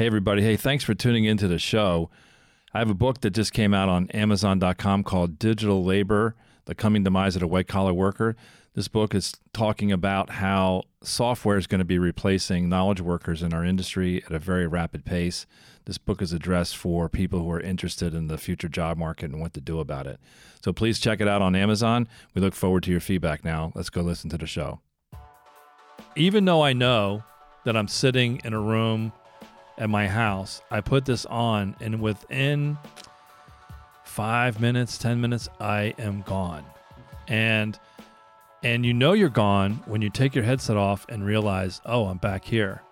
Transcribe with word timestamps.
Hey, 0.00 0.06
everybody. 0.06 0.40
Hey, 0.40 0.56
thanks 0.56 0.82
for 0.82 0.94
tuning 0.94 1.26
into 1.26 1.46
the 1.46 1.58
show. 1.58 2.08
I 2.72 2.78
have 2.78 2.88
a 2.88 2.94
book 2.94 3.20
that 3.20 3.32
just 3.32 3.52
came 3.52 3.74
out 3.74 3.90
on 3.90 4.08
Amazon.com 4.12 5.04
called 5.04 5.38
Digital 5.38 5.84
Labor 5.84 6.34
The 6.64 6.74
Coming 6.74 7.04
Demise 7.04 7.36
of 7.36 7.40
the 7.40 7.46
White 7.46 7.68
Collar 7.68 7.92
Worker. 7.92 8.34
This 8.72 8.88
book 8.88 9.14
is 9.14 9.34
talking 9.52 9.92
about 9.92 10.30
how 10.30 10.84
software 11.02 11.58
is 11.58 11.66
going 11.66 11.80
to 11.80 11.84
be 11.84 11.98
replacing 11.98 12.66
knowledge 12.66 13.02
workers 13.02 13.42
in 13.42 13.52
our 13.52 13.62
industry 13.62 14.24
at 14.24 14.32
a 14.32 14.38
very 14.38 14.66
rapid 14.66 15.04
pace. 15.04 15.44
This 15.84 15.98
book 15.98 16.22
is 16.22 16.32
addressed 16.32 16.78
for 16.78 17.10
people 17.10 17.40
who 17.40 17.50
are 17.50 17.60
interested 17.60 18.14
in 18.14 18.28
the 18.28 18.38
future 18.38 18.70
job 18.70 18.96
market 18.96 19.30
and 19.30 19.38
what 19.38 19.52
to 19.52 19.60
do 19.60 19.80
about 19.80 20.06
it. 20.06 20.18
So 20.64 20.72
please 20.72 20.98
check 20.98 21.20
it 21.20 21.28
out 21.28 21.42
on 21.42 21.54
Amazon. 21.54 22.08
We 22.34 22.40
look 22.40 22.54
forward 22.54 22.84
to 22.84 22.90
your 22.90 23.00
feedback 23.00 23.44
now. 23.44 23.70
Let's 23.74 23.90
go 23.90 24.00
listen 24.00 24.30
to 24.30 24.38
the 24.38 24.46
show. 24.46 24.80
Even 26.16 26.46
though 26.46 26.62
I 26.62 26.72
know 26.72 27.22
that 27.66 27.76
I'm 27.76 27.86
sitting 27.86 28.40
in 28.44 28.54
a 28.54 28.60
room 28.62 29.12
at 29.80 29.88
my 29.88 30.06
house. 30.06 30.60
I 30.70 30.80
put 30.82 31.06
this 31.06 31.26
on, 31.26 31.74
and 31.80 32.00
within 32.00 32.78
five 34.04 34.60
minutes, 34.60 34.98
10 34.98 35.20
minutes, 35.20 35.48
I 35.58 35.94
am 35.98 36.22
gone. 36.22 36.64
And 37.26 37.78
and 38.62 38.84
you 38.84 38.92
know 38.92 39.14
you're 39.14 39.30
gone 39.30 39.80
when 39.86 40.02
you 40.02 40.10
take 40.10 40.34
your 40.34 40.44
headset 40.44 40.76
off 40.76 41.06
and 41.08 41.24
realize, 41.24 41.80
oh, 41.86 42.04
I'm 42.04 42.18
back 42.18 42.44
here. 42.44 42.82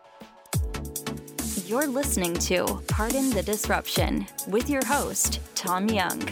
You're 1.67 1.87
listening 1.87 2.33
to 2.33 2.83
Pardon 2.89 3.29
the 3.29 3.43
Disruption 3.43 4.27
with 4.47 4.71
your 4.71 4.83
host, 4.87 5.41
Tom 5.55 5.89
Young. 5.89 6.23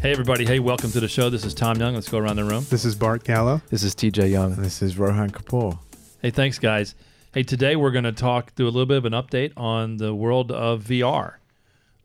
Hey, 0.00 0.12
everybody. 0.12 0.46
Hey, 0.46 0.60
welcome 0.60 0.92
to 0.92 1.00
the 1.00 1.08
show. 1.08 1.30
This 1.30 1.44
is 1.44 1.52
Tom 1.52 1.78
Young. 1.78 1.94
Let's 1.94 2.08
go 2.08 2.18
around 2.18 2.36
the 2.36 2.44
room. 2.44 2.64
This 2.70 2.84
is 2.84 2.94
Bart 2.94 3.24
Gallo. 3.24 3.60
This 3.70 3.82
is 3.82 3.96
TJ 3.96 4.30
Young. 4.30 4.54
This 4.54 4.82
is 4.82 4.96
Rohan 4.96 5.30
Kapoor. 5.30 5.76
Hey, 6.20 6.30
thanks, 6.30 6.60
guys. 6.60 6.94
Hey, 7.34 7.44
today 7.44 7.76
we're 7.76 7.92
going 7.92 8.04
to 8.04 8.12
talk, 8.12 8.54
do 8.56 8.64
a 8.64 8.68
little 8.68 8.84
bit 8.84 8.98
of 8.98 9.06
an 9.06 9.14
update 9.14 9.54
on 9.56 9.96
the 9.96 10.14
world 10.14 10.52
of 10.52 10.84
VR. 10.84 11.36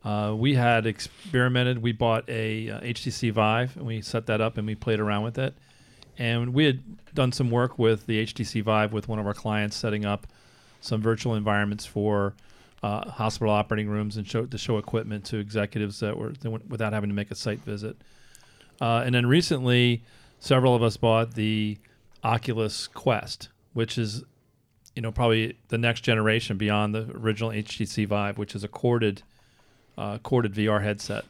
Uh, 0.02 0.34
we 0.34 0.54
had 0.54 0.86
experimented. 0.86 1.82
We 1.82 1.92
bought 1.92 2.26
a 2.30 2.70
uh, 2.70 2.80
HTC 2.80 3.30
Vive 3.32 3.76
and 3.76 3.84
we 3.84 4.00
set 4.00 4.24
that 4.24 4.40
up 4.40 4.56
and 4.56 4.66
we 4.66 4.74
played 4.74 5.00
around 5.00 5.24
with 5.24 5.36
it. 5.36 5.52
And 6.16 6.54
we 6.54 6.64
had 6.64 6.80
done 7.12 7.32
some 7.32 7.50
work 7.50 7.78
with 7.78 8.06
the 8.06 8.24
HTC 8.24 8.62
Vive 8.62 8.94
with 8.94 9.06
one 9.06 9.18
of 9.18 9.26
our 9.26 9.34
clients, 9.34 9.76
setting 9.76 10.06
up 10.06 10.26
some 10.80 11.02
virtual 11.02 11.34
environments 11.34 11.84
for 11.84 12.32
uh, 12.82 13.10
hospital 13.10 13.52
operating 13.52 13.90
rooms 13.90 14.16
and 14.16 14.26
show 14.26 14.46
to 14.46 14.56
show 14.56 14.78
equipment 14.78 15.26
to 15.26 15.36
executives 15.36 16.00
that 16.00 16.16
were 16.16 16.32
without 16.70 16.94
having 16.94 17.10
to 17.10 17.14
make 17.14 17.30
a 17.30 17.34
site 17.34 17.60
visit. 17.60 17.98
Uh, 18.80 19.02
and 19.04 19.14
then 19.14 19.26
recently, 19.26 20.02
several 20.40 20.74
of 20.74 20.82
us 20.82 20.96
bought 20.96 21.34
the 21.34 21.76
Oculus 22.24 22.86
Quest, 22.86 23.50
which 23.74 23.98
is 23.98 24.24
you 24.98 25.02
know, 25.02 25.12
probably 25.12 25.56
the 25.68 25.78
next 25.78 26.00
generation 26.00 26.56
beyond 26.56 26.92
the 26.92 27.08
original 27.14 27.50
HTC 27.50 28.04
Vive, 28.08 28.36
which 28.36 28.56
is 28.56 28.64
a 28.64 28.68
corded, 28.68 29.22
uh, 29.96 30.18
corded 30.18 30.52
VR 30.52 30.82
headset. 30.82 31.24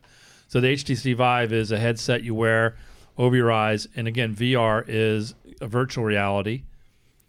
So 0.47 0.59
the 0.59 0.69
HTC 0.69 1.15
Vive 1.15 1.53
is 1.53 1.71
a 1.71 1.79
headset 1.79 2.23
you 2.23 2.35
wear 2.35 2.77
over 3.19 3.37
your 3.37 3.53
eyes, 3.53 3.87
and 3.95 4.09
again, 4.09 4.35
VR 4.35 4.87
is 4.89 5.35
a 5.61 5.67
virtual 5.67 6.03
reality 6.03 6.63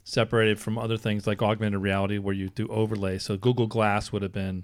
separated 0.06 0.62
from 0.62 0.78
other 0.78 0.96
things 0.96 1.28
like 1.28 1.42
augmented 1.42 1.82
reality, 1.82 2.20
where 2.20 2.34
you 2.34 2.48
do 2.48 2.70
overlay. 2.70 3.18
So 3.18 3.36
Google 3.36 3.68
Glass 3.68 4.14
would 4.14 4.22
have 4.22 4.32
been 4.32 4.64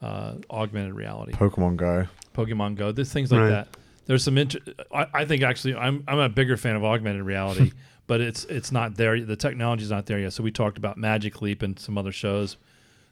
uh, 0.00 0.34
augmented 0.48 0.94
reality. 0.94 1.32
Pokemon 1.32 1.76
Go. 1.76 2.06
Pokemon 2.36 2.76
Go. 2.76 2.92
There's 2.92 3.12
things 3.12 3.32
like 3.32 3.40
right. 3.40 3.48
that. 3.48 3.76
There's 4.06 4.22
some. 4.22 4.38
Inter- 4.38 4.60
I, 4.94 5.06
I, 5.12 5.24
think 5.24 5.42
actually, 5.42 5.74
I'm 5.74 6.04
I'm 6.06 6.20
a 6.20 6.28
bigger 6.28 6.56
fan 6.56 6.76
of 6.76 6.84
augmented 6.84 7.24
reality 7.24 7.72
but 8.10 8.20
it's 8.20 8.42
it's 8.46 8.72
not 8.72 8.96
there. 8.96 9.20
The 9.20 9.36
technology's 9.36 9.92
not 9.92 10.06
there 10.06 10.18
yet. 10.18 10.32
So 10.32 10.42
we 10.42 10.50
talked 10.50 10.76
about 10.76 10.96
Magic 10.96 11.40
Leap 11.40 11.62
and 11.62 11.78
some 11.78 11.96
other 11.96 12.10
shows. 12.10 12.56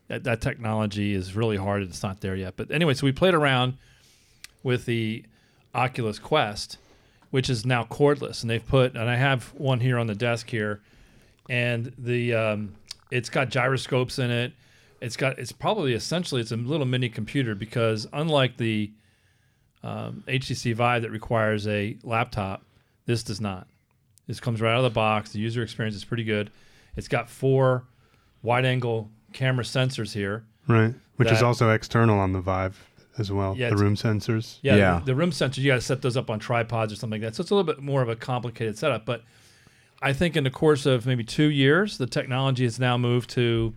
That, 0.09 0.25
that 0.25 0.41
technology 0.41 1.15
is 1.15 1.37
really 1.37 1.57
hard. 1.57 1.83
It's 1.83 2.03
not 2.03 2.21
there 2.21 2.35
yet. 2.35 2.55
But 2.57 2.73
anyway, 2.73 2.95
so 2.95 3.05
we 3.05 3.13
played 3.13 3.33
around 3.33 3.75
with 4.65 4.87
the 4.87 5.25
Oculus 5.73 6.19
Quest, 6.19 6.79
which 7.31 7.49
is 7.49 7.65
now 7.65 7.85
cordless, 7.85 8.43
and 8.43 8.51
they've 8.51 8.67
put 8.67 8.97
and 8.97 9.09
I 9.09 9.15
have 9.15 9.55
one 9.55 9.79
here 9.79 9.99
on 9.99 10.09
the 10.09 10.17
desk 10.17 10.51
here, 10.51 10.81
and 11.49 11.93
the 11.97 12.35
um, 12.35 12.75
it's 13.13 13.31
got 13.31 13.51
gyroscopes 13.51 14.19
in 14.19 14.33
it. 14.33 14.53
It's 15.01 15.17
got 15.17 15.39
it's 15.39 15.53
probably 15.53 15.95
essentially 15.95 16.41
it's 16.41 16.51
a 16.51 16.57
little 16.57 16.87
mini 16.87 17.09
computer 17.09 17.55
because 17.55 18.09
unlike 18.13 18.57
the 18.57 18.91
um, 19.85 20.25
HTC 20.27 20.75
Vive 20.75 21.03
that 21.03 21.13
requires 21.13 21.69
a 21.69 21.97
laptop, 22.03 22.65
this 23.07 23.23
does 23.23 23.41
not. 23.41 23.69
This 24.29 24.39
comes 24.39 24.61
right 24.61 24.73
out 24.73 24.79
of 24.79 24.85
the 24.85 24.91
box. 24.91 25.33
The 25.33 25.41
user 25.41 25.63
experience 25.63 25.97
is 25.97 26.05
pretty 26.05 26.23
good. 26.23 26.51
It's 26.97 27.09
got 27.09 27.29
four 27.29 27.85
wide 28.43 28.65
angle 28.65 29.11
camera 29.33 29.65
sensors 29.65 30.13
here. 30.13 30.45
Right. 30.69 30.95
Which 31.17 31.29
that, 31.29 31.35
is 31.35 31.43
also 31.43 31.71
external 31.71 32.21
on 32.21 32.33
the 32.33 32.41
Vive 32.41 32.79
as 33.19 33.33
well. 33.33 33.57
Yeah, 33.57 33.71
the 33.71 33.77
room 33.77 33.97
sensors. 33.97 34.59
Yeah. 34.63 34.77
yeah. 34.77 34.99
The, 35.01 35.07
the, 35.07 35.15
room 35.15 35.31
sensors, 35.31 35.59
you 35.59 35.71
got 35.71 35.77
to 35.77 35.81
set 35.81 36.03
those 36.03 36.17
up 36.17 36.31
on 36.31 36.39
tripods 36.39 36.93
or 36.93 36.97
something 36.97 37.21
like 37.21 37.29
that. 37.29 37.35
So 37.35 37.41
it's 37.41 37.51
a 37.51 37.55
little 37.55 37.73
bit 37.73 37.83
more 37.83 38.03
of 38.03 38.09
a 38.09 38.15
complicated 38.15 38.79
setup. 38.79 39.05
But 39.05 39.23
I 40.01 40.13
think 40.13 40.37
in 40.37 40.45
the 40.45 40.51
course 40.51 40.87
of 40.87 41.07
maybe 41.07 41.25
two 41.25 41.49
years, 41.49 41.99
the 41.99 42.07
technology 42.07 42.65
has 42.65 42.79
now 42.79 42.97
moved 42.97 43.31
to 43.31 43.75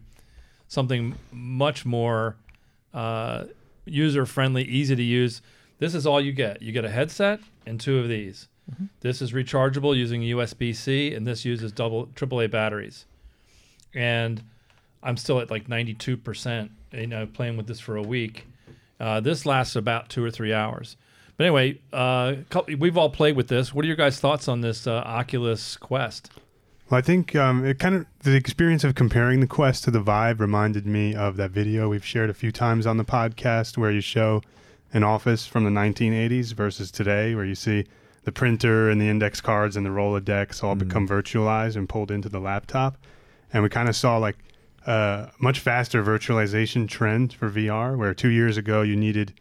something 0.68 1.16
much 1.31 1.85
more 1.85 2.35
uh, 2.94 3.45
user 3.85 4.25
friendly, 4.25 4.63
easy 4.63 4.95
to 4.95 5.03
use. 5.03 5.41
This 5.79 5.95
is 5.95 6.06
all 6.06 6.22
you 6.22 6.33
get. 6.33 6.62
You 6.62 6.72
get 6.72 6.85
a 6.85 6.89
headset 6.89 7.39
and 7.66 7.79
two 7.79 7.97
of 8.00 8.07
these. 8.07 8.47
Mm-hmm. 8.74 8.86
This 9.02 9.22
is 9.22 9.32
rechargeable 9.32 9.96
using 9.96 10.22
USB 10.22 10.76
C, 10.76 11.14
and 11.14 11.26
this 11.28 11.46
uses 11.46 11.72
double 11.72 12.08
AAA 12.08 12.50
batteries. 12.50 13.06
And 13.94 14.44
I'm 15.04 15.18
still 15.18 15.40
at 15.40 15.52
like 15.52 15.68
92%, 15.68 16.70
you 16.94 17.08
know, 17.08 17.26
playing 17.26 17.58
with 17.58 17.68
this 17.68 17.80
for 17.80 17.96
a 17.96 18.02
week. 18.02 18.48
Uh, 19.00 19.20
this 19.20 19.46
lasts 19.46 19.76
about 19.76 20.10
two 20.10 20.24
or 20.24 20.31
three 20.31 20.54
hours. 20.54 20.96
But 21.38 21.46
anyway, 21.46 21.80
uh, 21.92 22.36
we've 22.78 22.98
all 22.98 23.10
played 23.10 23.36
with 23.36 23.48
this. 23.48 23.74
What 23.74 23.84
are 23.84 23.88
your 23.88 23.98
guys' 23.98 24.20
thoughts 24.20 24.48
on 24.48 24.62
this 24.62 24.86
uh, 24.86 25.02
Oculus 25.06 25.76
Quest? 25.76 26.30
Well, 26.90 27.00
I 27.00 27.02
think 27.02 27.36
um, 27.36 27.66
it 27.66 27.80
kind 27.80 27.96
of 27.96 28.06
the 28.20 28.36
experience 28.36 28.84
of 28.84 28.96
comparing 28.96 29.40
the 29.40 29.48
Quest 29.48 29.86
to 29.86 29.92
the 29.92 30.02
Vive 30.02 30.40
reminded 30.40 30.86
me 30.86 31.16
of 31.16 31.38
that 31.38 31.52
video 31.52 31.90
we've 31.90 32.06
shared 32.06 32.30
a 32.30 32.34
few 32.34 32.52
times 32.52 32.86
on 32.86 32.98
the 32.98 33.06
podcast 33.06 33.78
where 33.78 33.92
you 33.92 34.02
show 34.02 34.42
an 34.94 35.04
office 35.04 35.48
from 35.48 35.64
the 35.64 35.70
1980s 35.70 36.54
versus 36.54 36.92
today, 36.92 37.34
where 37.34 37.46
you 37.46 37.56
see 37.56 37.86
the 38.24 38.32
printer 38.32 38.90
and 38.90 39.02
the 39.02 39.09
index 39.09 39.42
cards 39.42 39.76
and 39.76 39.86
the 39.86 39.90
Rolodex 39.90 40.64
all 40.64 40.76
mm. 40.76 40.80
become 40.80 41.08
virtualized 41.08 41.76
and 41.76 41.90
pulled 41.90 42.12
into 42.12 42.30
the 42.30 42.40
laptop. 42.40 42.98
And 43.52 43.64
we 43.64 43.70
kind 43.70 43.90
of 43.90 43.96
saw 43.96 44.18
like 44.18 44.38
a 44.86 45.32
much 45.40 45.59
faster 45.59 46.04
virtualization 46.04 46.88
trend 46.88 47.34
for 47.34 47.50
VR, 47.50 47.98
where 47.98 48.14
two 48.14 48.30
years 48.30 48.58
ago 48.58 48.81
you 48.81 48.96
needed 48.96 49.34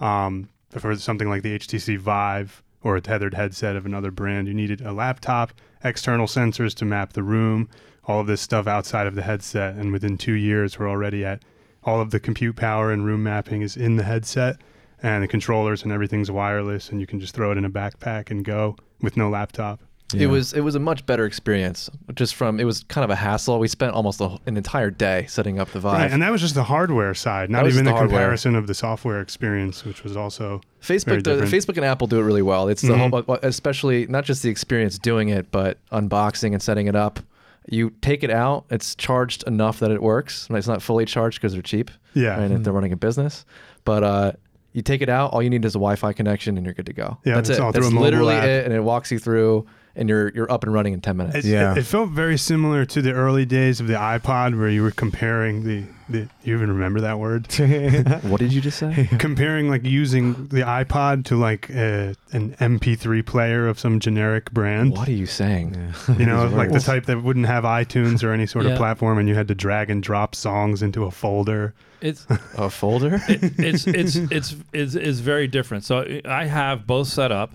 um, 0.00 0.48
for 0.70 0.96
something 0.96 1.28
like 1.28 1.42
the 1.42 1.58
HTC 1.58 1.98
Vive 1.98 2.62
or 2.82 2.96
a 2.96 3.00
tethered 3.00 3.34
headset 3.34 3.76
of 3.76 3.86
another 3.86 4.10
brand, 4.10 4.48
you 4.48 4.54
needed 4.54 4.80
a 4.80 4.92
laptop, 4.92 5.52
external 5.84 6.26
sensors 6.26 6.74
to 6.74 6.84
map 6.84 7.12
the 7.12 7.22
room, 7.22 7.68
all 8.04 8.20
of 8.20 8.26
this 8.26 8.40
stuff 8.40 8.66
outside 8.66 9.06
of 9.06 9.14
the 9.14 9.22
headset. 9.22 9.76
And 9.76 9.92
within 9.92 10.18
two 10.18 10.32
years, 10.32 10.78
we're 10.78 10.88
already 10.88 11.24
at 11.24 11.42
all 11.84 12.00
of 12.00 12.10
the 12.10 12.18
compute 12.18 12.56
power 12.56 12.90
and 12.90 13.04
room 13.04 13.22
mapping 13.22 13.62
is 13.62 13.76
in 13.76 13.96
the 13.96 14.02
headset 14.02 14.56
and 15.02 15.22
the 15.22 15.28
controllers 15.28 15.82
and 15.82 15.92
everything's 15.92 16.30
wireless 16.30 16.90
and 16.90 17.00
you 17.00 17.06
can 17.06 17.20
just 17.20 17.34
throw 17.34 17.52
it 17.52 17.58
in 17.58 17.64
a 17.64 17.70
backpack 17.70 18.30
and 18.30 18.44
go 18.44 18.76
with 19.00 19.16
no 19.16 19.28
laptop. 19.28 19.80
Yeah. 20.14 20.24
It 20.24 20.26
was 20.26 20.52
it 20.52 20.60
was 20.60 20.74
a 20.74 20.78
much 20.78 21.06
better 21.06 21.24
experience. 21.24 21.90
Just 22.14 22.34
from 22.34 22.60
it 22.60 22.64
was 22.64 22.84
kind 22.84 23.04
of 23.04 23.10
a 23.10 23.16
hassle. 23.16 23.58
We 23.58 23.68
spent 23.68 23.94
almost 23.94 24.20
a, 24.20 24.38
an 24.46 24.56
entire 24.56 24.90
day 24.90 25.26
setting 25.28 25.58
up 25.58 25.70
the 25.70 25.80
Vive, 25.80 25.94
right, 25.94 26.10
and 26.10 26.22
that 26.22 26.30
was 26.30 26.40
just 26.40 26.54
the 26.54 26.64
hardware 26.64 27.14
side, 27.14 27.50
not 27.50 27.66
even 27.66 27.84
the, 27.84 27.92
the 27.92 27.98
comparison 27.98 28.54
of 28.54 28.66
the 28.66 28.74
software 28.74 29.20
experience, 29.20 29.84
which 29.84 30.04
was 30.04 30.16
also 30.16 30.60
Facebook. 30.82 31.24
The, 31.24 31.36
Facebook 31.44 31.76
and 31.76 31.84
Apple 31.84 32.06
do 32.06 32.18
it 32.18 32.24
really 32.24 32.42
well. 32.42 32.68
It's 32.68 32.82
the 32.82 32.88
mm-hmm. 32.88 33.26
whole, 33.26 33.38
especially 33.42 34.06
not 34.06 34.24
just 34.24 34.42
the 34.42 34.50
experience 34.50 34.98
doing 34.98 35.28
it, 35.28 35.50
but 35.50 35.78
unboxing 35.90 36.52
and 36.52 36.62
setting 36.62 36.86
it 36.86 36.94
up. 36.94 37.20
You 37.68 37.90
take 38.02 38.24
it 38.24 38.30
out, 38.30 38.64
it's 38.70 38.96
charged 38.96 39.44
enough 39.46 39.78
that 39.78 39.92
it 39.92 40.02
works. 40.02 40.48
It's 40.50 40.66
not 40.66 40.82
fully 40.82 41.04
charged 41.04 41.40
because 41.40 41.52
they're 41.52 41.62
cheap. 41.62 41.90
Yeah, 42.12 42.38
and 42.38 42.52
mm-hmm. 42.52 42.62
they're 42.64 42.72
running 42.72 42.92
a 42.92 42.96
business, 42.96 43.46
but 43.84 44.02
uh, 44.02 44.32
you 44.72 44.82
take 44.82 45.02
it 45.02 45.08
out, 45.08 45.32
all 45.32 45.42
you 45.42 45.50
need 45.50 45.64
is 45.64 45.74
a 45.74 45.78
Wi-Fi 45.78 46.12
connection, 46.12 46.56
and 46.56 46.66
you're 46.66 46.74
good 46.74 46.86
to 46.86 46.92
go. 46.92 47.18
Yeah, 47.24 47.34
that's 47.36 47.50
it. 47.50 47.58
That's 47.58 47.92
literally 47.92 48.34
it, 48.34 48.64
and 48.64 48.72
it 48.74 48.80
walks 48.80 49.10
you 49.10 49.18
through, 49.18 49.66
and 49.94 50.08
you're 50.08 50.30
you're 50.30 50.50
up 50.50 50.64
and 50.64 50.72
running 50.72 50.92
in 50.92 51.00
ten 51.00 51.16
minutes. 51.16 51.38
It, 51.38 51.44
yeah, 51.44 51.72
it, 51.72 51.78
it, 51.78 51.82
felt 51.84 52.10
very 52.10 52.38
similar 52.38 52.84
to 52.86 53.02
the 53.02 53.12
early 53.12 53.44
days 53.44 53.80
of 53.80 53.86
the 53.86 53.94
iPod, 53.94 54.58
where 54.58 54.68
you 54.68 54.82
were 54.82 54.90
comparing 54.90 55.64
the. 55.64 55.84
the 56.08 56.28
you 56.42 56.54
even 56.54 56.70
remember 56.70 57.00
that 57.02 57.18
word? 57.18 57.46
what 58.22 58.40
did 58.40 58.52
you 58.52 58.60
just 58.60 58.78
say? 58.78 59.08
comparing 59.18 59.68
like 59.68 59.84
using 59.84 60.46
the 60.48 60.62
iPod 60.62 61.24
to 61.26 61.36
like 61.36 61.68
a, 61.70 62.14
an 62.32 62.54
MP3 62.56 63.24
player 63.24 63.68
of 63.68 63.78
some 63.78 64.00
generic 64.00 64.50
brand. 64.52 64.92
What 64.92 65.08
are 65.08 65.12
you 65.12 65.26
saying? 65.26 65.74
Yeah. 66.08 66.16
You 66.16 66.26
know, 66.26 66.46
like 66.48 66.72
the 66.72 66.80
type 66.80 67.06
that 67.06 67.22
wouldn't 67.22 67.46
have 67.46 67.64
iTunes 67.64 68.24
or 68.24 68.32
any 68.32 68.46
sort 68.46 68.64
yeah. 68.64 68.72
of 68.72 68.78
platform, 68.78 69.18
and 69.18 69.28
you 69.28 69.34
had 69.34 69.48
to 69.48 69.54
drag 69.54 69.90
and 69.90 70.02
drop 70.02 70.34
songs 70.34 70.82
into 70.82 71.04
a 71.04 71.10
folder. 71.10 71.74
It's 72.00 72.26
a 72.56 72.68
folder. 72.68 73.22
It, 73.28 73.42
it's, 73.58 73.86
it's 73.86 74.16
it's 74.16 74.56
it's 74.72 74.94
it's 74.96 75.18
very 75.20 75.46
different. 75.46 75.84
So 75.84 76.20
I 76.24 76.46
have 76.46 76.86
both 76.86 77.06
set 77.08 77.30
up. 77.30 77.54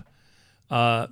Uh, 0.70 1.08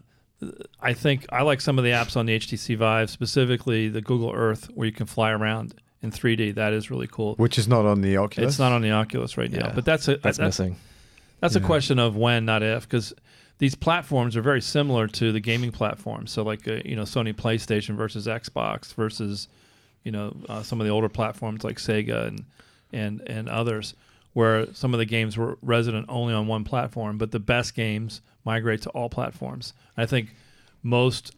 I 0.81 0.93
think 0.93 1.27
I 1.33 1.43
like 1.43 1.61
some 1.61 1.79
of 1.79 1.85
the 1.85 1.91
apps 1.91 2.17
on 2.17 2.27
the 2.27 2.39
HTC 2.39 2.77
Vive, 2.77 3.11
specifically 3.11 3.89
the 3.89 4.03
Google 4.03 4.33
Earth, 4.35 4.69
where 4.75 4.87
you 4.87 4.93
can 4.93 5.07
fly 5.07 5.31
around 5.31 5.75
in 6.03 6.11
3D. 6.11 6.55
That 6.55 6.73
is 6.73 6.91
really 6.91 7.07
cool. 7.07 7.35
Which 7.37 7.59
is 7.59 7.67
not 7.67 7.87
on 7.87 8.03
the 8.03 8.17
Oculus. 8.19 8.53
It's 8.53 8.59
not 8.59 8.73
on 8.73 8.83
the 8.83 8.91
Oculus 8.91 9.39
right 9.39 9.51
now, 9.51 9.73
but 9.75 9.85
that's 9.85 10.09
a 10.09 10.17
That's 10.17 10.39
that's, 10.39 10.39
missing. 10.39 10.77
that's 11.41 11.57
a 11.57 11.61
question 11.61 11.99
of 11.99 12.17
when, 12.17 12.45
not 12.45 12.63
if, 12.63 12.83
because 12.83 13.15
these 13.59 13.75
platforms 13.75 14.37
are 14.37 14.43
very 14.43 14.61
similar 14.61 15.07
to 15.09 15.33
the 15.33 15.41
gaming 15.41 15.73
platforms. 15.73 16.31
So, 16.31 16.43
like 16.43 16.69
uh, 16.69 16.81
you 16.85 16.97
know, 16.97 17.03
Sony 17.03 17.33
PlayStation 17.33 17.97
versus 17.97 18.27
Xbox 18.27 18.93
versus 18.95 19.49
you 20.05 20.13
know 20.13 20.37
uh, 20.49 20.63
some 20.63 20.81
of 20.81 20.87
the 20.87 20.93
older 20.93 21.09
platforms 21.09 21.65
like 21.65 21.79
Sega 21.79 22.27
and 22.27 22.45
and 22.93 23.23
and 23.27 23.49
others, 23.49 23.95
where 24.35 24.73
some 24.75 24.93
of 24.93 24.99
the 24.99 25.07
games 25.07 25.39
were 25.39 25.57
resident 25.63 26.07
only 26.11 26.35
on 26.35 26.47
one 26.47 26.65
platform, 26.65 27.17
but 27.17 27.31
the 27.31 27.41
best 27.41 27.75
games 27.75 28.21
migrate 28.47 28.81
to 28.83 28.91
all 28.91 29.11
platforms. 29.11 29.75
I 29.99 30.07
think 30.07 30.35
most, 30.83 31.35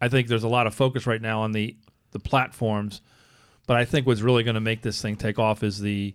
I 0.00 0.08
think 0.08 0.28
there's 0.28 0.44
a 0.44 0.48
lot 0.48 0.66
of 0.68 0.74
focus 0.74 1.06
right 1.06 1.20
now 1.20 1.40
on 1.42 1.50
the 1.52 1.74
the 2.12 2.20
platforms, 2.20 3.00
but 3.66 3.76
I 3.76 3.84
think 3.84 4.06
what's 4.06 4.20
really 4.20 4.42
going 4.44 4.54
to 4.54 4.60
make 4.60 4.82
this 4.82 5.00
thing 5.02 5.16
take 5.16 5.38
off 5.40 5.62
is 5.64 5.80
the 5.80 6.14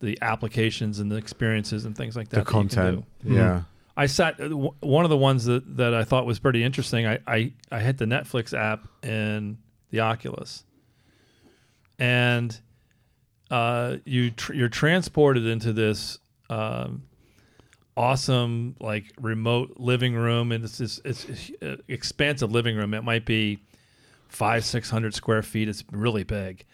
the 0.00 0.16
applications 0.22 0.98
and 1.00 1.10
the 1.12 1.16
experiences 1.16 1.84
and 1.84 1.94
things 1.96 2.16
like 2.16 2.28
that. 2.30 2.36
the 2.36 2.44
that 2.44 2.48
you 2.56 2.68
can 2.68 2.68
content. 2.68 3.04
do. 3.22 3.34
Yeah. 3.34 3.62
I 3.96 4.06
sat 4.06 4.40
uh, 4.40 4.44
w- 4.48 4.72
one 4.80 5.04
of 5.04 5.10
the 5.10 5.16
ones 5.16 5.44
that, 5.44 5.76
that 5.76 5.92
I 5.92 6.04
thought 6.04 6.24
was 6.24 6.38
pretty 6.38 6.62
interesting. 6.64 7.06
I, 7.06 7.18
I 7.26 7.52
I 7.70 7.80
hit 7.80 7.98
the 7.98 8.06
Netflix 8.06 8.56
app 8.56 8.86
in 9.02 9.58
the 9.90 10.00
Oculus, 10.00 10.64
and 11.98 12.58
uh, 13.50 13.96
you 14.04 14.30
tr- 14.30 14.54
you're 14.54 14.68
transported 14.68 15.44
into 15.46 15.72
this 15.72 16.18
um, 16.48 17.02
awesome 18.00 18.74
like 18.80 19.12
remote 19.20 19.74
living 19.76 20.14
room, 20.14 20.52
and 20.52 20.64
it's 20.64 20.78
this 20.78 21.00
it's 21.04 21.24
a 21.26 21.32
h- 21.32 21.52
uh, 21.62 21.76
expansive 21.86 22.50
living 22.50 22.74
room. 22.74 22.94
It 22.94 23.04
might 23.04 23.26
be 23.26 23.58
five 24.28 24.64
six 24.64 24.88
hundred 24.88 25.14
square 25.14 25.42
feet. 25.42 25.68
It's 25.68 25.84
really 25.92 26.24
big, 26.24 26.64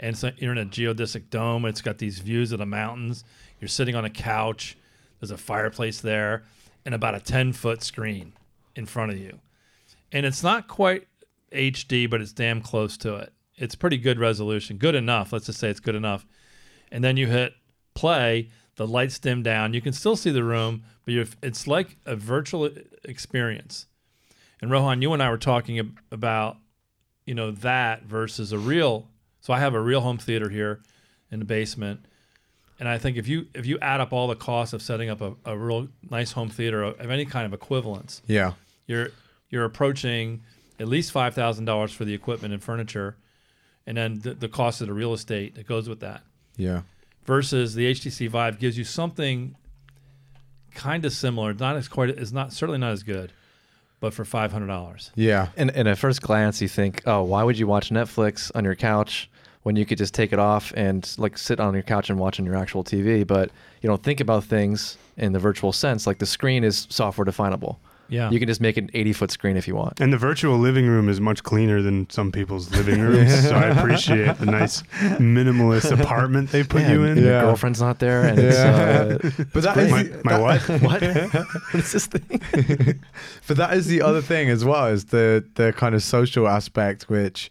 and 0.00 0.16
so 0.16 0.28
uh, 0.28 0.32
you're 0.38 0.52
in 0.52 0.58
a 0.58 0.64
geodesic 0.64 1.28
dome. 1.28 1.66
It's 1.66 1.82
got 1.82 1.98
these 1.98 2.20
views 2.20 2.50
of 2.50 2.58
the 2.58 2.66
mountains. 2.66 3.24
You're 3.60 3.68
sitting 3.68 3.94
on 3.94 4.06
a 4.06 4.10
couch. 4.10 4.78
There's 5.20 5.30
a 5.30 5.36
fireplace 5.36 6.00
there, 6.00 6.44
and 6.86 6.94
about 6.94 7.14
a 7.14 7.20
ten 7.20 7.52
foot 7.52 7.82
screen 7.82 8.32
in 8.74 8.86
front 8.86 9.12
of 9.12 9.18
you, 9.18 9.38
and 10.12 10.24
it's 10.24 10.42
not 10.42 10.66
quite 10.66 11.06
HD, 11.52 12.08
but 12.08 12.22
it's 12.22 12.32
damn 12.32 12.62
close 12.62 12.96
to 12.98 13.16
it. 13.16 13.34
It's 13.56 13.74
pretty 13.74 13.98
good 13.98 14.18
resolution, 14.18 14.78
good 14.78 14.94
enough. 14.94 15.30
Let's 15.30 15.44
just 15.44 15.58
say 15.58 15.68
it's 15.68 15.80
good 15.80 15.94
enough. 15.94 16.26
And 16.90 17.04
then 17.04 17.18
you 17.18 17.26
hit 17.26 17.52
play, 17.92 18.48
the 18.80 18.86
lights 18.86 19.18
dim 19.18 19.42
down. 19.42 19.74
You 19.74 19.82
can 19.82 19.92
still 19.92 20.16
see 20.16 20.30
the 20.30 20.42
room, 20.42 20.84
but 21.04 21.12
you're, 21.12 21.26
it's 21.42 21.66
like 21.66 21.98
a 22.06 22.16
virtual 22.16 22.70
experience. 23.04 23.86
And 24.62 24.70
Rohan, 24.70 25.02
you 25.02 25.12
and 25.12 25.22
I 25.22 25.28
were 25.28 25.36
talking 25.36 25.78
ab- 25.78 25.98
about, 26.10 26.56
you 27.26 27.34
know, 27.34 27.50
that 27.50 28.04
versus 28.04 28.52
a 28.52 28.58
real. 28.58 29.06
So 29.42 29.52
I 29.52 29.58
have 29.60 29.74
a 29.74 29.80
real 29.80 30.00
home 30.00 30.16
theater 30.16 30.48
here 30.48 30.80
in 31.30 31.40
the 31.40 31.44
basement, 31.44 32.06
and 32.78 32.88
I 32.88 32.96
think 32.96 33.18
if 33.18 33.28
you 33.28 33.48
if 33.54 33.66
you 33.66 33.78
add 33.82 34.00
up 34.00 34.14
all 34.14 34.28
the 34.28 34.34
costs 34.34 34.72
of 34.72 34.80
setting 34.80 35.10
up 35.10 35.20
a, 35.20 35.34
a 35.44 35.58
real 35.58 35.88
nice 36.10 36.32
home 36.32 36.48
theater 36.48 36.82
of 36.82 37.10
any 37.10 37.26
kind 37.26 37.44
of 37.44 37.52
equivalence, 37.52 38.22
Yeah. 38.26 38.52
you're 38.86 39.10
you're 39.50 39.64
approaching 39.66 40.40
at 40.78 40.88
least 40.88 41.12
five 41.12 41.34
thousand 41.34 41.66
dollars 41.66 41.92
for 41.92 42.06
the 42.06 42.14
equipment 42.14 42.54
and 42.54 42.62
furniture, 42.62 43.16
and 43.86 43.98
then 43.98 44.20
the, 44.20 44.32
the 44.32 44.48
cost 44.48 44.80
of 44.80 44.86
the 44.86 44.94
real 44.94 45.12
estate 45.12 45.54
that 45.56 45.66
goes 45.66 45.86
with 45.86 46.00
that. 46.00 46.22
Yeah. 46.56 46.80
Versus 47.24 47.74
the 47.74 47.90
HTC 47.90 48.28
Vive 48.28 48.58
gives 48.58 48.76
you 48.78 48.84
something 48.84 49.54
kind 50.74 51.04
of 51.04 51.12
similar, 51.12 51.52
not 51.54 51.76
as 51.76 51.88
quite, 51.88 52.10
is 52.10 52.32
not 52.32 52.52
certainly 52.52 52.78
not 52.78 52.92
as 52.92 53.02
good, 53.02 53.32
but 54.00 54.14
for 54.14 54.24
five 54.24 54.52
hundred 54.52 54.68
dollars. 54.68 55.10
Yeah. 55.14 55.48
And, 55.56 55.70
and 55.76 55.86
at 55.86 55.98
first 55.98 56.22
glance, 56.22 56.60
you 56.60 56.68
think, 56.68 57.02
oh, 57.06 57.22
why 57.22 57.44
would 57.44 57.58
you 57.58 57.66
watch 57.66 57.90
Netflix 57.90 58.50
on 58.54 58.64
your 58.64 58.74
couch 58.74 59.30
when 59.62 59.76
you 59.76 59.84
could 59.84 59.98
just 59.98 60.14
take 60.14 60.32
it 60.32 60.38
off 60.38 60.72
and 60.74 61.14
like 61.18 61.36
sit 61.36 61.60
on 61.60 61.74
your 61.74 61.82
couch 61.82 62.08
and 62.08 62.18
watch 62.18 62.40
on 62.40 62.46
your 62.46 62.56
actual 62.56 62.82
TV? 62.82 63.26
But 63.26 63.50
you 63.82 63.88
don't 63.88 64.02
think 64.02 64.20
about 64.20 64.44
things 64.44 64.96
in 65.16 65.32
the 65.32 65.38
virtual 65.38 65.72
sense. 65.72 66.06
Like 66.06 66.18
the 66.18 66.26
screen 66.26 66.64
is 66.64 66.86
software 66.90 67.24
definable. 67.24 67.78
Yeah, 68.10 68.30
You 68.30 68.38
can 68.38 68.48
just 68.48 68.60
make 68.60 68.76
an 68.76 68.90
80 68.92 69.12
foot 69.12 69.30
screen 69.30 69.56
if 69.56 69.66
you 69.68 69.74
want. 69.76 70.00
And 70.00 70.12
the 70.12 70.18
virtual 70.18 70.58
living 70.58 70.86
room 70.86 71.08
is 71.08 71.20
much 71.20 71.42
cleaner 71.42 71.80
than 71.80 72.10
some 72.10 72.30
people's 72.32 72.70
living 72.72 73.00
rooms. 73.00 73.48
so 73.48 73.54
I 73.54 73.66
appreciate 73.76 74.36
the 74.38 74.46
nice 74.46 74.82
minimalist 75.18 75.90
apartment 75.98 76.50
they 76.50 76.62
put 76.64 76.82
you 76.82 77.04
in. 77.04 77.18
Your 77.18 77.40
girlfriend's 77.42 77.80
not 77.80 77.98
there, 78.00 78.22
and 78.24 78.38
Yeah. 78.38 79.04
it's, 79.22 79.38
uh, 79.40 79.44
But 79.54 79.62
that 79.62 79.76
is 79.78 79.90
My, 79.90 80.02
the- 80.02 80.20
my 80.24 80.38
that- 80.38 80.68
what? 80.82 80.82
what? 80.82 81.02
what 81.02 81.74
is 81.74 81.92
this 81.92 82.06
thing? 82.06 83.00
but 83.46 83.56
that 83.56 83.74
is 83.76 83.86
the 83.86 84.02
other 84.02 84.20
thing 84.20 84.48
as 84.50 84.64
well 84.64 84.86
is 84.86 85.06
the 85.06 85.44
the 85.54 85.72
kind 85.72 85.94
of 85.94 86.02
social 86.02 86.48
aspect 86.48 87.08
which 87.08 87.50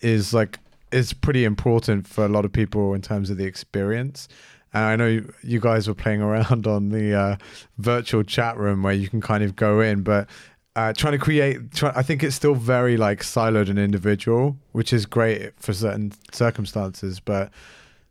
is 0.00 0.34
like 0.34 0.58
is 0.92 1.12
pretty 1.12 1.44
important 1.44 2.06
for 2.06 2.24
a 2.24 2.28
lot 2.28 2.44
of 2.44 2.52
people 2.52 2.94
in 2.94 3.02
terms 3.02 3.30
of 3.30 3.36
the 3.36 3.44
experience 3.44 4.28
and 4.74 4.84
i 4.84 4.96
know 4.96 5.06
you, 5.06 5.32
you 5.42 5.60
guys 5.60 5.88
were 5.88 5.94
playing 5.94 6.20
around 6.20 6.66
on 6.76 6.90
the 6.90 7.14
uh, 7.14 7.36
virtual 7.78 8.22
chat 8.22 8.56
room 8.58 8.82
where 8.82 8.92
you 8.92 9.08
can 9.08 9.20
kind 9.20 9.42
of 9.42 9.56
go 9.56 9.80
in 9.80 10.02
but 10.02 10.28
uh, 10.76 10.92
trying 10.92 11.12
to 11.12 11.18
create 11.18 11.72
try, 11.72 11.92
i 11.94 12.02
think 12.02 12.22
it's 12.22 12.36
still 12.36 12.54
very 12.54 12.96
like 12.96 13.20
siloed 13.20 13.70
and 13.70 13.78
individual 13.78 14.56
which 14.72 14.92
is 14.92 15.06
great 15.06 15.52
for 15.58 15.72
certain 15.72 16.12
circumstances 16.32 17.20
but 17.20 17.50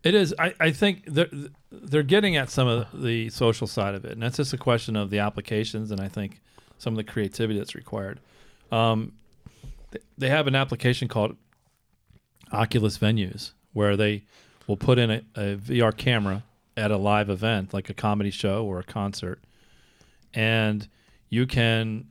It 0.04 0.16
is. 0.16 0.36
I, 0.38 0.54
I 0.60 0.72
think 0.72 1.04
they're, 1.08 1.30
they're 1.72 2.04
getting 2.04 2.36
at 2.36 2.50
some 2.50 2.68
of 2.68 2.88
the 2.94 3.30
social 3.30 3.68
side 3.68 3.96
of 3.96 4.04
it, 4.04 4.12
and 4.12 4.22
that's 4.22 4.36
just 4.36 4.52
a 4.54 4.58
question 4.58 4.98
of 4.98 5.10
the 5.10 5.20
applications 5.20 5.92
and 5.92 6.02
I 6.02 6.10
think 6.10 6.42
some 6.78 6.92
of 6.94 6.98
the 6.98 7.06
creativity 7.06 7.58
that's 7.58 7.74
required. 7.74 8.20
Um, 8.70 9.14
they 10.18 10.30
have 10.30 10.48
an 10.48 10.56
application 10.56 11.08
called 11.08 11.38
Oculus 12.52 12.98
Venues 12.98 13.54
where 13.72 13.96
they 13.96 14.24
will 14.68 14.78
put 14.78 14.98
in 15.00 15.10
a, 15.10 15.22
a 15.36 15.56
VR 15.56 15.96
camera 15.96 16.44
at 16.76 16.92
a 16.92 16.98
live 16.98 17.30
event, 17.30 17.74
like 17.74 17.90
a 17.90 17.94
comedy 17.94 18.32
show 18.32 18.66
or 18.66 18.80
a 18.80 18.84
concert, 18.84 19.40
and 20.34 20.88
you 21.30 21.46
can 21.46 22.08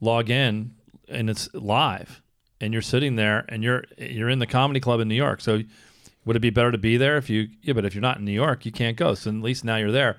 log 0.00 0.30
in 0.30 0.74
and 1.08 1.28
it's 1.28 1.52
live, 1.54 2.22
and 2.60 2.72
you're 2.72 2.82
sitting 2.82 3.16
there 3.16 3.44
and 3.48 3.62
you're 3.62 3.84
you're 3.98 4.28
in 4.28 4.38
the 4.38 4.46
comedy 4.46 4.80
club 4.80 5.00
in 5.00 5.08
New 5.08 5.14
York, 5.14 5.40
so 5.40 5.62
would 6.24 6.36
it 6.36 6.40
be 6.40 6.50
better 6.50 6.70
to 6.70 6.78
be 6.78 6.96
there 6.96 7.16
if 7.16 7.30
you 7.30 7.48
yeah 7.62 7.72
but 7.72 7.84
if 7.84 7.94
you're 7.94 8.02
not 8.02 8.18
in 8.18 8.24
new 8.24 8.32
york 8.32 8.64
you 8.64 8.72
can't 8.72 8.96
go. 8.96 9.14
So 9.14 9.30
at 9.30 9.36
least 9.36 9.64
now 9.64 9.76
you're 9.76 9.92
there. 9.92 10.18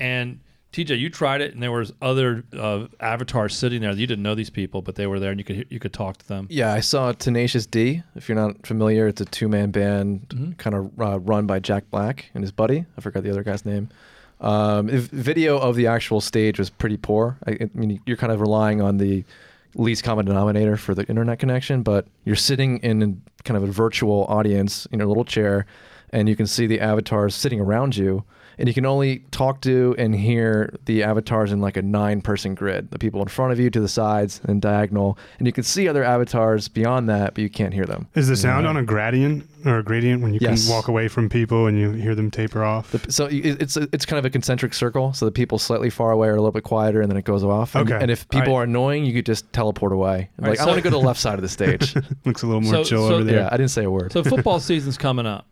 And 0.00 0.40
tj 0.74 0.98
you 0.98 1.08
tried 1.08 1.40
it 1.40 1.54
and 1.54 1.62
there 1.62 1.70
was 1.70 1.92
other 2.02 2.42
uh, 2.58 2.86
avatars 3.00 3.56
sitting 3.56 3.80
there 3.82 3.92
you 3.92 4.06
didn't 4.06 4.22
know 4.24 4.34
these 4.34 4.50
people 4.50 4.82
but 4.82 4.96
they 4.96 5.06
were 5.06 5.20
there 5.20 5.30
and 5.30 5.38
you 5.38 5.44
could 5.44 5.66
you 5.70 5.78
could 5.78 5.92
talk 5.92 6.16
to 6.18 6.26
them 6.28 6.46
Yeah, 6.50 6.72
I 6.72 6.80
saw 6.80 7.12
Tenacious 7.12 7.64
D. 7.66 8.02
If 8.16 8.28
you're 8.28 8.36
not 8.44 8.66
familiar, 8.66 9.06
it's 9.06 9.20
a 9.20 9.24
two 9.24 9.48
man 9.48 9.70
band 9.70 10.26
Mhm. 10.30 10.58
kind 10.58 10.74
of 10.74 10.90
uh, 11.00 11.18
run 11.20 11.46
by 11.46 11.58
Jack 11.60 11.84
Black 11.90 12.16
and 12.34 12.42
his 12.42 12.50
buddy. 12.52 12.84
I 12.96 13.00
forgot 13.00 13.22
the 13.22 13.30
other 13.30 13.44
guy's 13.44 13.64
name. 13.64 13.88
Um, 14.40 14.88
video 14.88 15.58
of 15.58 15.76
the 15.76 15.86
actual 15.86 16.20
stage 16.20 16.58
was 16.58 16.70
pretty 16.70 16.96
poor. 16.96 17.38
I, 17.46 17.50
I 17.52 17.70
mean, 17.72 18.00
you're 18.04 18.16
kind 18.16 18.32
of 18.32 18.40
relying 18.40 18.82
on 18.82 18.98
the 18.98 19.24
least 19.76 20.02
common 20.04 20.26
denominator 20.26 20.76
for 20.76 20.94
the 20.94 21.04
internet 21.08 21.38
connection, 21.38 21.82
but 21.82 22.06
you're 22.24 22.36
sitting 22.50 22.78
in 22.78 23.22
kind 23.44 23.56
of 23.56 23.62
a 23.62 23.72
virtual 23.72 24.24
audience 24.28 24.86
in 24.92 25.00
a 25.00 25.06
little 25.06 25.24
chair, 25.24 25.66
and 26.10 26.28
you 26.28 26.36
can 26.36 26.46
see 26.46 26.66
the 26.66 26.80
avatars 26.80 27.34
sitting 27.34 27.60
around 27.60 27.96
you. 27.96 28.24
And 28.58 28.68
you 28.68 28.74
can 28.74 28.86
only 28.86 29.20
talk 29.30 29.60
to 29.62 29.94
and 29.98 30.14
hear 30.14 30.74
the 30.84 31.02
avatars 31.02 31.52
in 31.52 31.60
like 31.60 31.76
a 31.76 31.82
nine 31.82 32.20
person 32.20 32.54
grid 32.54 32.90
the 32.90 32.98
people 32.98 33.20
in 33.22 33.28
front 33.28 33.52
of 33.52 33.58
you, 33.60 33.70
to 33.70 33.80
the 33.80 33.88
sides, 33.88 34.40
and 34.44 34.60
diagonal. 34.62 35.18
And 35.38 35.46
you 35.46 35.52
can 35.52 35.64
see 35.64 35.88
other 35.88 36.04
avatars 36.04 36.68
beyond 36.68 37.08
that, 37.08 37.34
but 37.34 37.42
you 37.42 37.50
can't 37.50 37.74
hear 37.74 37.84
them. 37.86 38.06
Is 38.14 38.28
the 38.28 38.36
sound 38.36 38.64
Yeah. 38.64 38.70
on 38.70 38.76
a 38.76 38.82
gradient 38.82 39.44
or 39.64 39.78
a 39.78 39.82
gradient 39.82 40.22
when 40.22 40.34
you 40.34 40.38
Yes. 40.42 40.64
can 40.66 40.72
walk 40.74 40.88
away 40.88 41.08
from 41.08 41.28
people 41.28 41.66
and 41.66 41.78
you 41.78 41.90
hear 41.92 42.14
them 42.14 42.30
taper 42.30 42.62
off? 42.62 42.90
The, 42.92 43.10
so 43.12 43.28
it's 43.30 43.76
it's 43.76 44.04
kind 44.06 44.18
of 44.18 44.24
a 44.24 44.30
concentric 44.30 44.74
circle. 44.74 45.12
So 45.14 45.24
the 45.24 45.32
people 45.32 45.58
slightly 45.58 45.90
far 45.90 46.10
away 46.12 46.28
are 46.28 46.32
a 46.34 46.36
little 46.36 46.52
bit 46.52 46.64
quieter, 46.64 47.00
and 47.00 47.10
then 47.10 47.16
it 47.16 47.24
goes 47.24 47.42
off. 47.44 47.74
And, 47.74 47.90
Okay. 47.90 48.00
and 48.00 48.10
if 48.10 48.28
people 48.28 48.52
All 48.52 48.60
are 48.60 48.64
annoying, 48.64 49.04
you 49.04 49.12
could 49.12 49.26
just 49.26 49.52
teleport 49.52 49.92
away. 49.92 50.30
Like 50.38 50.52
I 50.52 50.54
so- 50.62 50.66
want 50.66 50.76
to 50.78 50.82
go 50.82 50.90
to 50.90 50.96
the 50.96 51.06
left 51.06 51.20
side 51.20 51.34
of 51.34 51.42
the 51.42 51.48
stage. 51.58 51.94
Looks 52.24 52.42
a 52.42 52.46
little 52.46 52.60
more 52.60 52.72
So- 52.74 52.84
chill 52.84 53.08
so- 53.08 53.14
over 53.16 53.24
there. 53.24 53.36
yeah, 53.40 53.48
I 53.50 53.56
didn't 53.56 53.70
say 53.70 53.84
a 53.84 53.90
word. 53.90 54.12
so 54.12 54.22
football 54.22 54.60
season's 54.60 54.98
coming 54.98 55.26
up 55.26 55.46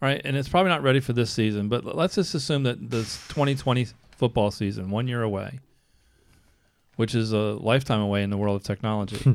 right? 0.00 0.20
And 0.24 0.36
it's 0.36 0.48
probably 0.48 0.70
not 0.70 0.82
ready 0.82 1.00
for 1.00 1.12
this 1.12 1.30
season 1.30 1.68
but 1.68 1.84
let's 1.84 2.14
just 2.14 2.34
assume 2.34 2.62
that 2.64 2.90
this 2.90 3.16
2020 3.28 3.88
football 4.12 4.50
season 4.50 4.90
one 4.90 5.08
year 5.08 5.22
away 5.22 5.60
which 6.96 7.14
is 7.14 7.32
a 7.32 7.36
lifetime 7.36 8.00
away 8.00 8.22
in 8.22 8.28
the 8.28 8.36
world 8.36 8.56
of 8.56 8.62
technology. 8.62 9.16
Hmm. 9.16 9.32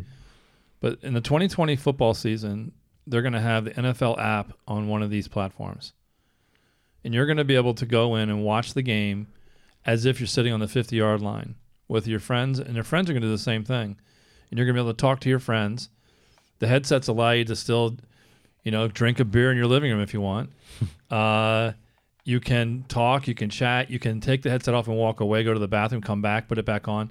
But 0.81 0.99
in 1.01 1.13
the 1.13 1.21
2020 1.21 1.75
football 1.75 2.13
season 2.13 2.73
they're 3.07 3.21
going 3.21 3.33
to 3.33 3.41
have 3.41 3.65
the 3.65 3.71
nfl 3.71 4.19
app 4.19 4.53
on 4.67 4.87
one 4.87 5.01
of 5.01 5.09
these 5.09 5.27
platforms. 5.27 5.93
And 7.03 7.13
you're 7.13 7.25
going 7.25 7.37
to 7.37 7.43
be 7.43 7.55
able 7.55 7.75
to 7.75 7.85
go 7.85 8.15
in 8.15 8.29
and 8.29 8.43
watch 8.43 8.73
the 8.73 8.81
game 8.81 9.27
as 9.85 10.05
if 10.05 10.19
you're 10.19 10.27
sitting 10.27 10.53
on 10.53 10.59
the 10.59 10.67
50 10.67 10.95
yard 10.95 11.21
line 11.21 11.55
with 11.87 12.07
your 12.07 12.19
friends 12.19 12.59
and 12.59 12.75
your 12.75 12.83
friends 12.83 13.09
are 13.09 13.13
going 13.13 13.21
to 13.21 13.27
do 13.27 13.31
the 13.31 13.37
same 13.37 13.63
thing. 13.63 13.97
And 14.49 14.57
you're 14.57 14.65
going 14.65 14.75
to 14.75 14.81
be 14.81 14.85
able 14.85 14.93
to 14.93 15.01
talk 15.01 15.19
to 15.21 15.29
your 15.29 15.39
friends. 15.39 15.89
The 16.59 16.67
headsets 16.67 17.07
allow 17.07 17.31
you 17.31 17.45
to 17.45 17.55
still 17.55 17.97
you 18.65 18.71
know 18.71 18.89
drink 18.89 19.21
a 19.21 19.25
beer 19.25 19.49
in 19.51 19.55
your 19.57 19.67
living 19.67 19.89
room 19.91 20.01
if 20.01 20.13
you 20.13 20.19
want 20.19 20.49
uh, 21.11 21.71
you 22.25 22.39
can 22.41 22.83
talk 22.89 23.27
you 23.27 23.33
can 23.35 23.49
chat 23.49 23.89
you 23.89 23.99
can 23.99 24.19
take 24.19 24.41
the 24.41 24.49
headset 24.49 24.73
off 24.73 24.87
and 24.87 24.97
walk 24.97 25.21
away 25.21 25.43
go 25.43 25.53
to 25.53 25.59
the 25.59 25.67
bathroom 25.67 26.01
come 26.01 26.21
back 26.21 26.47
put 26.49 26.57
it 26.57 26.65
back 26.65 26.87
on 26.89 27.09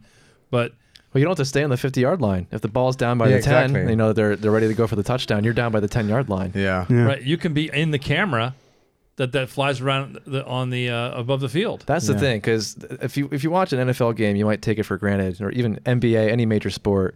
but 0.50 0.72
Well, 1.12 1.20
you 1.20 1.24
don't 1.24 1.30
have 1.30 1.38
to 1.38 1.44
stay 1.48 1.62
on 1.64 1.70
the 1.70 1.76
50 1.76 2.00
yard 2.00 2.20
line. 2.20 2.46
If 2.52 2.60
the 2.60 2.68
ball's 2.68 2.96
down 2.96 3.18
by 3.18 3.28
Yeah, 3.28 3.36
the 3.38 3.42
10, 3.42 3.64
exactly. 3.64 3.90
you 3.92 3.96
know 3.96 4.12
they're 4.12 4.36
they're 4.36 4.50
ready 4.50 4.68
to 4.68 4.74
go 4.74 4.86
for 4.86 4.96
the 4.96 5.02
touchdown. 5.02 5.42
You're 5.44 5.54
down 5.54 5.72
by 5.72 5.80
the 5.80 5.88
10 5.88 6.08
yard 6.08 6.28
line. 6.28 6.52
Yeah. 6.54 6.86
Yeah. 6.90 7.04
Right. 7.04 7.22
You 7.22 7.36
can 7.36 7.54
be 7.54 7.70
in 7.72 7.92
the 7.92 7.98
camera 7.98 8.54
that 9.16 9.30
that 9.30 9.48
flies 9.48 9.80
around 9.80 10.18
the, 10.26 10.44
on 10.44 10.70
the 10.70 10.90
uh, 10.90 11.12
above 11.12 11.40
the 11.40 11.48
field. 11.48 11.84
That's 11.86 12.08
the 12.08 12.18
thing, 12.18 12.38
because 12.38 12.76
if 13.00 13.16
you 13.16 13.28
if 13.30 13.44
you 13.44 13.50
watch 13.52 13.72
an 13.72 13.88
NFL 13.88 14.16
game, 14.16 14.34
you 14.34 14.44
might 14.44 14.60
take 14.60 14.78
it 14.78 14.82
for 14.82 14.96
granted, 14.98 15.40
or 15.40 15.50
even 15.52 15.76
NBA, 15.86 16.30
any 16.32 16.46
major 16.46 16.70
sport. 16.70 17.14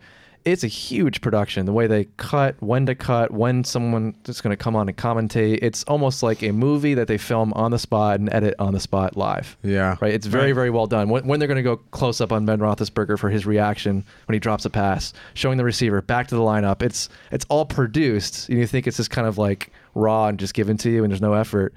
It's 0.52 0.64
a 0.64 0.68
huge 0.68 1.20
production. 1.20 1.66
The 1.66 1.72
way 1.72 1.86
they 1.86 2.04
cut, 2.16 2.56
when 2.60 2.86
to 2.86 2.94
cut, 2.94 3.30
when 3.30 3.64
someone 3.64 4.14
is 4.26 4.40
going 4.40 4.50
to 4.56 4.62
come 4.62 4.74
on 4.76 4.88
and 4.88 4.96
commentate. 4.96 5.58
It's 5.62 5.84
almost 5.84 6.22
like 6.22 6.42
a 6.42 6.52
movie 6.52 6.94
that 6.94 7.08
they 7.08 7.18
film 7.18 7.52
on 7.54 7.70
the 7.70 7.78
spot 7.78 8.18
and 8.20 8.32
edit 8.32 8.54
on 8.58 8.72
the 8.72 8.80
spot 8.80 9.16
live. 9.16 9.56
Yeah. 9.62 9.96
Right. 10.00 10.12
It's 10.14 10.26
very 10.26 10.46
Right. 10.48 10.54
very 10.54 10.70
well 10.70 10.86
done. 10.86 11.08
When, 11.08 11.26
when 11.26 11.38
they're 11.40 11.48
going 11.48 11.56
to 11.56 11.62
go 11.62 11.76
close 11.90 12.20
up 12.20 12.32
on 12.32 12.46
Ben 12.46 12.58
Roethlisberger 12.58 13.18
for 13.18 13.30
his 13.30 13.46
reaction 13.46 14.04
when 14.26 14.32
he 14.34 14.38
drops 14.38 14.64
a 14.64 14.70
pass, 14.70 15.12
showing 15.34 15.58
the 15.58 15.64
receiver 15.64 16.00
back 16.02 16.28
to 16.28 16.34
the 16.34 16.40
lineup. 16.42 16.82
It's 16.82 17.08
it's 17.30 17.44
all 17.48 17.64
produced. 17.64 18.48
And 18.48 18.58
you 18.58 18.66
think 18.66 18.86
it's 18.86 18.96
just 18.96 19.10
kind 19.10 19.26
of 19.26 19.38
like 19.38 19.72
raw 19.94 20.26
and 20.28 20.38
just 20.38 20.54
given 20.54 20.76
to 20.78 20.90
you, 20.90 21.04
and 21.04 21.10
there's 21.12 21.20
no 21.22 21.34
effort. 21.34 21.74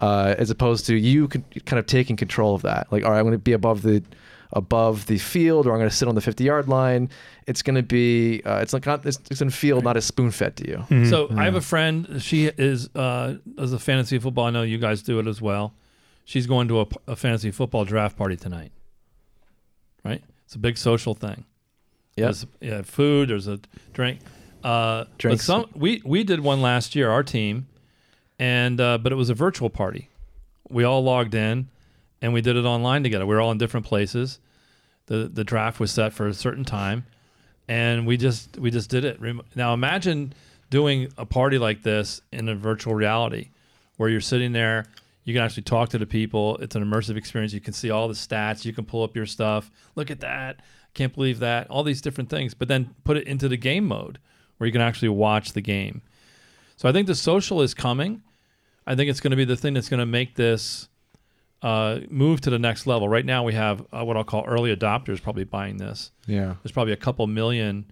Uh, 0.00 0.32
as 0.38 0.48
opposed 0.48 0.86
to 0.86 0.94
you 0.96 1.26
kind 1.26 1.72
of 1.72 1.84
taking 1.86 2.14
control 2.16 2.54
of 2.54 2.62
that. 2.62 2.86
Like, 2.92 3.04
all 3.04 3.10
right, 3.10 3.18
I'm 3.18 3.24
going 3.24 3.32
to 3.32 3.38
be 3.38 3.52
above 3.52 3.82
the 3.82 4.00
above 4.52 5.06
the 5.06 5.18
field, 5.18 5.66
or 5.66 5.72
I'm 5.72 5.78
going 5.78 5.90
to 5.90 5.94
sit 5.94 6.08
on 6.08 6.14
the 6.14 6.20
50 6.20 6.44
yard 6.44 6.68
line. 6.68 7.10
It's 7.46 7.62
going 7.62 7.76
to 7.76 7.82
be 7.82 8.42
uh, 8.44 8.58
it's 8.62 8.72
like 8.72 8.86
not 8.86 9.04
it's, 9.06 9.18
it's 9.30 9.40
going 9.40 9.50
to 9.50 9.56
feel 9.56 9.80
not 9.80 9.96
as 9.96 10.04
spoon 10.04 10.30
fed 10.30 10.56
to 10.56 10.68
you. 10.68 10.76
Mhm. 10.88 11.10
So 11.10 11.28
I 11.36 11.44
have 11.44 11.54
a 11.54 11.60
friend. 11.60 12.20
She 12.22 12.46
is 12.46 12.88
uh, 12.94 13.36
does 13.54 13.72
a 13.72 13.78
fantasy 13.78 14.18
football. 14.18 14.46
I 14.46 14.50
know 14.50 14.62
you 14.62 14.78
guys 14.78 15.02
do 15.02 15.18
it 15.18 15.26
as 15.26 15.40
well. 15.42 15.74
She's 16.24 16.46
going 16.46 16.68
to 16.68 16.80
a, 16.82 16.86
a 17.06 17.16
fantasy 17.16 17.50
football 17.50 17.84
draft 17.84 18.16
party 18.16 18.36
tonight. 18.36 18.72
Right, 20.04 20.22
it's 20.44 20.54
a 20.54 20.58
big 20.58 20.78
social 20.78 21.14
thing. 21.14 21.44
Yeah. 22.16 22.26
There's 22.26 22.46
yeah, 22.60 22.82
food. 22.82 23.30
There's 23.30 23.46
a 23.46 23.60
drink. 23.92 24.20
Uh, 24.64 25.04
but 25.04 25.18
Drinks. 25.18 25.44
some 25.44 25.66
we 25.74 26.02
we 26.04 26.24
did 26.24 26.40
one 26.40 26.60
last 26.60 26.96
year, 26.96 27.10
our 27.10 27.22
team, 27.22 27.68
and 28.38 28.80
uh, 28.80 28.98
but 28.98 29.12
it 29.12 29.16
was 29.16 29.30
a 29.30 29.34
virtual 29.34 29.70
party. 29.70 30.10
We 30.68 30.84
all 30.84 31.02
logged 31.02 31.34
in, 31.34 31.68
and 32.20 32.32
we 32.32 32.40
did 32.40 32.56
it 32.56 32.64
online 32.64 33.02
together. 33.02 33.26
We 33.26 33.34
were 33.34 33.40
all 33.40 33.52
in 33.52 33.58
different 33.58 33.86
places. 33.86 34.38
the 35.06 35.30
The 35.32 35.44
draft 35.44 35.80
was 35.80 35.90
set 35.90 36.12
for 36.12 36.26
a 36.26 36.34
certain 36.34 36.64
time, 36.64 37.06
and 37.68 38.06
we 38.06 38.16
just 38.16 38.58
we 38.58 38.70
just 38.70 38.90
did 38.90 39.04
it. 39.04 39.20
Now 39.54 39.74
imagine 39.74 40.32
doing 40.70 41.12
a 41.16 41.24
party 41.24 41.58
like 41.58 41.82
this 41.82 42.20
in 42.32 42.48
a 42.48 42.54
virtual 42.54 42.94
reality, 42.94 43.50
where 43.96 44.08
you're 44.08 44.20
sitting 44.20 44.52
there. 44.52 44.86
You 45.24 45.34
can 45.34 45.42
actually 45.42 45.64
talk 45.64 45.90
to 45.90 45.98
the 45.98 46.06
people. 46.06 46.56
It's 46.56 46.74
an 46.74 46.82
immersive 46.82 47.16
experience. 47.16 47.52
You 47.52 47.60
can 47.60 47.74
see 47.74 47.90
all 47.90 48.08
the 48.08 48.14
stats. 48.14 48.64
You 48.64 48.72
can 48.72 48.86
pull 48.86 49.02
up 49.02 49.14
your 49.14 49.26
stuff. 49.26 49.70
Look 49.94 50.10
at 50.10 50.20
that. 50.20 50.62
Can't 50.94 51.14
believe 51.14 51.38
that. 51.40 51.68
All 51.68 51.82
these 51.82 52.00
different 52.00 52.30
things. 52.30 52.54
But 52.54 52.68
then 52.68 52.94
put 53.04 53.18
it 53.18 53.26
into 53.26 53.46
the 53.46 53.58
game 53.58 53.86
mode 53.86 54.18
where 54.56 54.66
you 54.66 54.72
can 54.72 54.80
actually 54.80 55.10
watch 55.10 55.52
the 55.52 55.60
game. 55.60 56.00
So 56.76 56.88
I 56.88 56.92
think 56.92 57.08
the 57.08 57.14
social 57.14 57.60
is 57.60 57.74
coming. 57.74 58.22
I 58.86 58.94
think 58.94 59.10
it's 59.10 59.20
going 59.20 59.32
to 59.32 59.36
be 59.36 59.44
the 59.44 59.56
thing 59.56 59.74
that's 59.74 59.90
going 59.90 60.00
to 60.00 60.06
make 60.06 60.34
this 60.36 60.88
uh, 61.62 62.00
move 62.08 62.40
to 62.42 62.50
the 62.50 62.58
next 62.58 62.86
level. 62.86 63.08
Right 63.08 63.24
now, 63.26 63.42
we 63.44 63.54
have 63.54 63.84
uh, 63.92 64.04
what 64.04 64.16
I'll 64.16 64.24
call 64.24 64.44
early 64.46 64.74
adopters 64.74 65.20
probably 65.22 65.44
buying 65.44 65.76
this. 65.78 66.10
Yeah. 66.26 66.54
There's 66.62 66.72
probably 66.72 66.92
a 66.92 66.96
couple 66.96 67.26
million. 67.26 67.90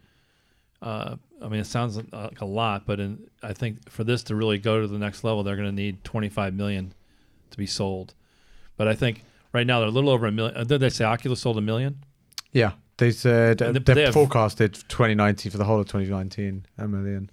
Uh, 0.82 1.16
I 1.42 1.48
mean, 1.48 1.60
it 1.60 1.66
sounds 1.66 1.96
like 2.12 2.40
a 2.40 2.44
lot, 2.44 2.86
but 2.86 3.00
in, 3.00 3.28
I 3.42 3.52
think 3.52 3.90
for 3.90 4.04
this 4.04 4.22
to 4.24 4.34
really 4.36 4.58
go 4.58 4.80
to 4.80 4.86
the 4.86 4.98
next 4.98 5.24
level, 5.24 5.42
they're 5.42 5.56
going 5.56 5.68
to 5.68 5.74
need 5.74 6.04
25 6.04 6.54
million 6.54 6.92
to 7.50 7.56
be 7.58 7.66
sold. 7.66 8.14
But 8.76 8.88
I 8.88 8.94
think 8.94 9.22
right 9.52 9.66
now 9.66 9.80
they're 9.80 9.88
a 9.88 9.92
little 9.92 10.10
over 10.10 10.26
a 10.26 10.32
million. 10.32 10.56
uh, 10.56 10.64
Did 10.64 10.80
they 10.80 10.88
say 10.90 11.04
Oculus 11.04 11.40
sold 11.40 11.58
a 11.58 11.62
million? 11.62 11.98
Yeah. 12.52 12.72
They 12.98 13.10
said 13.10 13.60
uh, 13.60 13.72
they- 13.72 13.78
they, 13.80 14.02
have- 14.02 14.14
forecasted 14.14 14.74
2019 14.88 15.50
for 15.52 15.58
the 15.58 15.64
whole 15.64 15.80
of 15.80 15.86
2019 15.88 16.66
a 16.78 16.88
million. 16.88 17.30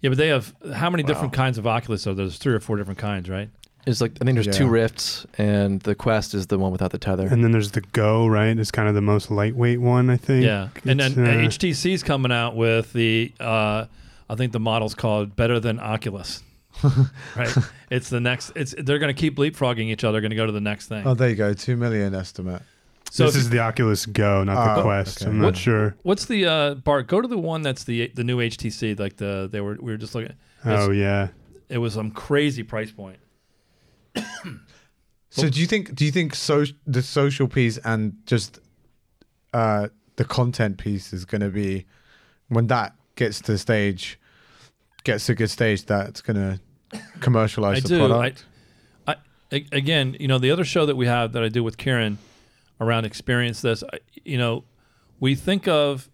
Yeah, 0.00 0.08
but 0.08 0.16
they 0.18 0.28
have 0.28 0.54
how 0.74 0.88
many 0.88 1.02
different 1.02 1.34
kinds 1.34 1.58
of 1.58 1.66
Oculus? 1.66 2.06
are 2.06 2.14
there? 2.14 2.24
There's 2.24 2.38
three 2.38 2.54
or 2.54 2.60
four 2.60 2.76
different 2.78 2.98
kinds, 2.98 3.28
right? 3.28 3.50
It's 3.86 4.00
like 4.00 4.12
I 4.20 4.24
think 4.24 4.34
there's 4.42 4.56
two 4.56 4.68
rifts, 4.68 5.26
and 5.38 5.80
the 5.80 5.94
Quest 5.94 6.34
is 6.34 6.48
the 6.48 6.58
one 6.58 6.70
without 6.70 6.90
the 6.92 6.98
tether. 6.98 7.26
And 7.26 7.42
then 7.42 7.50
there's 7.50 7.70
the 7.70 7.80
Go, 7.80 8.26
right? 8.26 8.56
It's 8.58 8.70
kind 8.70 8.88
of 8.88 8.94
the 8.94 9.00
most 9.00 9.30
lightweight 9.30 9.80
one, 9.80 10.10
I 10.10 10.16
think. 10.16 10.44
Yeah, 10.44 10.68
and 10.84 11.00
then 11.00 11.12
It's, 11.12 11.18
uh, 11.18 11.22
uh, 11.22 11.70
HTC's 11.72 12.02
coming 12.02 12.30
out 12.32 12.56
with 12.56 12.92
the. 12.92 13.32
Uh, 13.40 13.86
I 14.28 14.34
think 14.36 14.52
the 14.52 14.60
model's 14.60 14.94
called 14.94 15.34
better 15.34 15.58
than 15.58 15.80
Oculus. 15.80 16.42
right, 17.36 17.56
it's 17.90 18.10
the 18.10 18.20
next. 18.20 18.52
It's 18.54 18.74
they're 18.78 18.98
going 18.98 19.14
to 19.14 19.18
keep 19.18 19.36
leapfrogging 19.36 19.86
each 19.90 20.04
other. 20.04 20.20
Going 20.20 20.30
to 20.30 20.36
go 20.36 20.46
to 20.46 20.52
the 20.52 20.60
next 20.60 20.86
thing. 20.88 21.06
Oh, 21.06 21.14
there 21.14 21.28
you 21.30 21.34
go. 21.34 21.52
2 21.52 21.76
million 21.76 22.14
estimate. 22.14 22.62
so 23.10 23.24
this 23.26 23.34
if- 23.34 23.40
is 23.42 23.50
the 23.50 23.58
Oculus 23.58 24.06
Go, 24.06 24.44
not 24.44 24.74
the 24.76 24.80
Oh, 24.80 24.84
Quest. 24.84 25.22
okay. 25.22 25.30
I'm 25.30 25.38
not 25.38 25.46
What- 25.46 25.56
sure. 25.56 25.94
what's 26.02 26.26
the 26.26 26.46
uh, 26.46 26.74
Bart? 26.74 27.06
Go 27.08 27.20
to 27.20 27.26
the 27.28 27.38
one 27.38 27.62
that's 27.62 27.84
the 27.84 28.12
the 28.14 28.24
new 28.24 28.38
HTC. 28.38 28.98
Like 28.98 29.16
the 29.16 29.48
they 29.50 29.60
were 29.60 29.76
we 29.80 29.90
were 29.92 29.98
just 29.98 30.14
looking. 30.14 30.34
Oh 30.64 30.90
yeah. 30.90 31.28
It 31.68 31.78
was 31.78 31.94
some 31.94 32.10
crazy 32.10 32.62
price 32.62 32.90
point. 32.92 33.16
So 35.32 35.48
do 35.48 35.60
you 35.60 35.66
think 35.66 35.94
do 35.94 36.04
you 36.04 36.10
think 36.10 36.34
so 36.34 36.64
the 36.88 37.02
social 37.02 37.46
piece 37.46 37.78
and 37.78 38.16
just 38.26 38.58
uh 39.54 39.88
the 40.16 40.24
content 40.24 40.76
piece 40.76 41.12
is 41.12 41.24
going 41.24 41.40
to 41.40 41.50
be 41.50 41.86
when 42.48 42.66
that 42.66 42.96
gets 43.14 43.40
to 43.42 43.52
the 43.52 43.58
stage 43.58 44.18
gets 45.04 45.26
to 45.26 45.32
a 45.32 45.34
good 45.36 45.48
stage 45.48 45.86
that's 45.86 46.20
going 46.20 46.36
to 46.36 47.00
commercialize 47.20 47.78
I 47.78 47.80
the 47.80 47.88
do. 47.88 48.04
I, 48.04 48.08
product? 48.08 48.44
I, 49.06 49.14
a- 49.52 49.66
again, 49.72 50.16
you 50.18 50.28
know, 50.28 50.38
the 50.38 50.50
other 50.50 50.64
show 50.64 50.84
that 50.86 50.96
we 50.96 51.06
have 51.06 51.32
that 51.32 51.42
I 51.42 51.48
do 51.48 51.62
with 51.62 51.76
Karen 51.76 52.18
around 52.80 53.04
experience 53.04 53.62
this, 53.62 53.84
I, 53.92 53.98
you 54.24 54.36
know, 54.36 54.64
we 55.20 55.34
think 55.34 55.68
of 55.68 56.10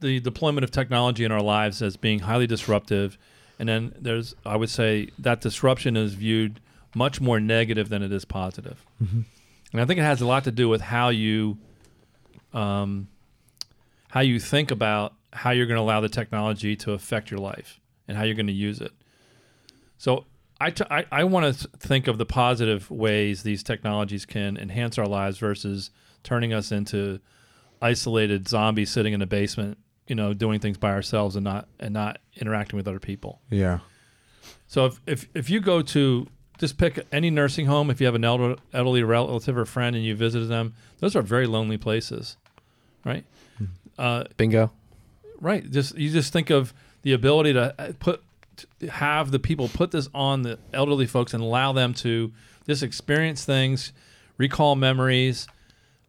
the 0.00 0.20
deployment 0.20 0.64
of 0.64 0.70
technology 0.70 1.24
in 1.24 1.32
our 1.32 1.42
lives 1.42 1.82
as 1.82 1.96
being 1.96 2.20
highly 2.20 2.46
disruptive, 2.46 3.18
and 3.58 3.68
then 3.68 3.94
there's, 3.98 4.34
I 4.44 4.56
would 4.56 4.70
say, 4.70 5.10
that 5.18 5.40
disruption 5.40 5.96
is 5.96 6.14
viewed 6.14 6.60
much 6.94 7.20
more 7.20 7.40
negative 7.40 7.88
than 7.88 8.02
it 8.02 8.12
is 8.12 8.24
positive. 8.24 8.84
And 9.72 9.80
I 9.80 9.84
think 9.84 9.98
it 9.98 10.04
has 10.04 10.20
a 10.20 10.26
lot 10.26 10.44
to 10.44 10.52
do 10.52 10.68
with 10.68 10.80
how 10.80 11.08
you, 11.08 11.58
um, 12.52 13.08
how 14.10 14.20
you 14.20 14.38
think 14.38 14.70
about 14.70 15.14
how 15.32 15.50
you're 15.50 15.66
going 15.66 15.78
to 15.78 15.82
allow 15.82 16.00
the 16.00 16.08
technology 16.08 16.76
to 16.76 16.92
affect 16.92 17.30
your 17.30 17.40
life 17.40 17.80
and 18.06 18.16
how 18.16 18.22
you're 18.22 18.36
going 18.36 18.46
to 18.46 18.52
use 18.52 18.80
it. 18.80 18.92
So 19.98 20.26
I, 20.60 20.70
t- 20.70 20.84
I, 20.90 21.04
I 21.10 21.24
want 21.24 21.58
to 21.58 21.68
think 21.78 22.06
of 22.06 22.18
the 22.18 22.26
positive 22.26 22.88
ways 22.90 23.42
these 23.42 23.62
technologies 23.64 24.24
can 24.24 24.56
enhance 24.56 24.98
our 24.98 25.06
lives 25.06 25.38
versus 25.38 25.90
turning 26.22 26.52
us 26.52 26.70
into 26.70 27.18
isolated 27.82 28.48
zombies 28.48 28.90
sitting 28.90 29.12
in 29.12 29.22
a 29.22 29.26
basement, 29.26 29.78
you 30.06 30.14
know, 30.14 30.34
doing 30.34 30.60
things 30.60 30.76
by 30.78 30.90
ourselves 30.90 31.36
and 31.36 31.44
not 31.44 31.68
and 31.80 31.94
not 31.94 32.18
interacting 32.36 32.76
with 32.76 32.88
other 32.88 33.00
people. 33.00 33.40
yeah. 33.50 33.80
So 34.66 34.86
if, 34.86 35.00
if, 35.06 35.28
if 35.34 35.50
you 35.50 35.60
go 35.60 35.82
to 35.82 36.26
just 36.58 36.78
pick 36.78 37.06
any 37.12 37.30
nursing 37.30 37.66
home, 37.66 37.90
if 37.90 38.00
you 38.00 38.06
have 38.06 38.14
an 38.14 38.24
elder, 38.24 38.56
elderly 38.72 39.02
relative 39.02 39.56
or 39.56 39.64
friend 39.64 39.96
and 39.96 40.04
you 40.04 40.14
visited 40.14 40.48
them, 40.48 40.74
those 40.98 41.16
are 41.16 41.22
very 41.22 41.46
lonely 41.46 41.78
places, 41.78 42.36
right? 43.04 43.24
Uh, 43.98 44.24
Bingo. 44.36 44.72
Right. 45.40 45.70
Just 45.70 45.96
you 45.96 46.10
just 46.10 46.32
think 46.32 46.50
of 46.50 46.74
the 47.02 47.12
ability 47.12 47.52
to 47.52 47.74
uh, 47.78 47.92
put 47.98 48.22
to 48.56 48.90
have 48.90 49.30
the 49.30 49.38
people 49.38 49.68
put 49.68 49.90
this 49.90 50.08
on 50.14 50.42
the 50.42 50.58
elderly 50.72 51.06
folks 51.06 51.34
and 51.34 51.42
allow 51.42 51.72
them 51.72 51.94
to 51.94 52.32
just 52.66 52.82
experience 52.82 53.44
things, 53.44 53.92
recall 54.36 54.74
memories. 54.74 55.46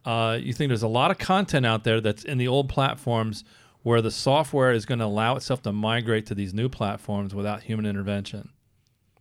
Uh, 0.04 0.38
you 0.40 0.52
think 0.52 0.68
there's 0.68 0.82
a 0.82 0.88
lot 0.88 1.10
of 1.10 1.18
content 1.18 1.66
out 1.66 1.84
there 1.84 2.00
that's 2.00 2.24
in 2.24 2.38
the 2.38 2.48
old 2.48 2.68
platforms 2.68 3.44
where 3.86 4.02
the 4.02 4.10
software 4.10 4.72
is 4.72 4.84
going 4.84 4.98
to 4.98 5.04
allow 5.04 5.36
itself 5.36 5.62
to 5.62 5.72
migrate 5.72 6.26
to 6.26 6.34
these 6.34 6.52
new 6.52 6.68
platforms 6.68 7.32
without 7.32 7.62
human 7.62 7.86
intervention. 7.86 8.48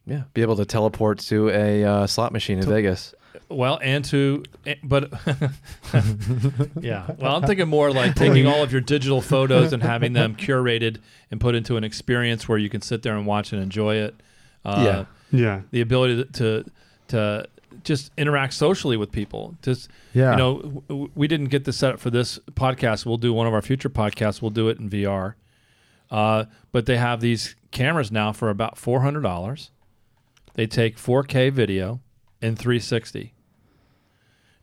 Yeah. 0.07 0.23
Be 0.33 0.41
able 0.41 0.55
to 0.55 0.65
teleport 0.65 1.19
to 1.19 1.49
a 1.51 1.83
uh, 1.83 2.07
slot 2.07 2.33
machine 2.33 2.57
in 2.57 2.67
Vegas. 2.67 3.13
Well, 3.47 3.77
and 3.83 4.03
to, 4.05 4.43
eh, 4.65 4.73
but 4.83 5.11
yeah. 6.81 7.05
Well, 7.19 7.35
I'm 7.35 7.43
thinking 7.43 7.67
more 7.67 7.91
like 7.91 8.15
taking 8.25 8.47
all 8.47 8.63
of 8.63 8.71
your 8.71 8.81
digital 8.81 9.21
photos 9.21 9.71
and 9.71 9.83
having 9.83 10.13
them 10.13 10.35
curated 10.35 10.97
and 11.29 11.39
put 11.39 11.53
into 11.53 11.77
an 11.77 11.83
experience 11.83 12.49
where 12.49 12.57
you 12.57 12.71
can 12.71 12.81
sit 12.81 13.03
there 13.03 13.15
and 13.15 13.27
watch 13.27 13.53
and 13.53 13.61
enjoy 13.61 13.97
it. 13.97 14.15
Uh, 14.65 15.05
Yeah. 15.31 15.39
Yeah. 15.39 15.61
The 15.69 15.81
ability 15.81 16.23
to, 16.23 16.31
to 16.31 16.65
to 17.09 17.47
just 17.85 18.11
interact 18.17 18.53
socially 18.53 18.97
with 18.97 19.11
people. 19.11 19.55
Just 19.61 19.89
Yeah. 20.13 20.31
you 20.31 20.37
know, 20.37 20.61
w- 20.89 21.11
we 21.15 21.27
didn't 21.27 21.47
get 21.47 21.63
this 21.63 21.77
set 21.77 21.93
up 21.93 21.99
for 21.99 22.09
this 22.09 22.37
podcast. 22.51 23.05
We'll 23.05 23.17
do 23.17 23.31
one 23.33 23.47
of 23.47 23.53
our 23.53 23.61
future 23.61 23.89
podcasts. 23.89 24.41
We'll 24.41 24.51
do 24.51 24.67
it 24.67 24.79
in 24.79 24.89
VR. 24.89 25.35
Uh, 26.11 26.45
but 26.71 26.85
they 26.85 26.97
have 26.97 27.21
these 27.21 27.55
cameras 27.71 28.11
now 28.11 28.31
for 28.31 28.49
about 28.49 28.77
four 28.77 29.01
hundred 29.01 29.21
dollars. 29.21 29.71
They 30.55 30.67
take 30.67 30.97
4K 30.97 31.49
video 31.51 31.99
in 32.41 32.55
360, 32.55 33.33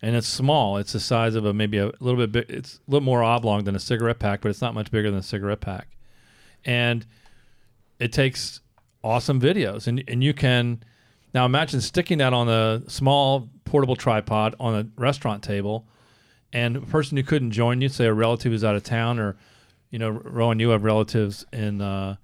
and 0.00 0.17
it's 0.17 0.26
small. 0.26 0.79
It's 0.79 0.93
the 0.93 1.00
size 1.00 1.35
of 1.35 1.45
a 1.45 1.52
maybe 1.52 1.79
a 1.79 1.93
little 2.00 2.17
bit 2.26 2.33
big. 2.33 2.45
It's 2.49 2.76
a 2.76 2.91
little 2.91 3.05
more 3.05 3.23
oblong 3.23 3.64
than 3.64 3.75
a 3.76 3.81
cigarette 3.81 4.19
pack, 4.19 4.41
but 4.41 4.49
it's 4.49 4.61
not 4.62 4.73
much 4.75 4.91
bigger 4.91 5.11
than 5.11 5.21
a 5.21 5.23
cigarette 5.23 5.61
pack. 5.61 5.88
And 6.64 7.05
it 7.99 8.12
takes 8.12 8.61
awesome 9.05 9.41
videos, 9.41 9.87
and 9.87 10.02
and 10.09 10.23
you 10.25 10.33
can 10.33 10.83
now 11.35 11.47
imagine 11.47 11.81
sticking 11.81 12.19
that 12.19 12.33
on 12.33 12.49
a 12.49 12.83
small 12.89 13.49
portable 13.65 13.97
tripod 13.97 14.55
on 14.61 14.75
a 14.75 14.87
restaurant 15.01 15.43
table, 15.43 15.87
and 16.53 16.77
a 16.77 16.81
person 16.83 17.17
who 17.17 17.23
couldn't 17.23 17.53
join 17.53 17.81
you, 17.81 17.89
say 17.89 18.05
a 18.07 18.12
relative 18.12 18.53
who's 18.53 18.65
out 18.65 18.75
of 18.77 18.85
town, 18.85 19.19
or 19.19 19.37
you 19.91 19.99
know, 19.99 20.11
Rohan, 20.11 20.59
you 20.61 20.71
have 20.71 20.85
relatives 20.85 21.45
in 21.53 21.81
uh, 21.81 22.17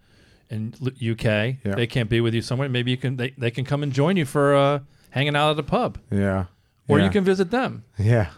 in 0.51 0.75
UK. 0.83 1.25
Yeah. 1.25 1.75
They 1.75 1.87
can't 1.87 2.09
be 2.11 2.21
with 2.21 2.35
you 2.35 2.43
somewhere. 2.43 2.69
Maybe 2.69 2.91
you 2.91 2.97
can. 2.97 3.17
They, 3.17 3.31
they 3.39 3.51
can 3.51 3.65
come 3.65 3.83
and 3.83 3.93
join 3.93 4.17
you 4.17 4.25
for 4.25 4.55
uh, 4.55 4.81
hanging 5.11 5.37
out 5.37 5.51
at 5.53 5.59
a 5.59 5.63
pub, 5.63 5.99
Yeah. 6.11 6.47
or 6.89 6.99
yeah. 6.99 7.05
you 7.07 7.11
can 7.11 7.25
visit 7.25 7.51
them. 7.51 7.85
Yeah. 7.99 8.31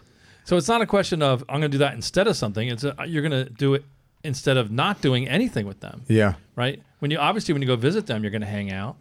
So 0.43 0.57
it's 0.57 0.67
not 0.67 0.81
a 0.81 0.85
question 0.85 1.21
of 1.21 1.43
I'm 1.47 1.59
going 1.61 1.71
to 1.71 1.77
do 1.77 1.77
that 1.79 1.93
instead 1.93 2.27
of 2.27 2.35
something. 2.35 2.67
It's 2.67 2.83
a, 2.83 2.95
you're 3.07 3.21
going 3.27 3.45
to 3.45 3.49
do 3.51 3.73
it 3.75 3.85
instead 4.23 4.57
of 4.57 4.71
not 4.71 5.01
doing 5.01 5.27
anything 5.27 5.65
with 5.65 5.79
them, 5.79 6.03
Yeah. 6.07 6.33
right? 6.55 6.81
When 6.99 7.09
you 7.11 7.17
obviously 7.17 7.53
when 7.53 7.61
you 7.61 7.67
go 7.67 7.75
visit 7.75 8.05
them, 8.07 8.23
you're 8.23 8.31
going 8.31 8.41
to 8.41 8.47
hang 8.47 8.71
out. 8.71 8.97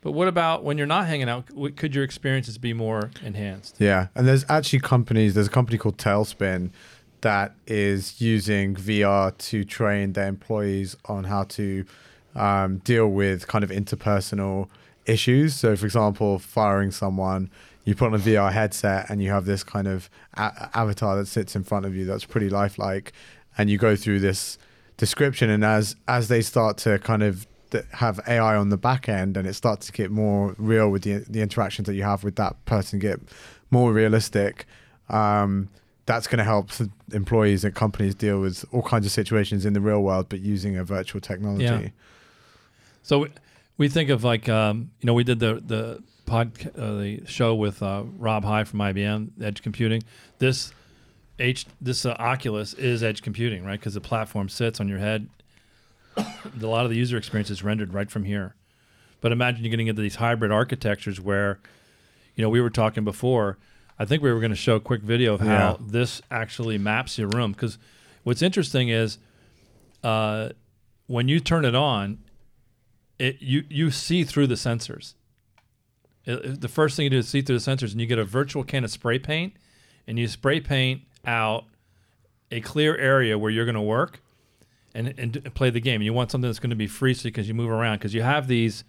But 0.00 0.12
what 0.12 0.28
about 0.28 0.64
when 0.64 0.78
you're 0.78 0.86
not 0.86 1.06
hanging 1.06 1.28
out? 1.28 1.46
Could 1.76 1.94
your 1.94 2.04
experiences 2.04 2.56
be 2.56 2.72
more 2.72 3.10
enhanced? 3.22 3.76
Yeah, 3.78 4.08
and 4.14 4.28
there's 4.28 4.44
actually 4.48 4.80
companies. 4.80 5.34
There's 5.34 5.48
a 5.48 5.50
company 5.50 5.76
called 5.76 5.98
Talespin 5.98 6.70
that 7.20 7.54
is 7.66 8.20
using 8.20 8.76
VR 8.76 9.36
to 9.38 9.64
train 9.64 10.12
their 10.12 10.28
employees 10.28 10.96
on 11.06 11.24
how 11.24 11.44
to 11.44 11.84
um, 12.36 12.78
deal 12.78 13.08
with 13.08 13.48
kind 13.48 13.64
of 13.64 13.70
interpersonal 13.70 14.68
issues. 15.06 15.54
So, 15.54 15.74
for 15.74 15.86
example, 15.86 16.38
firing 16.38 16.92
someone, 16.92 17.50
you 17.84 17.94
put 17.94 18.06
on 18.06 18.14
a 18.14 18.18
VR 18.18 18.52
headset 18.52 19.10
and 19.10 19.22
you 19.22 19.30
have 19.30 19.46
this 19.46 19.64
kind 19.64 19.88
of 19.88 20.08
a- 20.34 20.70
avatar 20.74 21.16
that 21.16 21.26
sits 21.26 21.56
in 21.56 21.64
front 21.64 21.86
of 21.86 21.96
you 21.96 22.04
that's 22.04 22.24
pretty 22.24 22.48
lifelike, 22.48 23.12
and 23.56 23.68
you 23.68 23.78
go 23.78 23.96
through 23.96 24.20
this 24.20 24.58
description. 24.96 25.50
And 25.50 25.64
as 25.64 25.96
as 26.06 26.28
they 26.28 26.42
start 26.42 26.76
to 26.78 26.98
kind 27.00 27.22
of 27.22 27.46
th- 27.70 27.84
have 27.92 28.20
AI 28.26 28.56
on 28.56 28.68
the 28.70 28.76
back 28.76 29.08
end, 29.08 29.36
and 29.36 29.46
it 29.46 29.54
starts 29.54 29.86
to 29.86 29.92
get 29.92 30.10
more 30.10 30.54
real 30.58 30.90
with 30.90 31.02
the 31.02 31.24
the 31.28 31.40
interactions 31.40 31.86
that 31.86 31.94
you 31.94 32.02
have 32.02 32.24
with 32.24 32.36
that 32.36 32.62
person 32.64 32.98
get 32.98 33.20
more 33.70 33.92
realistic. 33.92 34.66
Um, 35.08 35.68
that's 36.06 36.26
going 36.26 36.38
to 36.38 36.44
help 36.44 36.70
employees 37.12 37.64
and 37.64 37.74
companies 37.74 38.14
deal 38.14 38.40
with 38.40 38.64
all 38.72 38.82
kinds 38.82 39.04
of 39.04 39.12
situations 39.12 39.66
in 39.66 39.74
the 39.74 39.80
real 39.80 40.00
world, 40.02 40.26
but 40.30 40.40
using 40.40 40.76
a 40.76 40.82
virtual 40.84 41.20
technology. 41.20 41.64
Yeah. 41.64 41.88
So 43.02 43.20
we- 43.20 43.32
we 43.76 43.88
think 43.88 44.10
of 44.10 44.24
like 44.24 44.48
um, 44.48 44.90
you 45.00 45.06
know 45.06 45.14
we 45.14 45.22
did 45.24 45.38
the 45.38 45.62
the 45.64 46.02
pod 46.26 46.50
uh, 46.76 46.96
the 46.96 47.22
show 47.26 47.54
with 47.54 47.80
uh, 47.82 48.02
Rob 48.18 48.44
High 48.44 48.64
from 48.64 48.80
IBM 48.80 49.30
Edge 49.40 49.62
Computing. 49.62 50.02
This 50.38 50.72
H 51.38 51.66
this 51.80 52.04
uh, 52.04 52.16
Oculus 52.18 52.74
is 52.74 53.02
edge 53.04 53.22
computing, 53.22 53.64
right? 53.64 53.78
Because 53.78 53.94
the 53.94 54.00
platform 54.00 54.48
sits 54.48 54.80
on 54.80 54.88
your 54.88 54.98
head. 54.98 55.28
A 56.18 56.66
lot 56.66 56.84
of 56.84 56.90
the 56.90 56.96
user 56.96 57.16
experience 57.16 57.50
is 57.50 57.62
rendered 57.62 57.94
right 57.94 58.10
from 58.10 58.24
here. 58.24 58.54
But 59.20 59.32
imagine 59.32 59.64
you're 59.64 59.70
getting 59.70 59.88
into 59.88 60.02
these 60.02 60.16
hybrid 60.16 60.52
architectures 60.52 61.20
where, 61.20 61.58
you 62.36 62.42
know, 62.42 62.48
we 62.48 62.60
were 62.60 62.70
talking 62.70 63.04
before. 63.04 63.58
I 63.98 64.04
think 64.04 64.22
we 64.22 64.32
were 64.32 64.38
going 64.40 64.50
to 64.50 64.56
show 64.56 64.76
a 64.76 64.80
quick 64.80 65.02
video 65.02 65.34
of 65.34 65.40
how 65.40 65.46
Yeah. 65.46 65.76
this 65.80 66.22
actually 66.30 66.78
maps 66.78 67.18
your 67.18 67.28
room. 67.28 67.52
Because 67.52 67.78
what's 68.22 68.42
interesting 68.42 68.88
is 68.90 69.18
uh, 70.04 70.50
when 71.08 71.26
you 71.28 71.40
turn 71.40 71.64
it 71.64 71.74
on, 71.74 72.18
it 73.18 73.38
you 73.42 73.64
you 73.68 73.90
see 73.90 74.22
through 74.22 74.46
the 74.46 74.54
sensors. 74.54 75.14
It- 76.24 76.44
it- 76.44 76.60
the 76.60 76.68
first 76.68 76.94
thing 76.96 77.04
you 77.04 77.10
do 77.10 77.18
is 77.18 77.28
see 77.28 77.42
through 77.42 77.58
the 77.58 77.70
sensors, 77.70 77.90
and 77.90 78.00
you 78.00 78.06
get 78.06 78.18
a 78.20 78.24
virtual 78.24 78.62
can 78.62 78.84
of 78.84 78.90
spray 78.92 79.18
paint, 79.18 79.54
and 80.06 80.16
you 80.18 80.28
spray 80.28 80.60
paint 80.60 81.02
out 81.26 81.64
a 82.52 82.60
clear 82.60 82.96
area 82.96 83.36
where 83.36 83.50
you're 83.50 83.64
going 83.64 83.74
to 83.74 83.80
work, 83.80 84.20
and 84.98 85.14
and 85.18 85.54
play 85.54 85.70
the 85.70 85.80
game. 85.80 85.96
And 85.96 86.04
you 86.04 86.12
want 86.12 86.30
something 86.30 86.48
that's 86.48 86.58
going 86.58 86.70
to 86.70 86.76
be 86.76 86.86
free, 86.86 87.14
so 87.14 87.24
because 87.24 87.48
you 87.48 87.54
move 87.54 87.70
around, 87.70 87.98
because 87.98 88.14
you 88.14 88.22
have 88.22 88.46
these. 88.48 88.84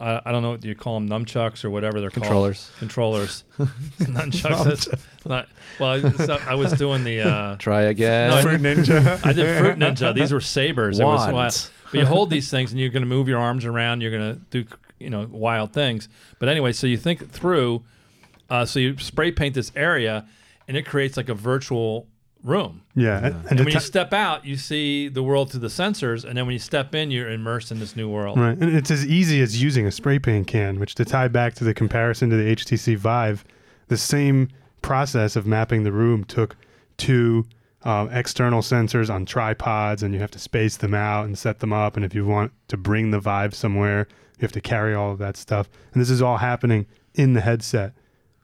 Uh, 0.00 0.20
I 0.24 0.32
don't 0.32 0.42
know 0.42 0.50
what 0.50 0.64
you 0.64 0.74
call 0.74 0.98
them, 0.98 1.08
nunchucks 1.08 1.64
or 1.64 1.70
whatever 1.70 2.00
they're 2.00 2.10
Controllers. 2.10 2.66
called. 2.66 2.78
Controllers. 2.80 3.44
Controllers. 3.98 4.32
nunchucks. 4.42 4.64
that's 4.90 5.24
not, 5.24 5.48
well, 5.78 6.12
so 6.14 6.36
I 6.46 6.56
was 6.56 6.72
doing 6.72 7.04
the. 7.04 7.20
Uh, 7.20 7.56
Try 7.56 7.82
again. 7.82 8.30
No, 8.30 8.36
I- 8.36 8.42
Fruit 8.42 8.60
Ninja. 8.60 9.24
I 9.24 9.32
did 9.32 9.58
Fruit 9.60 9.78
Ninja. 9.78 10.12
These 10.14 10.32
were 10.32 10.40
sabers. 10.40 10.98
It 10.98 11.04
was 11.04 11.30
wild. 11.32 11.70
But 11.92 11.98
you 12.00 12.06
hold 12.06 12.30
these 12.30 12.50
things 12.50 12.72
and 12.72 12.80
you're 12.80 12.90
going 12.90 13.04
to 13.04 13.08
move 13.08 13.28
your 13.28 13.38
arms 13.38 13.64
around. 13.64 14.00
You're 14.00 14.10
going 14.10 14.34
to 14.34 14.40
do 14.50 14.64
you 14.98 15.10
know 15.10 15.28
wild 15.30 15.72
things. 15.72 16.08
But 16.40 16.48
anyway, 16.48 16.72
so 16.72 16.86
you 16.86 16.96
think 16.96 17.30
through. 17.30 17.84
Uh, 18.50 18.64
so 18.66 18.78
you 18.80 18.98
spray 18.98 19.30
paint 19.30 19.54
this 19.54 19.70
area, 19.76 20.26
and 20.68 20.76
it 20.76 20.84
creates 20.86 21.16
like 21.16 21.28
a 21.28 21.34
virtual 21.34 22.08
room. 22.44 22.82
Yeah, 22.94 23.26
and, 23.26 23.46
And 23.48 23.58
the 23.58 23.64
when 23.64 23.74
you 23.74 23.80
step 23.80 24.12
out, 24.12 24.44
you 24.44 24.56
see 24.56 25.08
the 25.08 25.22
world 25.22 25.50
through 25.50 25.60
the 25.60 25.68
sensors, 25.68 26.24
and 26.24 26.36
then 26.36 26.46
when 26.46 26.52
you 26.52 26.60
step 26.60 26.94
in, 26.94 27.10
you're 27.10 27.30
immersed 27.30 27.72
in 27.72 27.80
this 27.80 27.96
new 27.96 28.08
world. 28.08 28.38
Right, 28.38 28.56
and 28.56 28.76
it's 28.76 28.90
as 28.90 29.04
easy 29.06 29.40
as 29.40 29.60
using 29.60 29.86
a 29.86 29.90
spray 29.90 30.18
paint 30.18 30.46
can. 30.46 30.78
Which 30.78 30.94
to 30.96 31.04
tie 31.04 31.28
back 31.28 31.54
to 31.54 31.64
the 31.64 31.74
comparison 31.74 32.30
to 32.30 32.36
the 32.36 32.54
HTC 32.54 32.96
Vive, 32.96 33.44
the 33.88 33.96
same 33.96 34.50
process 34.82 35.34
of 35.34 35.46
mapping 35.46 35.82
the 35.82 35.92
room 35.92 36.22
took 36.24 36.56
two 36.98 37.46
um, 37.82 38.08
external 38.10 38.60
sensors 38.60 39.12
on 39.12 39.26
tripods, 39.26 40.02
and 40.02 40.14
you 40.14 40.20
have 40.20 40.30
to 40.32 40.38
space 40.38 40.76
them 40.76 40.94
out 40.94 41.24
and 41.24 41.38
set 41.38 41.60
them 41.60 41.72
up. 41.72 41.96
And 41.96 42.04
if 42.04 42.14
you 42.14 42.26
want 42.26 42.52
to 42.68 42.76
bring 42.76 43.10
the 43.10 43.20
Vive 43.20 43.54
somewhere, 43.54 44.06
you 44.38 44.42
have 44.42 44.52
to 44.52 44.60
carry 44.60 44.94
all 44.94 45.10
of 45.12 45.18
that 45.18 45.36
stuff. 45.36 45.68
And 45.92 46.00
this 46.00 46.10
is 46.10 46.22
all 46.22 46.38
happening 46.38 46.86
in 47.14 47.32
the 47.32 47.40
headset 47.40 47.94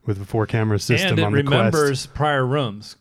with 0.06 0.18
the 0.18 0.24
four 0.24 0.46
camera 0.46 0.78
system 0.78 1.10
and 1.10 1.18
it 1.18 1.22
on 1.22 1.32
the 1.32 1.42
Quest. 1.42 1.74
remembers 1.74 2.06
prior 2.06 2.46
rooms. 2.46 2.96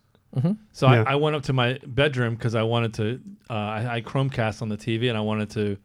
So 0.74 0.88
Yeah. 0.90 1.04
I, 1.08 1.14
I 1.14 1.16
went 1.16 1.36
up 1.36 1.44
to 1.44 1.54
my 1.54 1.80
bedroom 1.86 2.36
because 2.36 2.56
I 2.56 2.64
wanted 2.64 2.94
to. 2.96 3.20
Uh, 3.50 3.54
I, 3.54 3.96
I 3.96 4.02
Chromecast 4.02 4.62
on 4.62 4.70
the 4.70 4.78
TV, 4.78 5.10
and 5.10 5.18
I 5.18 5.22
wanted 5.22 5.50
to 5.52 5.78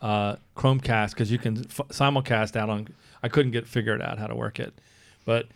uh, 0.00 0.36
Chromecast 0.56 1.10
because 1.10 1.30
you 1.30 1.38
can 1.38 1.58
f- 1.58 1.88
simulcast 1.88 2.56
out 2.56 2.70
on. 2.70 2.88
I 3.22 3.28
couldn't 3.28 3.52
get 3.52 3.66
figured 3.66 4.00
out 4.00 4.18
how 4.18 4.26
to 4.26 4.34
work 4.34 4.58
it, 4.58 4.72
but 5.24 5.46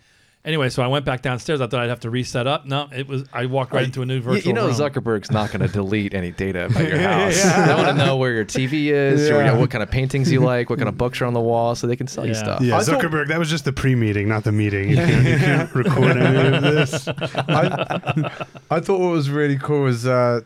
anyway, 0.45 0.69
so 0.69 0.81
I 0.83 0.87
went 0.87 1.03
back 1.05 1.21
downstairs. 1.21 1.59
I 1.59 1.67
thought 1.67 1.81
I'd 1.81 1.89
have 1.89 1.99
to 2.01 2.09
reset 2.09 2.47
up. 2.47 2.65
No, 2.65 2.87
it 2.95 3.07
was. 3.07 3.25
I 3.33 3.45
walked 3.47 3.73
right 3.73 3.85
into 3.85 4.01
a 4.01 4.05
new 4.05 4.15
You, 4.15 4.21
virtual 4.21 4.47
you 4.47 4.53
know 4.53 4.67
room. 4.67 4.75
Zuckerberg's 4.75 5.31
not 5.31 5.51
going 5.51 5.61
to 5.61 5.67
delete 5.67 6.13
any 6.13 6.31
data 6.31 6.65
about 6.67 6.87
your 6.87 6.97
house. 6.99 7.41
They 7.43 7.73
want 7.73 7.87
to 7.87 7.93
know 8.05 8.15
where 8.17 8.31
your 8.33 8.45
TV 8.45 8.85
is, 8.87 9.29
or, 9.29 9.39
you 9.39 9.43
know, 9.45 9.59
what 9.59 9.71
kind 9.71 9.83
of 9.83 9.91
paintings 9.91 10.31
you 10.31 10.39
like, 10.39 10.69
what 10.69 10.79
kind 10.79 10.87
of 10.89 10.97
books 10.99 11.19
are 11.21 11.25
on 11.25 11.33
the 11.33 11.41
wall, 11.41 11.75
so 11.75 11.87
they 11.87 11.95
can 11.95 12.07
sell 12.07 12.25
you 12.25 12.33
stuff. 12.35 12.61
Yeah, 12.61 12.77
I 12.77 12.83
thought- 12.83 13.01
Zuckerberg. 13.01 13.27
that 13.27 13.39
was 13.39 13.49
just 13.49 13.65
the 13.65 13.73
pre-meeting, 13.73 14.27
not 14.27 14.43
the 14.43 14.51
meeting. 14.51 14.89
You 14.89 14.95
can't, 15.05 15.27
you 15.27 15.37
can't 15.37 15.75
record 15.75 16.17
any 16.17 16.55
of 16.57 16.61
this. 16.63 17.07
I, 17.07 18.41
I 18.69 18.79
thought 18.79 18.99
what 18.99 19.11
was 19.11 19.29
really 19.29 19.57
cool 19.57 19.81
was 19.83 20.05
uh, 20.07 20.41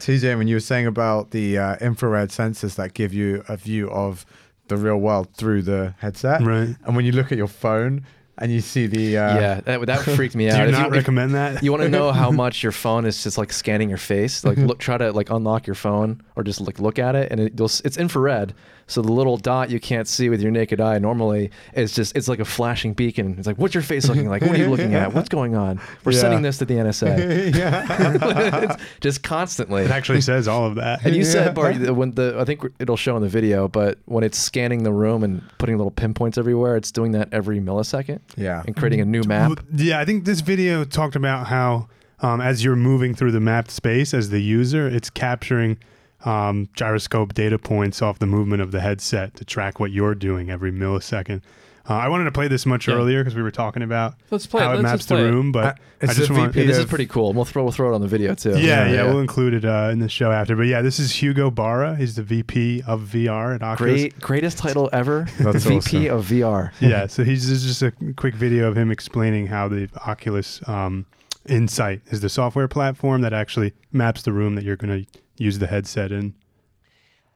TJ 0.00 0.36
when 0.36 0.48
you 0.48 0.56
were 0.56 0.60
saying 0.60 0.86
about 0.86 1.30
the 1.30 1.58
uh, 1.58 1.76
infrared 1.80 2.30
sensors 2.30 2.76
that 2.76 2.94
give 2.94 3.14
you 3.14 3.42
a 3.48 3.56
view 3.56 3.90
of 3.90 4.26
the 4.68 4.76
real 4.76 4.96
world 4.96 5.28
through 5.34 5.62
the 5.62 5.94
headset. 5.98 6.40
Right. 6.42 6.74
And 6.84 6.96
when 6.96 7.04
you 7.04 7.12
look 7.12 7.30
at 7.30 7.38
your 7.38 7.46
phone 7.48 8.04
and 8.38 8.50
you 8.52 8.60
see 8.60 8.86
the 8.86 9.16
uh, 9.18 9.38
yeah, 9.40 9.60
that, 9.60 9.86
that 9.86 10.00
freaked 10.00 10.34
me 10.34 10.46
Do 10.50 10.54
out. 10.56 10.62
you 10.62 10.66
If 10.66 10.72
not 10.72 10.86
if 10.88 10.92
recommend 10.92 11.34
that? 11.34 11.62
you 11.62 11.70
want 11.70 11.82
to 11.84 11.88
know 11.88 12.12
how 12.12 12.30
much 12.44 12.62
your 12.62 12.72
phone 12.72 13.04
is 13.06 13.22
just 13.22 13.38
like 13.38 13.52
scanning 13.52 13.88
your 13.88 13.98
face 13.98 14.44
like 14.44 14.58
look 14.58 14.78
try 14.78 14.98
to 14.98 15.12
like 15.12 15.30
unlock 15.30 15.66
your 15.66 15.74
phone 15.74 16.20
or 16.36 16.42
just 16.42 16.60
like 16.60 16.78
look 16.80 16.98
at 16.98 17.14
it 17.14 17.30
and 17.30 17.40
it, 17.40 17.52
you'll, 17.58 17.66
it's 17.84 17.96
infrared 17.96 18.52
so 18.86 19.00
the 19.02 19.12
little 19.12 19.36
dot 19.36 19.70
you 19.70 19.80
can't 19.80 20.06
see 20.08 20.28
with 20.28 20.40
your 20.42 20.50
naked 20.50 20.80
eye 20.80 20.98
normally 20.98 21.50
is 21.74 21.92
just 21.94 22.16
it's 22.16 22.28
like 22.28 22.40
a 22.40 22.44
flashing 22.44 22.92
beacon 22.92 23.34
it's 23.38 23.46
like 23.46 23.56
what's 23.58 23.74
your 23.74 23.82
face 23.82 24.08
looking 24.08 24.28
like 24.28 24.42
what 24.42 24.52
are 24.52 24.58
you 24.58 24.68
looking 24.68 24.94
at 24.94 25.12
what's 25.14 25.28
going 25.28 25.54
on 25.56 25.80
we're 26.04 26.12
Yeah. 26.12 26.20
sending 26.20 26.42
this 26.42 26.58
to 26.58 26.64
the 26.64 26.74
nsa 26.74 27.54
yeah. 27.56 28.64
It's 28.64 28.76
just 29.00 29.22
constantly 29.22 29.82
It 29.84 29.90
actually 29.90 30.20
says 30.20 30.48
all 30.48 30.66
of 30.66 30.74
that. 30.76 31.04
and 31.04 31.14
you 31.16 31.24
said 31.24 31.46
Yeah. 31.46 31.52
Bart, 31.52 31.90
when 31.96 32.12
the 32.12 32.36
I 32.38 32.44
think 32.44 32.62
it'll 32.78 32.96
show 32.96 33.16
in 33.16 33.22
the 33.22 33.28
video, 33.28 33.68
but 33.68 33.98
when 34.06 34.24
it's 34.24 34.38
scanning 34.38 34.82
the 34.82 34.92
room 34.92 35.22
and 35.22 35.42
putting 35.58 35.76
little 35.76 35.90
pinpoints 35.90 36.36
everywhere, 36.38 36.76
it's 36.76 36.90
doing 36.92 37.12
that 37.12 37.28
every 37.32 37.60
millisecond 37.60 38.20
Yeah. 38.36 38.62
and 38.66 38.76
creating 38.76 39.00
a 39.00 39.04
new 39.04 39.22
map. 39.24 39.60
Yeah, 39.74 40.00
I 40.00 40.04
think 40.04 40.24
this 40.24 40.40
video 40.40 40.84
talked 40.84 41.16
about 41.16 41.46
how 41.48 41.88
um, 42.20 42.40
as 42.40 42.64
you're 42.64 42.76
moving 42.76 43.14
through 43.14 43.32
the 43.32 43.40
mapped 43.40 43.70
space 43.70 44.14
as 44.14 44.30
the 44.30 44.40
user, 44.40 44.86
it's 44.88 45.10
capturing 45.10 45.78
um, 46.24 46.68
gyroscope 46.74 47.34
data 47.34 47.58
points 47.58 48.00
off 48.02 48.18
the 48.18 48.26
movement 48.26 48.62
of 48.62 48.70
the 48.72 48.80
headset 48.80 49.34
to 49.36 49.44
track 49.44 49.78
what 49.80 49.90
you're 49.90 50.14
doing 50.14 50.50
every 50.50 50.72
millisecond. 50.72 51.42
Uh, 51.86 51.92
I 51.92 52.08
wanted 52.08 52.24
to 52.24 52.32
play 52.32 52.48
this 52.48 52.64
much 52.64 52.88
Yeah. 52.88 52.94
earlier 52.94 53.20
because 53.22 53.34
we 53.34 53.42
were 53.42 53.50
talking 53.50 53.82
about 53.82 54.14
Let's 54.30 54.46
play 54.46 54.62
it. 54.62 54.64
how 54.64 54.70
it 54.72 54.76
Let's 54.76 54.82
maps 54.84 55.04
the 55.04 55.16
play 55.16 55.24
it. 55.28 55.30
room, 55.30 55.52
but 55.52 55.64
Uh, 55.66 55.74
I 56.00 56.06
just 56.14 56.28
the 56.28 56.32
want. 56.34 56.52
VP 56.54 56.60
Yeah, 56.62 56.66
this 56.68 56.78
is 56.78 56.86
pretty 56.86 57.04
cool. 57.04 57.34
We'll 57.34 57.44
throw 57.44 57.62
we'll 57.62 57.72
throw 57.72 57.92
it 57.92 57.94
on 57.94 58.00
the 58.00 58.06
video 58.08 58.34
too. 58.34 58.56
Yeah, 58.58 58.90
yeah, 58.90 59.04
we'll 59.04 59.20
include 59.20 59.52
it 59.52 59.66
uh, 59.66 59.90
in 59.92 59.98
the 59.98 60.08
show 60.08 60.32
after. 60.32 60.56
But 60.56 60.62
yeah, 60.66 60.80
this 60.80 60.98
is 60.98 61.12
Hugo 61.22 61.50
Barra. 61.50 61.94
He's 61.94 62.14
the 62.16 62.22
VP 62.22 62.82
of 62.86 63.02
VR 63.02 63.54
at 63.56 63.62
Oculus. 63.62 64.00
Great, 64.00 64.18
greatest 64.18 64.56
title 64.56 64.88
ever. 64.94 65.26
That's 65.38 65.64
VP 65.66 66.08
awesome. 66.08 66.18
of 66.18 66.24
VR. 66.26 66.70
yeah, 66.80 67.06
so 67.06 67.22
he's 67.22 67.46
this 67.50 67.62
is 67.62 67.78
just 67.78 67.82
a 67.82 67.92
quick 68.14 68.34
video 68.34 68.66
of 68.66 68.78
him 68.78 68.90
explaining 68.90 69.48
how 69.48 69.68
the 69.68 69.90
Oculus 70.06 70.66
um, 70.66 71.04
Insight 71.46 72.00
is 72.06 72.20
the 72.20 72.28
software 72.28 72.68
platform 72.68 73.20
that 73.22 73.32
actually 73.32 73.72
maps 73.92 74.22
the 74.22 74.32
room 74.32 74.54
that 74.54 74.64
you're 74.64 74.76
going 74.76 75.04
to 75.04 75.20
use 75.36 75.58
the 75.58 75.66
headset 75.66 76.10
in. 76.10 76.34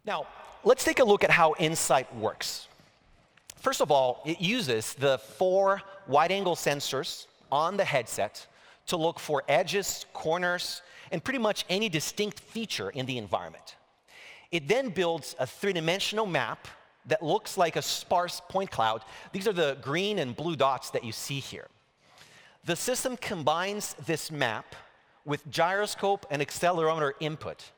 Now, 0.04 0.26
let's 0.64 0.84
take 0.84 0.98
a 0.98 1.04
look 1.04 1.24
at 1.24 1.30
how 1.30 1.54
Insight 1.58 2.14
works. 2.16 2.68
First 3.56 3.80
of 3.80 3.90
all, 3.90 4.22
it 4.24 4.40
uses 4.40 4.94
the 4.94 5.18
four 5.18 5.82
wide 6.06 6.32
angle 6.32 6.56
sensors 6.56 7.26
on 7.50 7.76
the 7.76 7.84
headset 7.84 8.46
to 8.86 8.96
look 8.96 9.18
for 9.18 9.42
edges, 9.48 10.06
corners, 10.12 10.82
and 11.10 11.22
pretty 11.22 11.38
much 11.38 11.64
any 11.68 11.88
distinct 11.88 12.40
feature 12.40 12.90
in 12.90 13.04
the 13.06 13.18
environment. 13.18 13.76
It 14.50 14.68
then 14.68 14.88
builds 14.90 15.34
a 15.38 15.46
three 15.46 15.72
dimensional 15.72 16.24
map 16.24 16.68
that 17.06 17.22
looks 17.22 17.58
like 17.58 17.76
a 17.76 17.82
sparse 17.82 18.40
point 18.48 18.70
cloud. 18.70 19.02
These 19.32 19.48
are 19.48 19.52
the 19.52 19.76
green 19.82 20.18
and 20.18 20.36
blue 20.36 20.56
dots 20.56 20.90
that 20.90 21.04
you 21.04 21.12
see 21.12 21.40
here. 21.40 21.68
The 22.68 22.76
system 22.76 23.16
combines 23.16 23.94
this 24.04 24.30
map 24.30 24.76
with 25.24 25.48
gyroscope 25.50 26.26
and 26.30 26.42
accelerometer 26.42 27.12
input 27.18 27.72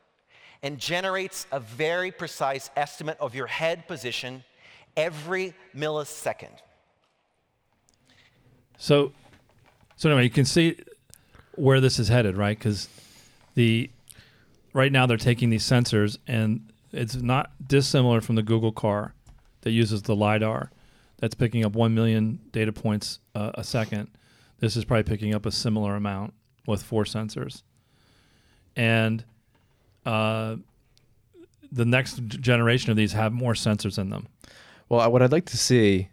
and 0.64 0.81
generates 0.81 1.46
a 1.53 1.61
very 1.61 2.11
precise 2.11 2.70
estimate 2.76 3.16
of 3.20 3.33
your 3.33 3.46
head 3.46 3.87
position 3.87 4.42
every 4.96 5.55
millisecond. 5.76 6.50
So, 8.79 9.12
so 9.94 10.09
anyway, 10.09 10.24
you 10.24 10.31
can 10.31 10.44
see 10.44 10.76
where 11.55 11.81
this 11.81 12.00
is 12.00 12.09
headed, 12.09 12.37
right? 12.37 12.59
Because 12.59 12.88
the 13.55 13.88
right 14.72 14.90
now 14.90 15.07
they're 15.07 15.16
taking 15.16 15.50
these 15.50 15.62
sensors, 15.62 16.18
and 16.26 16.68
it's 16.90 17.14
not 17.14 17.53
dissimilar 17.64 18.20
from 18.20 18.35
the 18.35 18.42
Google 18.42 18.72
car 18.72 19.14
that 19.61 19.70
uses 19.70 20.03
the 20.03 20.16
lidar, 20.16 20.72
that's 21.18 21.37
picking 21.37 21.64
up 21.64 21.74
one 21.74 21.94
million 21.94 22.40
data 22.50 22.72
points 22.72 23.20
uh, 23.37 23.53
a 23.55 23.62
second. 23.62 24.09
This 24.61 24.77
is 24.77 24.85
probably 24.85 25.05
picking 25.05 25.35
up 25.35 25.46
a 25.46 25.51
similar 25.51 25.96
amount 25.96 26.35
with 26.66 26.83
four 26.83 27.05
sensors, 27.05 27.62
and 28.77 29.25
uh, 30.07 30.57
the 31.73 31.85
next 31.85 32.18
generation 32.27 32.90
of 32.90 32.96
these 32.96 33.12
have 33.12 33.33
more 33.33 33.55
sensors 33.55 33.99
in 33.99 34.11
them. 34.11 34.27
Well, 34.88 35.11
what 35.11 35.23
I'd 35.23 35.33
like 35.33 35.46
to 35.46 35.57
see, 35.57 36.09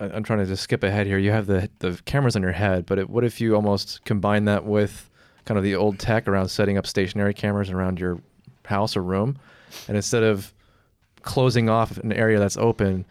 I- 0.00 0.06
I'm 0.10 0.22
trying 0.24 0.40
to 0.40 0.46
just 0.46 0.62
skip 0.62 0.82
ahead 0.82 1.06
here. 1.06 1.18
You 1.18 1.30
have 1.30 1.46
the 1.46 1.68
the 1.78 2.00
cameras 2.04 2.34
on 2.36 2.42
your 2.42 2.52
head, 2.52 2.86
but 2.86 2.98
it, 2.98 3.08
what 3.10 3.24
if 3.24 3.40
you 3.40 3.54
almost 3.54 4.04
combine 4.04 4.44
that 4.46 4.64
with 4.64 5.08
kind 5.44 5.58
of 5.58 5.64
the 5.64 5.74
old 5.74 5.98
tech 5.98 6.26
around 6.28 6.48
setting 6.48 6.78
up 6.78 6.86
stationary 6.86 7.34
cameras 7.34 7.70
around 7.70 7.98
your 8.00 8.20
house 8.64 8.96
or 8.96 9.02
room, 9.02 9.38
and 9.88 9.96
instead 9.96 10.22
of 10.22 10.52
closing 11.22 11.68
off 11.68 11.98
an 11.98 12.12
area 12.12 12.38
that's 12.38 12.56
open 12.56 13.04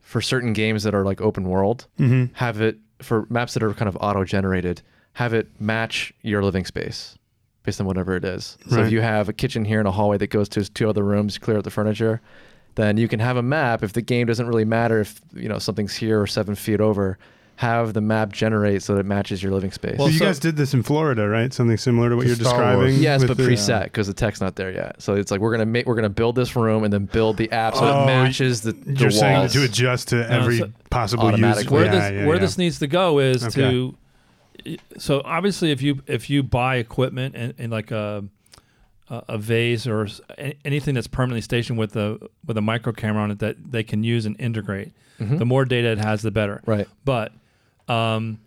for 0.00 0.20
certain 0.20 0.52
games 0.52 0.82
that 0.82 0.94
are 0.94 1.04
like 1.04 1.20
open 1.22 1.44
world, 1.44 1.86
Mhm. 1.98 2.30
have 2.34 2.60
it 2.60 2.78
for 3.04 3.26
maps 3.30 3.54
that 3.54 3.62
are 3.62 3.72
kind 3.74 3.88
of 3.88 3.96
auto 4.00 4.24
generated, 4.24 4.82
have 5.14 5.32
it 5.32 5.48
match 5.60 6.12
your 6.22 6.42
living 6.42 6.64
space 6.64 7.16
based 7.62 7.80
on 7.80 7.86
whatever 7.86 8.14
it 8.16 8.24
is. 8.24 8.58
So 8.68 8.76
Right. 8.76 8.86
if 8.86 8.92
you 8.92 9.00
have 9.00 9.28
a 9.28 9.32
kitchen 9.32 9.64
here 9.64 9.78
and 9.78 9.88
a 9.88 9.92
hallway 9.92 10.18
that 10.18 10.26
goes 10.28 10.48
to 10.50 10.70
two 10.70 10.88
other 10.88 11.02
rooms, 11.02 11.38
clear 11.38 11.56
out 11.58 11.64
the 11.64 11.70
furniture, 11.70 12.20
then 12.74 12.96
you 12.96 13.06
can 13.08 13.20
have 13.20 13.36
a 13.36 13.42
map. 13.42 13.82
If 13.82 13.92
the 13.92 14.02
game 14.02 14.26
doesn't 14.26 14.46
really 14.46 14.64
matter 14.64 15.00
if 15.00 15.20
you 15.32 15.48
know 15.48 15.58
something's 15.58 15.94
here 15.94 16.20
or 16.20 16.26
seven 16.26 16.54
feet 16.56 16.80
over, 16.80 17.16
have 17.56 17.92
the 17.94 18.00
map 18.00 18.32
generate 18.32 18.82
so 18.82 18.94
that 18.94 19.00
it 19.00 19.06
matches 19.06 19.40
your 19.42 19.52
living 19.52 19.70
space. 19.70 19.96
Well, 19.96 20.08
so 20.08 20.12
you 20.12 20.18
so- 20.18 20.24
guys 20.24 20.38
did 20.40 20.56
this 20.56 20.74
in 20.74 20.82
Florida, 20.82 21.28
right? 21.28 21.52
Something 21.52 21.76
similar 21.76 22.10
to 22.10 22.16
what 22.16 22.26
you're 22.26 22.34
Star 22.34 22.76
Wars. 22.76 22.86
describing. 22.88 23.02
Yes, 23.02 23.24
but 23.24 23.36
the- 23.36 23.42
preset 23.44 23.84
because 23.84 24.08
the 24.08 24.12
tech's 24.14 24.40
not 24.40 24.56
there 24.56 24.72
yet. 24.72 25.00
So 25.00 25.14
it's 25.14 25.30
like 25.30 25.40
we're 25.40 25.52
gonna 25.52 25.64
make 25.66 25.86
we're 25.86 25.94
gonna 25.94 26.08
build 26.08 26.34
this 26.34 26.56
room 26.56 26.82
and 26.82 26.92
then 26.92 27.04
build 27.06 27.36
the 27.36 27.50
app 27.52 27.76
so 27.76 27.84
Oh, 27.84 28.02
it 28.02 28.06
matches 28.06 28.62
the, 28.62 28.72
the 28.72 28.94
You're 28.94 29.10
saying 29.10 29.48
to 29.50 29.62
adjust 29.62 30.08
to 30.08 30.28
every 30.30 30.58
so- 30.58 30.72
possible 30.90 31.30
use. 31.38 31.70
Where 31.70 31.84
Yeah, 31.84 31.90
this 31.92 32.12
yeah, 32.12 32.26
where 32.26 32.36
yeah. 32.36 32.40
this 32.40 32.58
needs 32.58 32.78
to 32.80 32.86
go 32.88 33.18
is 33.20 33.44
Okay. 33.44 33.60
to 33.62 33.96
so 34.98 35.20
obviously 35.24 35.70
if 35.70 35.82
you 35.82 36.00
if 36.06 36.30
you 36.30 36.42
buy 36.42 36.76
equipment 36.76 37.34
and, 37.36 37.54
in 37.58 37.70
like 37.70 37.90
a 37.90 38.24
a 39.10 39.22
a 39.28 39.38
vase 39.38 39.86
or 39.86 40.08
anything 40.64 40.94
that's 40.94 41.06
permanently 41.06 41.40
stationed 41.42 41.78
with 41.78 41.94
a 41.96 42.18
with 42.46 42.56
a 42.56 42.60
micro 42.62 42.92
camera 42.92 43.22
on 43.22 43.30
it 43.30 43.38
that 43.40 43.56
they 43.70 43.82
can 43.82 44.02
use 44.02 44.24
and 44.26 44.34
integrate 44.40 44.92
Mhm. 45.20 45.38
the 45.38 45.44
more 45.44 45.64
data 45.64 45.88
it 45.92 45.98
has 45.98 46.22
the 46.22 46.30
better 46.30 46.62
right. 46.66 46.88
but 47.04 47.32
um, 47.88 48.38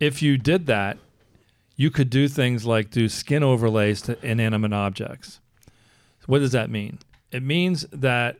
if 0.00 0.22
you 0.22 0.38
did 0.38 0.66
that 0.66 0.98
you 1.76 1.90
could 1.90 2.10
do 2.10 2.28
things 2.28 2.64
like 2.64 2.90
do 2.90 3.08
skin 3.08 3.42
overlays 3.42 4.02
to 4.02 4.16
inanimate 4.24 4.72
objects. 4.72 5.40
What 6.26 6.38
does 6.38 6.52
that 6.52 6.70
mean? 6.70 6.98
It 7.30 7.42
means 7.42 7.86
that 7.92 8.38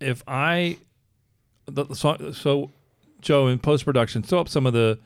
if 0.00 0.22
i 0.26 0.78
the, 1.66 1.92
so, 1.94 2.32
so 2.32 2.70
joe 3.20 3.48
in 3.48 3.58
post-production 3.58 4.22
throw 4.22 4.40
up 4.40 4.48
some 4.48 4.64
of 4.64 4.72
the 4.72 4.98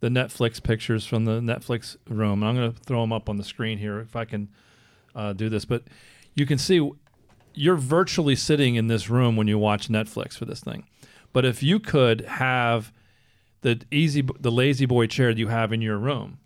the 0.00 0.08
netflix 0.08 0.62
pictures 0.62 1.06
from 1.06 1.24
the 1.24 1.40
netflix 1.40 1.96
room. 2.08 2.42
I'm 2.42 2.56
going 2.56 2.72
to 2.72 2.80
throw 2.80 3.00
them 3.00 3.12
up 3.12 3.30
on 3.30 3.36
the 3.36 3.44
screen 3.44 3.78
here 3.78 4.00
if 4.00 4.14
i 4.14 4.24
can 4.24 4.48
uh, 5.14 5.32
do 5.32 5.48
this. 5.48 5.64
But 5.64 5.84
you 6.34 6.44
can 6.44 6.58
see 6.58 6.90
you're 7.54 7.76
virtually 7.76 8.36
sitting 8.36 8.74
in 8.74 8.88
this 8.88 9.08
room 9.08 9.36
when 9.36 9.48
you 9.48 9.58
watch 9.58 9.88
netflix 9.88 10.34
for 10.36 10.44
this 10.44 10.60
thing. 10.60 10.84
But 11.32 11.46
if 11.46 11.62
you 11.62 11.80
could 11.80 12.22
have 12.22 12.92
the 13.66 13.80
easy 13.90 14.22
the 14.38 14.52
lazy 14.52 14.86
boy 14.86 15.08
chair 15.08 15.32
that 15.32 15.38
you 15.38 15.48
have 15.48 15.72
in 15.72 15.82
your 15.82 15.98
room 15.98 16.38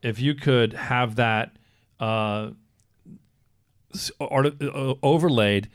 if 0.00 0.20
you 0.20 0.32
could 0.32 0.72
have 0.72 1.16
that 1.16 1.56
uh, 1.98 2.50
art- 4.20 4.62
uh, 4.62 4.94
overlaid 5.02 5.68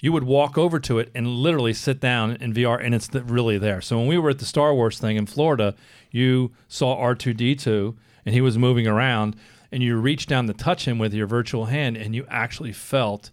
you 0.00 0.10
would 0.10 0.24
walk 0.24 0.58
over 0.58 0.80
to 0.80 0.98
it 0.98 1.10
and 1.14 1.28
literally 1.28 1.72
sit 1.72 2.00
down 2.00 2.32
in 2.36 2.54
VR 2.54 2.82
and 2.82 2.94
it's 2.94 3.12
really 3.14 3.58
there. 3.58 3.82
So 3.82 3.98
when 3.98 4.06
we 4.06 4.16
were 4.16 4.30
at 4.30 4.38
the 4.38 4.46
Star 4.46 4.74
Wars 4.74 4.98
thing 4.98 5.16
in 5.16 5.26
Florida, 5.26 5.74
you 6.10 6.52
saw 6.68 6.96
R2D2 6.96 7.94
and 8.24 8.34
he 8.34 8.40
was 8.40 8.56
moving 8.56 8.86
around 8.86 9.36
and 9.70 9.82
you 9.82 9.96
reached 9.96 10.30
down 10.30 10.46
to 10.46 10.54
touch 10.54 10.88
him 10.88 10.98
with 10.98 11.12
your 11.12 11.26
virtual 11.26 11.66
hand 11.66 11.98
and 11.98 12.14
you 12.14 12.26
actually 12.30 12.72
felt 12.72 13.30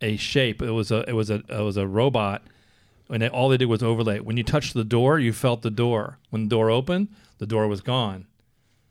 a 0.00 0.16
shape. 0.16 0.62
It 0.62 0.70
was 0.70 0.92
a 0.92 1.00
it 1.08 1.14
was 1.14 1.30
a 1.30 1.42
it 1.48 1.62
was 1.62 1.76
a 1.76 1.86
robot 1.86 2.42
and 3.10 3.22
they, 3.22 3.28
all 3.28 3.48
they 3.48 3.56
did 3.56 3.66
was 3.66 3.82
overlay. 3.82 4.18
When 4.20 4.36
you 4.36 4.42
touched 4.42 4.74
the 4.74 4.84
door, 4.84 5.18
you 5.18 5.32
felt 5.32 5.62
the 5.62 5.70
door. 5.70 6.18
When 6.30 6.44
the 6.44 6.48
door 6.48 6.70
opened, 6.70 7.08
the 7.38 7.46
door 7.46 7.68
was 7.68 7.80
gone. 7.80 8.26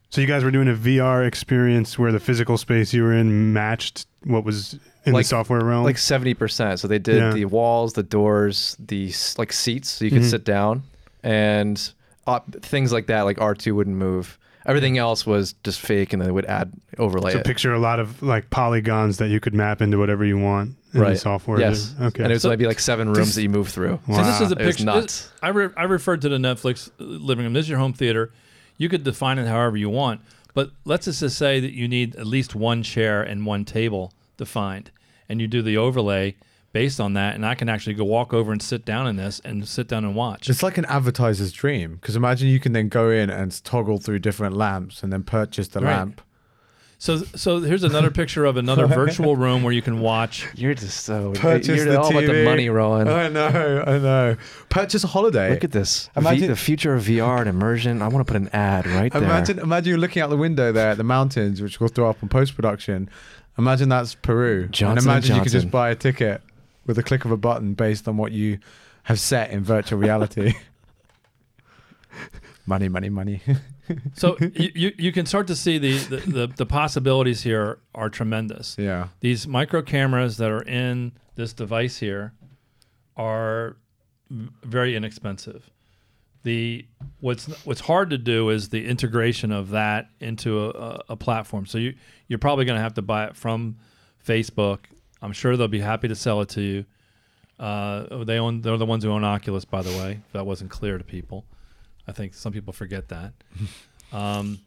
So 0.09 0.21
you 0.21 0.27
guys 0.27 0.43
were 0.43 0.51
doing 0.51 0.69
a 0.69 0.73
VR 0.73 1.25
experience 1.27 1.99
where 1.99 2.11
the 2.11 2.19
physical 2.19 2.57
space 2.57 2.93
you 2.93 3.03
were 3.03 3.13
in 3.13 3.51
matched 3.51 4.05
what 4.23 4.43
was 4.45 4.79
in 5.05 5.13
Like- 5.13 5.25
the 5.25 5.29
software 5.29 5.63
realm. 5.63 5.83
like 5.83 5.97
70%. 5.97 6.79
So 6.79 6.87
they 6.87 6.99
did 6.99 7.17
Yeah. 7.17 7.31
the 7.33 7.45
walls, 7.45 7.93
the 7.93 8.03
doors, 8.03 8.77
the 8.79 9.11
like 9.37 9.51
seats 9.51 9.89
so 9.89 10.05
you 10.05 10.11
could 10.11 10.21
Mhm. 10.21 10.29
sit 10.29 10.45
down 10.45 10.83
and 11.23 11.91
op- 12.27 12.55
things 12.61 12.91
like 12.93 13.07
that 13.07 13.21
like 13.23 13.37
R2 13.39 13.73
wouldn't 13.75 13.95
move. 13.97 14.37
Everything 14.65 14.97
else 14.97 15.27
was 15.27 15.53
just 15.63 15.79
fake 15.79 16.11
and 16.13 16.21
then 16.21 16.27
they 16.29 16.31
would 16.31 16.45
add 16.45 16.71
overlay 16.97 17.33
so 17.33 17.39
it. 17.39 17.45
picture 17.45 17.73
a 17.73 17.79
lot 17.79 17.99
of 17.99 18.23
like 18.23 18.49
polygons 18.49 19.17
that 19.17 19.27
you 19.29 19.39
could 19.39 19.53
map 19.53 19.81
into 19.81 19.97
whatever 19.97 20.25
you 20.25 20.37
want 20.37 20.75
in 20.95 21.01
the 21.01 21.07
Right. 21.09 21.17
software. 21.19 21.59
Yes. 21.59 21.93
Okay. 22.01 22.23
And 22.23 22.31
it 22.31 22.35
was 22.35 22.41
So- 22.43 22.49
maybe 22.49 22.65
like 22.65 22.79
seven 22.79 23.07
rooms 23.09 23.19
This- 23.27 23.35
that 23.35 23.41
you 23.43 23.49
move 23.49 23.69
through. 23.69 23.99
Wow. 24.07 24.17
So 24.17 24.23
this 24.23 24.41
is 24.41 24.51
a 24.51 24.55
picture. 24.55 24.85
nuts. 24.85 25.03
this- 25.23 25.29
I 25.43 25.49
re- 25.49 25.69
I 25.77 25.83
referred 25.83 26.21
to 26.21 26.29
the 26.29 26.37
Netflix 26.37 26.89
uh, 26.99 27.03
living 27.03 27.45
room. 27.45 27.53
This 27.53 27.65
is 27.65 27.69
your 27.69 27.79
home 27.79 27.93
theater. 27.93 28.31
You 28.77 28.89
could 28.89 29.03
define 29.03 29.37
it 29.39 29.47
however 29.47 29.77
you 29.77 29.89
want, 29.89 30.21
but 30.53 30.71
let's 30.85 31.05
just 31.05 31.37
say 31.37 31.59
that 31.59 31.73
you 31.73 31.87
need 31.87 32.15
at 32.15 32.25
least 32.27 32.55
one 32.55 32.83
chair 32.83 33.21
and 33.21 33.45
one 33.45 33.63
table 33.65 34.11
defined, 34.37 34.91
and 35.29 35.39
you 35.39 35.47
do 35.47 35.61
the 35.61 35.77
overlay 35.77 36.35
based 36.73 36.99
on 36.99 37.13
that. 37.13 37.35
And 37.35 37.45
I 37.45 37.55
can 37.55 37.69
actually 37.69 37.93
go 37.93 38.03
walk 38.03 38.33
over 38.33 38.51
and 38.51 38.61
sit 38.61 38.83
down 38.83 39.07
in 39.07 39.15
this 39.15 39.39
and 39.45 39.65
sit 39.65 39.87
down 39.87 40.03
and 40.03 40.13
watch. 40.13 40.49
It's 40.49 40.61
like 40.61 40.77
an 40.77 40.83
advertiser's 40.85 41.53
dream 41.53 41.95
because 42.01 42.17
imagine 42.17 42.49
you 42.49 42.59
can 42.59 42.73
then 42.73 42.89
go 42.89 43.09
in 43.09 43.29
and 43.29 43.63
toggle 43.63 43.97
through 43.97 44.19
different 44.19 44.57
lamps 44.57 45.01
and 45.03 45.13
then 45.13 45.23
purchase 45.23 45.69
the 45.69 45.79
Right. 45.79 45.95
lamp. 45.95 46.21
So 47.05 47.17
so 47.35 47.59
here's 47.59 47.83
another 47.83 48.09
picture 48.21 48.45
of 48.45 48.57
another 48.57 48.87
virtual 48.87 49.35
room 49.45 49.61
where 49.61 49.71
you 49.71 49.83
can 49.83 49.99
watch. 49.99 50.47
You're 50.55 50.73
just 50.73 51.05
so 51.05 51.33
Purchase 51.35 51.67
you're 51.67 51.85
the 51.85 52.01
all 52.01 52.09
about 52.09 52.25
the 52.25 52.43
money, 52.43 52.67
Rohan. 52.67 53.07
I 53.07 53.27
know, 53.27 53.83
I 53.85 53.97
know. 53.99 54.37
Purchase 54.69 55.03
a 55.03 55.07
holiday. 55.07 55.51
Look 55.51 55.63
at 55.63 55.71
this. 55.71 56.07
V- 56.07 56.21
Imagine- 56.21 56.47
the 56.47 56.55
future 56.55 56.95
of 56.95 57.03
VR 57.03 57.41
and 57.41 57.47
immersion. 57.47 58.01
I 58.01 58.07
want 58.07 58.25
to 58.25 58.33
put 58.33 58.41
an 58.41 58.49
ad 58.53 58.87
right 58.87 59.13
there. 59.13 59.23
Imagine, 59.23 59.59
imagine 59.59 59.89
you're 59.89 59.99
looking 59.99 60.23
out 60.23 60.31
the 60.31 60.35
window 60.37 60.71
there 60.71 60.89
at 60.89 60.97
the 60.97 61.03
mountains, 61.03 61.61
which 61.61 61.79
we'll 61.79 61.89
throw 61.89 62.09
up 62.09 62.23
in 62.23 62.27
post 62.27 62.55
production. 62.55 63.07
Imagine 63.55 63.87
that's 63.89 64.15
Peru. 64.15 64.67
Johnson 64.69 64.97
and 64.97 65.05
imagine 65.05 65.35
you 65.35 65.43
could 65.43 65.51
just 65.51 65.69
buy 65.69 65.91
a 65.91 65.95
ticket 65.95 66.41
with 66.87 66.97
a 66.97 67.03
click 67.03 67.23
of 67.23 67.29
a 67.29 67.37
button 67.37 67.75
based 67.75 68.07
on 68.07 68.17
what 68.17 68.31
you 68.31 68.57
have 69.03 69.19
set 69.19 69.51
in 69.51 69.63
virtual 69.63 69.99
reality. 69.99 70.55
money, 72.65 72.89
money, 72.89 73.09
money. 73.09 73.43
So 74.13 74.37
you, 74.39 74.71
you 74.73 74.91
you 74.97 75.11
can 75.11 75.25
start 75.25 75.47
to 75.47 75.55
see 75.55 75.77
the, 75.77 75.97
the, 75.97 76.17
the, 76.17 76.47
the 76.47 76.65
possibilities 76.65 77.43
here 77.43 77.79
are 77.93 78.09
tremendous. 78.09 78.75
yeah. 78.77 79.09
these 79.19 79.47
micro 79.47 79.81
cameras 79.81 80.37
that 80.37 80.49
are 80.49 80.63
in 80.63 81.11
this 81.35 81.53
device 81.53 81.97
here 81.97 82.33
are 83.15 83.77
very 84.29 84.95
inexpensive. 84.95 85.69
The 86.43 86.85
what's 87.21 87.45
what's 87.65 87.81
hard 87.81 88.11
to 88.11 88.17
do 88.17 88.49
is 88.49 88.69
the 88.69 88.85
integration 88.85 89.51
of 89.51 89.69
that 89.71 90.09
into 90.19 90.65
a, 90.65 91.01
a, 91.09 91.15
platform. 91.15 91.65
So 91.65 91.79
you 91.79 91.95
you're 92.27 92.39
probably 92.39 92.65
going 92.65 92.77
to 92.77 92.83
have 92.83 92.93
to 92.95 93.01
buy 93.01 93.25
it 93.25 93.35
from 93.35 93.77
Facebook. 94.23 94.79
I'm 95.21 95.33
sure 95.33 95.57
they'll 95.57 95.67
be 95.67 95.79
happy 95.79 96.07
to 96.07 96.15
sell 96.15 96.41
it 96.41 96.49
to 96.49 96.61
you. 96.61 96.85
Uh, 97.57 98.23
they 98.25 98.37
own 98.37 98.61
they're 98.61 98.77
the 98.77 98.85
ones 98.85 99.03
who 99.03 99.11
own 99.11 99.23
Oculus, 99.23 99.65
by 99.65 99.81
the 99.81 99.89
way. 99.91 100.21
That 100.33 100.45
wasn't 100.45 100.69
clear 100.69 100.99
to 100.99 101.03
people, 101.03 101.45
I 102.07 102.11
think 102.11 102.33
some 102.33 102.53
people 102.53 102.73
forget 102.73 103.07
that. 103.09 103.33
um, 104.13 104.59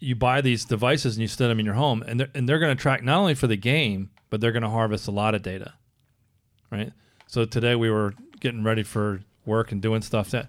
you 0.00 0.14
buy 0.16 0.40
these 0.40 0.64
devices 0.64 1.16
and 1.16 1.22
you 1.22 1.28
set 1.28 1.48
them 1.48 1.60
in 1.60 1.66
your 1.66 1.74
home, 1.74 2.02
and 2.06 2.20
they're, 2.20 2.30
and 2.34 2.48
they're 2.48 2.58
going 2.58 2.74
to 2.74 2.80
track 2.80 3.02
not 3.02 3.18
only 3.18 3.34
for 3.34 3.46
the 3.46 3.56
game, 3.56 4.10
but 4.30 4.40
they're 4.40 4.52
going 4.52 4.62
to 4.62 4.70
harvest 4.70 5.06
a 5.08 5.10
lot 5.10 5.34
of 5.34 5.42
data, 5.42 5.74
right? 6.70 6.92
So 7.26 7.44
today 7.44 7.74
we 7.74 7.90
were 7.90 8.14
getting 8.40 8.62
ready 8.64 8.82
for 8.82 9.20
work 9.44 9.72
and 9.72 9.82
doing 9.82 10.00
stuff 10.02 10.30
that, 10.30 10.48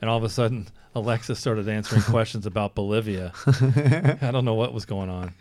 and 0.00 0.08
all 0.08 0.16
of 0.18 0.24
a 0.24 0.28
sudden 0.28 0.68
Alexa 0.94 1.34
started 1.36 1.68
answering 1.68 2.02
questions 2.14 2.46
about 2.46 2.74
Bolivia. 2.74 3.32
I 4.22 4.30
don't 4.30 4.44
know 4.44 4.54
what 4.54 4.72
was 4.72 4.84
going 4.84 5.10
on. 5.10 5.34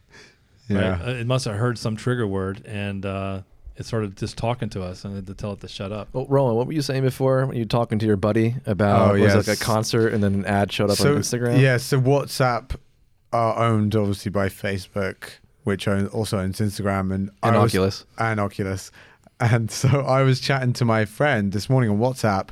Yeah. 0.68 0.90
Right? 0.90 1.08
Uh, 1.08 1.12
It 1.12 1.28
must 1.28 1.46
have 1.46 1.56
heard 1.56 1.78
some 1.78 1.96
trigger 1.96 2.26
word, 2.26 2.66
and 2.66 3.06
uh, 3.06 3.42
it 3.78 3.86
started 3.86 4.16
just 4.18 4.38
talking 4.38 4.70
to 4.70 4.82
us, 4.84 5.04
and 5.06 5.16
had 5.16 5.28
to 5.28 5.34
tell 5.34 5.54
it 5.54 5.60
to 5.62 5.68
shut 5.68 5.92
up. 5.92 6.10
Well, 6.14 6.26
Roland, 6.30 6.58
what 6.58 6.68
were 6.68 6.74
you 6.74 6.82
saying 6.82 7.04
before 7.04 7.46
when 7.46 7.56
you 7.58 7.64
were 7.64 7.68
talking 7.70 8.00
to 8.00 8.06
your 8.06 8.16
buddy 8.18 8.56
about 8.66 9.16
Oh, 9.16 9.20
was 9.20 9.34
it 9.34 9.38
like 9.48 9.58
a 9.60 9.62
concert 9.62 10.14
and 10.14 10.24
then 10.24 10.34
an 10.34 10.46
ad 10.46 10.72
showed 10.72 10.90
up 10.90 11.00
on 11.02 11.08
Instagram? 11.08 11.60
Yeah, 11.60 11.78
so 11.78 12.00
WhatsApp 12.00 12.76
are 13.34 13.58
owned 13.58 13.96
obviously 13.96 14.32
by 14.32 14.48
Facebook, 14.50 15.30
which 15.64 15.88
own, 15.88 16.08
also 16.08 16.40
owns 16.40 16.60
Instagram 16.60 17.14
and, 17.14 17.32
And 17.44 17.56
I 17.56 17.64
was- 17.64 17.74
Oculus. 17.74 18.06
and 18.18 18.40
Oculus. 18.40 18.92
And 19.40 19.70
so 19.82 19.90
I 20.02 20.22
was 20.24 20.40
chatting 20.40 20.72
to 20.74 20.86
my 20.86 21.04
friend 21.06 21.52
this 21.52 21.70
morning 21.70 21.90
on 21.90 21.98
WhatsApp, 22.00 22.50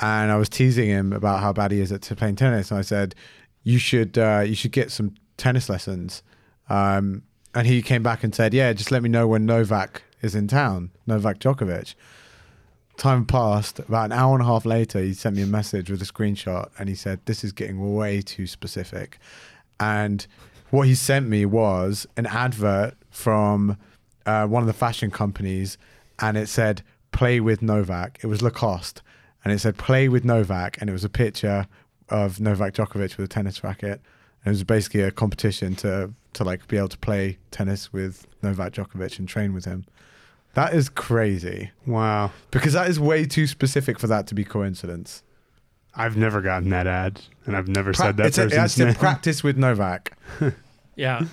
and 0.00 0.30
I 0.30 0.36
was 0.36 0.48
teasing 0.50 0.88
him 0.88 1.12
about 1.14 1.40
how 1.40 1.52
bad 1.54 1.70
he 1.72 1.80
is 1.80 1.90
at 1.90 2.02
playing 2.02 2.36
tennis. 2.36 2.70
And 2.70 2.78
I 2.78 2.82
said, 2.82 3.14
"You 3.62 3.78
should 3.78 4.18
uh, 4.18 4.44
you 4.46 4.54
should 4.54 4.72
get 4.72 4.90
some 4.92 5.14
tennis 5.38 5.68
lessons." 5.70 6.22
Um, 6.68 7.22
and 7.54 7.66
he 7.66 7.80
came 7.80 8.02
back 8.02 8.22
and 8.22 8.34
said, 8.34 8.52
"Yeah, 8.52 8.72
just 8.74 8.90
let 8.90 9.02
me 9.02 9.08
know 9.08 9.26
when 9.26 9.46
Novak 9.46 10.02
is 10.22 10.34
in 10.34 10.48
town, 10.48 10.90
Novak 11.06 11.38
Djokovic." 11.38 11.94
Time 12.96 13.24
passed. 13.24 13.78
About 13.78 14.06
an 14.06 14.12
hour 14.12 14.34
and 14.34 14.42
a 14.42 14.46
half 14.46 14.64
later, 14.66 15.00
he 15.00 15.14
sent 15.14 15.36
me 15.36 15.42
a 15.42 15.46
message 15.46 15.88
with 15.88 16.02
a 16.02 16.04
screenshot, 16.04 16.68
and 16.78 16.88
he 16.88 16.94
said, 16.94 17.20
"This 17.26 17.44
is 17.44 17.52
getting 17.52 17.94
way 17.94 18.20
too 18.22 18.46
specific." 18.46 19.18
And 19.78 20.26
what 20.70 20.88
he 20.88 20.94
sent 20.94 21.28
me 21.28 21.46
was 21.46 22.06
an 22.16 22.26
advert 22.26 22.94
from 23.10 23.76
uh, 24.26 24.46
one 24.46 24.62
of 24.62 24.66
the 24.66 24.72
fashion 24.72 25.10
companies, 25.10 25.78
and 26.18 26.36
it 26.36 26.48
said 26.48 26.82
"Play 27.12 27.40
with 27.40 27.62
Novak." 27.62 28.18
It 28.22 28.26
was 28.26 28.42
Lacoste, 28.42 29.02
and 29.44 29.52
it 29.52 29.60
said 29.60 29.78
"Play 29.78 30.08
with 30.08 30.24
Novak," 30.24 30.78
and 30.80 30.90
it 30.90 30.92
was 30.92 31.04
a 31.04 31.08
picture 31.08 31.66
of 32.08 32.40
Novak 32.40 32.74
Djokovic 32.74 33.16
with 33.16 33.26
a 33.26 33.28
tennis 33.28 33.62
racket. 33.62 34.00
And 34.44 34.46
it 34.46 34.50
was 34.50 34.64
basically 34.64 35.02
a 35.02 35.10
competition 35.10 35.76
to 35.76 36.12
to 36.32 36.44
like 36.44 36.66
be 36.68 36.76
able 36.76 36.88
to 36.88 36.98
play 36.98 37.38
tennis 37.50 37.92
with 37.92 38.26
Novak 38.42 38.72
Djokovic 38.72 39.18
and 39.18 39.28
train 39.28 39.52
with 39.54 39.64
him. 39.64 39.84
That 40.58 40.74
is 40.74 40.88
crazy 40.88 41.70
Wow. 41.86 42.32
because 42.50 42.72
that 42.72 42.88
is 42.90 42.98
way 42.98 43.26
too 43.26 43.46
specific 43.46 43.98
for 43.98 44.08
that 44.08 44.26
to 44.26 44.34
be 44.34 44.42
coincidence. 44.44 45.22
I've 45.94 46.16
never 46.16 46.40
gotten 46.40 46.70
that 46.70 46.86
ad, 46.86 47.20
and 47.46 47.56
I've 47.56 47.68
never 47.68 47.92
Pra- 47.92 48.06
said 48.06 48.16
that 48.16 48.26
it's 48.26 48.38
a, 48.38 48.42
person's 48.48 48.78
it's 48.78 48.94
to 48.94 48.98
practice 48.98 49.42
with 49.44 49.56
Novak. 49.56 50.16
Yeah. 50.96 51.26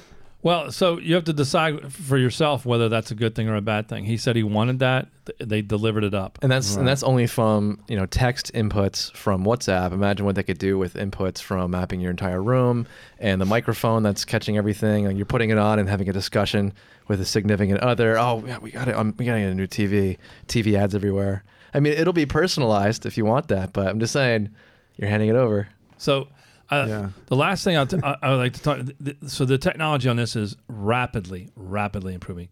Well, 0.45 0.71
so 0.71 0.99
you 0.99 1.15
have 1.15 1.23
to 1.23 1.33
decide 1.33 1.91
for 1.91 2.19
yourself 2.19 2.67
whether 2.67 2.87
that's 2.87 3.09
a 3.09 3.15
good 3.15 3.33
thing 3.33 3.49
or 3.49 3.55
a 3.55 3.61
bad 3.61 3.87
thing. 3.89 4.05
He 4.05 4.15
said 4.15 4.35
he 4.35 4.43
wanted 4.43 4.77
that. 4.77 5.07
They 5.39 5.63
delivered 5.63 6.03
it 6.03 6.13
up. 6.13 6.37
And 6.43 6.51
that's 6.51 6.73
Right. 6.73 6.79
and 6.81 6.87
that's 6.87 7.01
only 7.01 7.25
from 7.25 7.79
you 7.87 7.95
know 7.95 8.05
text 8.05 8.51
inputs 8.53 9.11
from 9.13 9.43
WhatsApp. 9.43 9.91
Imagine 9.91 10.23
what 10.23 10.35
they 10.35 10.43
could 10.43 10.59
do 10.59 10.77
with 10.77 10.93
inputs 10.93 11.41
from 11.41 11.71
mapping 11.71 11.99
your 11.99 12.11
entire 12.11 12.43
room 12.43 12.85
and 13.19 13.41
the 13.41 13.45
microphone 13.45 14.03
that's 14.03 14.23
catching 14.23 14.55
everything. 14.55 15.07
And 15.07 15.17
you're 15.17 15.25
putting 15.25 15.49
it 15.49 15.57
on 15.57 15.79
and 15.79 15.89
having 15.89 16.07
a 16.09 16.13
discussion 16.13 16.73
with 17.07 17.19
a 17.19 17.25
significant 17.25 17.79
other. 17.79 18.15
Oh, 18.15 18.43
yeah, 18.45 18.59
we 18.59 18.69
got 18.69 18.87
it. 18.87 18.95
Um, 18.95 19.15
we 19.17 19.25
got 19.25 19.33
to 19.33 19.39
get 19.39 19.49
a 19.49 19.55
new 19.55 19.65
TV. 19.65 20.19
TV 20.47 20.75
ads 20.77 20.93
everywhere. 20.93 21.43
I 21.73 21.79
mean, 21.79 21.93
it'll 21.93 22.13
be 22.13 22.27
personalized 22.27 23.07
if 23.07 23.17
you 23.17 23.25
want 23.25 23.47
that, 23.47 23.73
but 23.73 23.87
I'm 23.87 23.99
just 23.99 24.13
saying, 24.13 24.49
you're 24.95 25.09
handing 25.09 25.29
it 25.29 25.35
over. 25.35 25.69
So, 25.97 26.27
uh, 26.71 26.85
Yeah. 26.87 27.09
the 27.27 27.35
last 27.35 27.63
thing 27.63 27.77
I'll 27.77 27.85
t- 27.87 27.97
I, 28.03 28.17
I 28.21 28.29
would 28.31 28.37
like 28.37 28.53
to 28.53 28.61
talk. 28.61 28.79
th- 29.03 29.17
So 29.27 29.45
the 29.45 29.57
technology 29.57 30.09
on 30.09 30.15
this 30.17 30.35
is 30.35 30.55
rapidly, 30.67 31.49
rapidly 31.55 32.13
improving. 32.13 32.49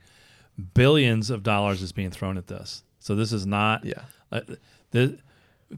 Billions 0.73 1.29
of 1.29 1.41
dollars 1.43 1.81
is 1.81 1.91
being 1.91 2.11
thrown 2.11 2.37
at 2.37 2.47
this. 2.47 2.83
So 2.99 3.15
this 3.15 3.33
is 3.33 3.45
not. 3.45 3.83
Yeah. 3.85 4.01
Uh, 4.31 4.41
the 4.91 5.17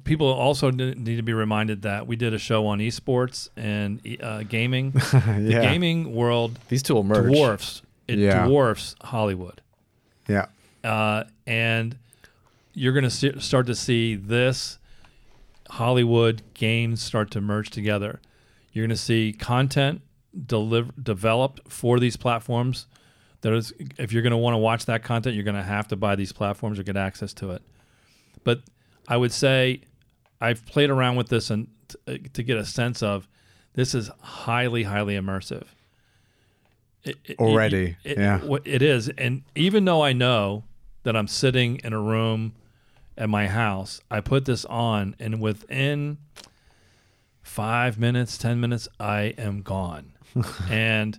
people 0.04 0.28
also 0.28 0.70
need 0.72 1.16
to 1.16 1.22
be 1.24 1.32
reminded 1.34 1.84
that 1.84 2.06
we 2.08 2.18
did 2.18 2.34
a 2.34 2.38
show 2.38 2.68
on 2.68 2.80
esports 2.80 3.48
and 3.56 4.06
e- 4.06 4.18
uh, 4.22 4.44
gaming. 4.44 4.92
The 5.14 5.60
gaming 5.62 6.14
world 6.14 6.60
These 6.68 6.84
two 6.84 6.96
will 6.96 7.04
merge. 7.06 7.32
dwarfs. 7.32 7.82
It 8.08 8.20
Yeah. 8.20 8.46
dwarfs 8.46 8.96
Hollywood. 9.02 9.62
Yeah. 10.28 10.48
uh, 10.84 11.24
and 11.48 11.98
you're 12.74 12.92
going 12.94 13.10
to 13.10 13.40
start 13.42 13.68
to 13.68 13.76
see 13.76 14.16
this 14.16 14.78
Hollywood 15.70 16.42
games 16.54 17.02
start 17.02 17.32
to 17.32 17.42
merge 17.42 17.70
together. 17.70 18.20
You're 18.76 18.84
going 18.86 18.90
to 18.96 19.02
see 19.02 19.32
content 19.32 20.02
deliver 20.46 20.92
developed 21.02 21.62
for 21.72 21.98
these 21.98 22.18
platforms. 22.18 22.88
That 23.40 23.54
is, 23.54 23.72
if 23.98 24.12
you're 24.12 24.22
going 24.22 24.32
to 24.32 24.38
want 24.38 24.54
to 24.54 24.58
watch 24.58 24.86
that 24.88 25.02
content, 25.02 25.34
you're 25.34 25.46
going 25.46 25.56
to 25.56 25.64
have 25.64 25.88
to 25.88 25.96
buy 25.96 26.18
these 26.18 26.34
platforms 26.34 26.78
or 26.78 26.84
get 26.84 26.98
access 26.98 27.32
to 27.36 27.52
it. 27.52 27.62
But 28.44 28.60
I 29.08 29.16
would 29.16 29.32
say 29.32 29.80
I've 30.42 30.66
played 30.66 30.90
around 30.90 31.16
with 31.16 31.30
this 31.30 31.50
and 31.52 31.68
t- 31.88 31.98
uh, 32.06 32.18
to 32.34 32.44
get 32.44 32.58
a 32.58 32.66
sense 32.66 33.02
of 33.02 33.30
this 33.76 33.96
is 33.96 34.12
highly, 34.20 34.84
highly 34.84 35.16
immersive. 35.16 35.64
It- 37.06 37.18
it- 37.24 37.40
Already, 37.40 37.96
it- 38.04 38.18
yeah. 38.18 38.42
it 38.66 38.82
is, 38.82 39.08
and 39.10 39.44
even 39.56 39.86
though 39.86 40.02
I 40.04 40.12
know 40.12 40.66
that 41.04 41.16
I'm 41.16 41.28
sitting 41.30 41.78
in 41.84 41.94
a 41.94 42.00
room 42.02 42.54
at 43.18 43.30
my 43.30 43.48
house, 43.48 44.02
I 44.12 44.20
put 44.20 44.44
this 44.44 44.66
on, 44.66 45.16
and 45.18 45.40
within 45.40 46.18
five 47.46 47.98
minutes, 48.00 48.38
ten 48.38 48.60
minutes, 48.60 48.88
I 49.00 49.34
am 49.38 49.62
gone, 49.62 50.12
and 50.70 51.18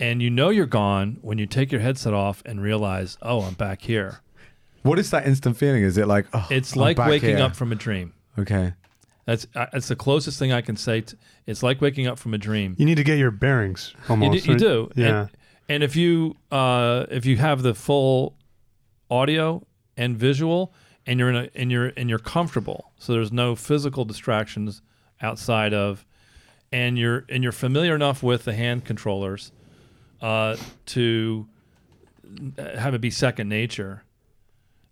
and 0.00 0.22
you 0.22 0.30
know 0.30 0.48
you're 0.48 0.66
gone 0.66 1.18
when 1.20 1.36
you 1.38 1.46
take 1.46 1.70
your 1.72 1.80
headset 1.80 2.14
off 2.14 2.42
and 2.46 2.62
realize, 2.62 3.18
oh, 3.20 3.42
I'm 3.42 3.54
back 3.54 3.82
here. 3.82 4.20
What 4.82 4.98
is 4.98 5.10
that 5.10 5.26
instant 5.26 5.56
feeling? 5.56 5.82
Is 5.82 5.98
it 5.98 6.06
like 6.08 6.26
oh, 6.32 6.46
It's 6.50 6.74
I'm 6.74 6.80
like 6.80 6.96
back 6.96 7.08
waking 7.10 7.36
here? 7.36 7.44
up 7.44 7.54
from 7.54 7.70
a 7.72 7.74
dream. 7.74 8.14
Okay. 8.38 8.72
That's 9.26 9.46
uh, 9.54 9.66
that's 9.72 9.88
the 9.88 9.96
closest 9.96 10.38
thing 10.38 10.52
I 10.52 10.60
can 10.62 10.76
say. 10.76 11.02
To, 11.02 11.16
it's 11.46 11.62
like 11.62 11.80
waking 11.80 12.06
up 12.06 12.18
from 12.18 12.34
a 12.34 12.38
dream. 12.38 12.74
You 12.78 12.86
need 12.86 12.96
to 12.96 13.04
get 13.04 13.18
your 13.18 13.30
bearings 13.30 13.94
You 14.08 14.10
almost. 14.10 14.44
do, 14.44 14.52
you 14.52 14.58
do. 14.58 14.90
Yeah. 14.96 15.20
And, 15.20 15.30
and 15.68 15.82
if 15.84 15.94
you 15.94 16.36
uh, 16.50 17.06
if 17.10 17.24
you 17.26 17.36
have 17.36 17.62
the 17.62 17.74
full 17.74 18.36
audio 19.10 19.64
and 19.96 20.16
visual, 20.16 20.72
and 21.06 21.20
you're 21.20 21.28
in 21.30 21.36
a 21.36 21.48
and 21.54 21.70
you're 21.70 21.92
and 21.96 22.10
you're 22.10 22.18
comfortable, 22.18 22.90
so 22.98 23.12
there's 23.12 23.30
no 23.30 23.54
physical 23.54 24.04
distractions 24.04 24.82
outside 25.22 25.72
of, 25.72 26.04
and 26.70 26.98
you're 26.98 27.24
and 27.28 27.42
you're 27.42 27.52
familiar 27.52 27.94
enough 27.94 28.22
with 28.22 28.44
the 28.44 28.52
hand 28.52 28.84
controllers 28.84 29.52
uh, 30.20 30.56
to 30.86 31.46
have 32.56 32.94
it 32.94 33.00
be 33.00 33.10
second 33.10 33.48
nature. 33.48 34.02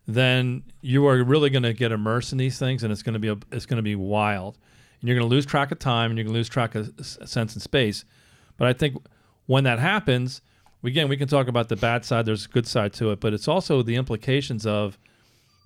Then 0.07 0.65
you 0.81 1.07
are 1.07 1.23
really 1.23 1.51
going 1.51 1.63
to 1.63 1.73
get 1.73 1.93
immersed 1.93 2.33
in 2.33 2.39
these 2.39 2.59
things, 2.59 2.83
and 2.83 2.93
it's 2.93 3.03
going 3.03 3.15
to 3.15 3.19
be 3.19 3.29
a, 3.29 3.37
it's 3.53 3.67
going 3.67 3.77
to 3.77 3.83
be 3.83 3.95
wild, 3.95 4.59
and 5.01 5.09
you're 5.09 5.17
going 5.17 5.29
to 5.29 5.35
lose 5.35 5.47
track 5.47 5.71
of 5.71 5.79
time, 5.79 6.11
and 6.11 6.19
you're 6.19 6.25
going 6.25 6.35
to 6.35 6.39
lose 6.39 6.49
track 6.49 6.75
of 6.75 6.93
sense 7.05 7.55
and 7.55 7.63
space. 7.63 8.05
But 8.57 8.67
I 8.67 8.73
think 8.73 8.97
when 9.47 9.65
that 9.65 9.79
happens, 9.79 10.43
again, 10.83 11.09
we 11.09 11.17
can 11.17 11.29
talk 11.29 11.49
about 11.49 11.69
the 11.69 11.77
bad 11.77 12.05
side. 12.05 12.27
There's 12.27 12.47
a 12.47 12.49
good 12.49 12.67
side 12.67 12.93
to 12.95 13.11
it, 13.11 13.21
but 13.21 13.33
it's 13.33 13.49
also 13.49 13.83
the 13.83 13.97
implications 13.97 14.67
of, 14.67 14.99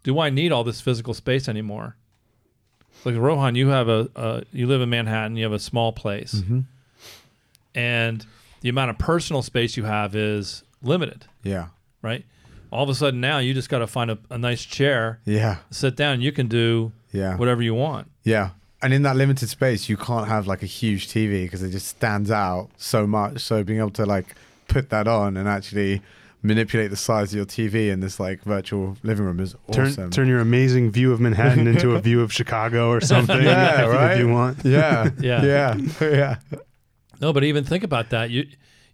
do 0.03 0.19
I 0.19 0.31
need 0.31 0.53
all 0.53 0.65
this 0.65 0.81
physical 0.81 1.15
space 1.15 1.49
anymore? 1.49 1.97
Like 3.05 3.17
Rohan, 3.17 3.55
you 3.55 3.69
have 3.69 3.89
a, 3.89 4.09
uh, 4.17 4.41
you 4.53 4.67
live 4.67 4.81
in 4.81 4.89
Manhattan. 4.91 5.37
You 5.37 5.45
have 5.45 5.53
a 5.53 5.59
small 5.59 5.93
place, 5.93 6.43
and 7.75 8.25
the 8.61 8.69
amount 8.69 8.91
of 8.91 8.99
personal 8.99 9.43
space 9.43 9.77
you 9.77 9.85
have 9.85 10.15
is 10.15 10.63
limited, 10.83 11.27
Yeah. 11.43 11.67
right? 12.03 12.25
All 12.71 12.83
of 12.83 12.89
a 12.89 12.95
sudden 12.95 13.21
now 13.21 13.39
you 13.39 13.55
just 13.55 13.69
got 13.69 13.79
to 13.81 13.87
find 13.87 14.11
a, 14.11 14.19
a 14.31 14.39
nice 14.39 14.65
chair, 14.65 15.21
Yeah. 15.25 15.59
sit 15.71 15.97
down. 15.97 16.21
You 16.21 16.33
can 16.33 16.49
do 16.49 16.93
Yeah. 17.13 17.37
whatever 17.37 17.63
you 17.63 17.75
want. 17.75 18.11
Yeah. 18.25 18.51
And 18.83 18.93
in 18.93 19.03
that 19.03 19.17
limited 19.17 19.49
space, 19.49 19.89
you 19.89 19.97
can't 19.97 20.29
have 20.29 20.47
like 20.47 20.63
a 20.63 20.67
huge 20.67 21.09
TV 21.09 21.45
because 21.45 21.63
it 21.63 21.71
just 21.71 21.87
stands 21.87 22.31
out 22.31 22.69
so 22.77 23.07
much. 23.07 23.41
So 23.41 23.63
being 23.65 23.79
able 23.79 23.91
to 23.93 24.05
like 24.07 24.35
put 24.69 24.91
that 24.91 25.07
on 25.09 25.37
and 25.37 25.49
actually 25.49 26.03
manipulate 26.45 26.91
the 26.91 26.97
size 26.97 27.33
of 27.33 27.37
your 27.37 27.47
TV 27.47 27.91
in 27.91 27.99
this 28.01 28.21
like 28.21 28.43
virtual 28.43 28.97
living 29.03 29.25
room 29.25 29.41
is 29.41 29.57
Turn 29.73 29.87
awesome. 29.89 30.11
turn 30.11 30.29
your 30.29 30.41
amazing 30.41 30.91
view 30.91 31.11
of 31.13 31.19
Manhattan 31.19 31.67
into 31.67 31.97
a 31.97 32.01
view 32.01 32.21
of 32.21 32.33
Chicago 32.33 32.91
or 32.91 33.01
something. 33.13 33.43
Yeah, 33.43 33.87
if, 33.87 33.93
right? 33.93 34.13
if 34.13 34.19
you 34.19 34.29
want. 34.29 34.65
yeah. 34.65 35.09
Yeah. 35.21 35.43
Yeah. 35.45 35.77
Yeah. 36.01 36.37
No, 37.21 37.33
but 37.33 37.45
even 37.45 37.65
think 37.65 37.83
about 37.83 38.11
that. 38.11 38.31
You 38.31 38.47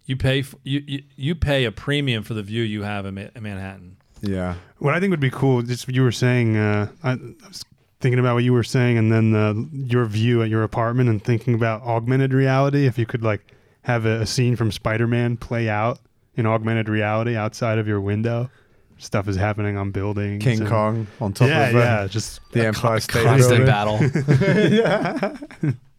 you 0.05 0.15
pay 0.15 0.39
f- 0.39 0.55
you, 0.63 0.81
you 0.87 1.03
you 1.15 1.35
pay 1.35 1.65
a 1.65 1.71
premium 1.71 2.23
for 2.23 2.33
the 2.33 2.41
view 2.43 2.63
you 2.63 2.83
have 2.83 3.05
in, 3.05 3.15
Ma- 3.15 3.27
in 3.35 3.43
Manhattan. 3.43 3.97
Yeah. 4.21 4.55
What 4.77 4.93
I 4.93 4.99
think 4.99 5.11
would 5.11 5.19
be 5.19 5.29
cool, 5.31 5.61
just 5.61 5.87
what 5.87 5.95
you 5.95 6.03
were 6.03 6.11
saying, 6.11 6.55
uh, 6.55 6.87
I, 7.03 7.11
I 7.13 7.17
was 7.47 7.65
thinking 7.99 8.19
about 8.19 8.35
what 8.35 8.43
you 8.43 8.53
were 8.53 8.63
saying, 8.63 8.97
and 8.97 9.11
then 9.11 9.35
uh, 9.35 9.53
your 9.73 10.05
view 10.05 10.41
at 10.43 10.49
your 10.49 10.63
apartment, 10.63 11.09
and 11.09 11.21
thinking 11.23 11.53
about 11.53 11.81
augmented 11.83 12.31
reality. 12.33 12.85
If 12.87 12.97
you 12.97 13.05
could 13.05 13.23
like 13.23 13.41
have 13.83 14.05
a, 14.05 14.21
a 14.21 14.25
scene 14.25 14.55
from 14.55 14.71
Spider-Man 14.71 15.37
play 15.37 15.67
out 15.67 15.99
in 16.35 16.45
augmented 16.45 16.87
reality 16.89 17.35
outside 17.35 17.77
of 17.77 17.87
your 17.87 17.99
window, 18.01 18.49
stuff 18.97 19.27
is 19.27 19.35
happening 19.35 19.77
on 19.77 19.91
buildings. 19.91 20.43
King 20.43 20.61
and- 20.61 20.69
Kong 20.69 21.07
on 21.19 21.33
top 21.33 21.47
Yeah, 21.47 21.67
of 21.69 21.75
uh, 21.75 21.79
yeah, 21.79 22.07
just 22.09 22.39
the 22.51 22.61
a 22.63 22.67
Empire 22.67 22.93
co- 22.95 22.99
State 22.99 23.23
Constant 23.23 23.65
Building. 23.65 24.09
battle. 24.11 25.75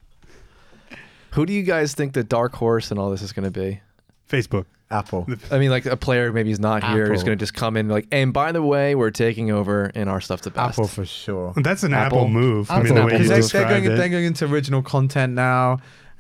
Who 1.33 1.47
do 1.47 1.53
you 1.53 1.63
guys 1.63 1.95
think 1.95 2.13
the 2.13 2.25
dark 2.25 2.55
horse 2.55 2.91
and 2.91 3.01
all 3.01 3.11
this 3.11 3.23
is 3.23 3.33
going 3.33 3.51
to 3.51 3.61
be? 3.61 3.81
Facebook. 4.29 4.67
Apple. 4.91 5.27
I 5.51 5.59
mean, 5.59 5.71
like 5.71 5.87
a 5.87 5.97
player 5.97 6.31
maybe 6.35 6.51
he's 6.51 6.61
not 6.61 6.85
here, 6.85 7.07
who's 7.09 7.25
going 7.25 7.39
to 7.39 7.43
just 7.43 7.55
come 7.55 7.79
in 7.79 7.89
like, 7.89 8.07
and 8.13 8.31
by 8.31 8.53
the 8.53 8.61
way, 8.63 8.95
we're 8.95 9.11
taking 9.11 9.51
over 9.51 9.91
and 9.95 10.11
our 10.11 10.21
stuff's 10.21 10.43
the 10.43 10.51
best. 10.51 10.79
Apple 10.79 10.87
for 10.87 11.07
sure. 11.07 11.55
That's 11.57 11.83
an 11.83 11.95
Apple, 11.95 12.19
Apple. 12.19 12.29
move. 12.29 12.71
I 12.71 12.83
mean, 12.83 12.95
the 12.95 13.07
way 13.07 13.13
move. 13.13 13.23
you 13.23 13.29
they, 13.29 13.41
they're 13.41 13.69
going 13.71 13.85
they're 13.85 14.09
going 14.11 14.27
into 14.27 14.45
original 14.45 14.83
content 14.83 15.33
now, 15.33 15.79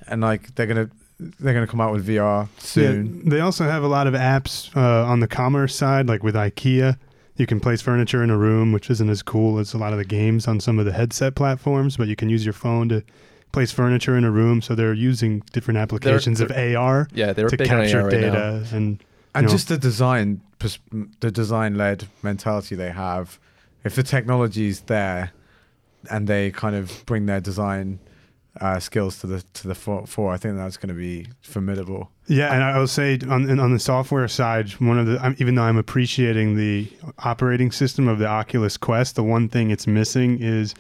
and 0.09 0.23
like 0.23 0.55
they're 0.55 0.67
gonna 0.67 0.89
they're 1.41 1.55
gonna 1.55 1.67
come 1.67 1.81
out 1.81 1.93
with 1.93 2.07
VR 2.07 2.49
soon. 2.59 3.23
Yeah, 3.25 3.31
they 3.31 3.41
also 3.41 3.65
have 3.65 3.83
a 3.83 3.89
lot 3.89 4.07
of 4.07 4.15
apps 4.15 4.75
uh, 4.77 5.05
on 5.07 5.21
the 5.21 5.29
commerce 5.29 5.75
side, 5.75 6.09
like 6.09 6.23
with 6.23 6.35
IKEA. 6.35 6.97
You 7.37 7.47
can 7.47 7.61
place 7.61 7.81
furniture 7.81 8.23
in 8.23 8.31
a 8.31 8.37
room, 8.37 8.73
which 8.73 8.91
isn't 8.91 9.09
as 9.09 9.23
cool 9.23 9.59
as 9.59 9.73
a 9.75 9.79
lot 9.79 9.93
of 9.93 9.99
the 9.99 10.05
games 10.05 10.47
on 10.47 10.61
some 10.61 10.79
of 10.79 10.85
the 10.85 10.93
headset 10.93 11.35
platforms, 11.35 11.97
but 11.97 12.07
you 12.09 12.15
can 12.17 12.29
use 12.29 12.45
your 12.45 12.53
phone 12.53 12.89
to 12.91 13.03
place 13.53 13.71
furniture 13.73 14.17
in 14.17 14.25
a 14.25 14.31
room, 14.31 14.61
so 14.63 14.75
they're 14.75 14.93
using 14.95 15.43
different 15.53 15.79
applications 15.79 16.41
of 16.41 16.51
AR 16.51 17.09
Yeah, 17.15 17.33
they 17.33 17.43
were 17.43 17.51
to 17.51 17.57
big 17.57 17.69
capture 17.69 18.01
AR 18.03 18.09
right 18.09 18.21
now. 18.21 18.63
and 18.77 19.03
and 19.35 19.47
know, 19.47 19.53
just 19.53 19.69
the 19.69 19.79
design 19.79 20.41
pers- 20.59 20.79
the 21.21 21.31
design 21.31 21.77
led 21.77 22.07
mentality 22.23 22.75
they 22.75 22.91
have 22.91 23.39
if 23.85 23.95
the 23.95 24.03
technology 24.03 24.69
is 24.69 24.81
there 24.83 25.33
and 26.11 26.29
they 26.29 26.51
kind 26.51 26.77
of 26.77 27.03
bring 27.07 27.27
their 27.27 27.41
design 27.41 27.99
uh, 28.61 28.79
skills 28.79 29.19
to 29.21 29.27
the 29.27 29.43
to 29.55 29.67
the 29.69 29.75
fore, 29.75 30.07
fore 30.07 30.33
i 30.33 30.37
think 30.37 30.57
that's 30.57 30.77
going 30.77 30.89
to 30.89 30.95
be 30.95 31.27
formidable 31.41 32.11
Yeah, 32.27 32.53
and 32.55 32.63
I 32.63 32.79
will 32.79 32.87
say 32.87 33.19
on 33.29 33.59
on 33.59 33.73
the 33.73 33.79
software 33.79 34.29
side, 34.29 34.71
one 34.73 34.99
of 34.99 35.07
the 35.07 35.19
I'm, 35.25 35.35
even 35.39 35.55
though 35.55 35.63
I'm 35.65 35.79
appreciating 35.79 36.57
the 36.57 36.89
operating 37.25 37.73
system 37.73 38.09
of 38.09 38.19
the 38.19 38.27
Oculus 38.27 38.77
Quest, 38.77 39.17
the 39.17 39.23
one 39.23 39.49
thing 39.49 39.71
it's 39.71 39.87
missing 39.87 40.39
is 40.41 40.75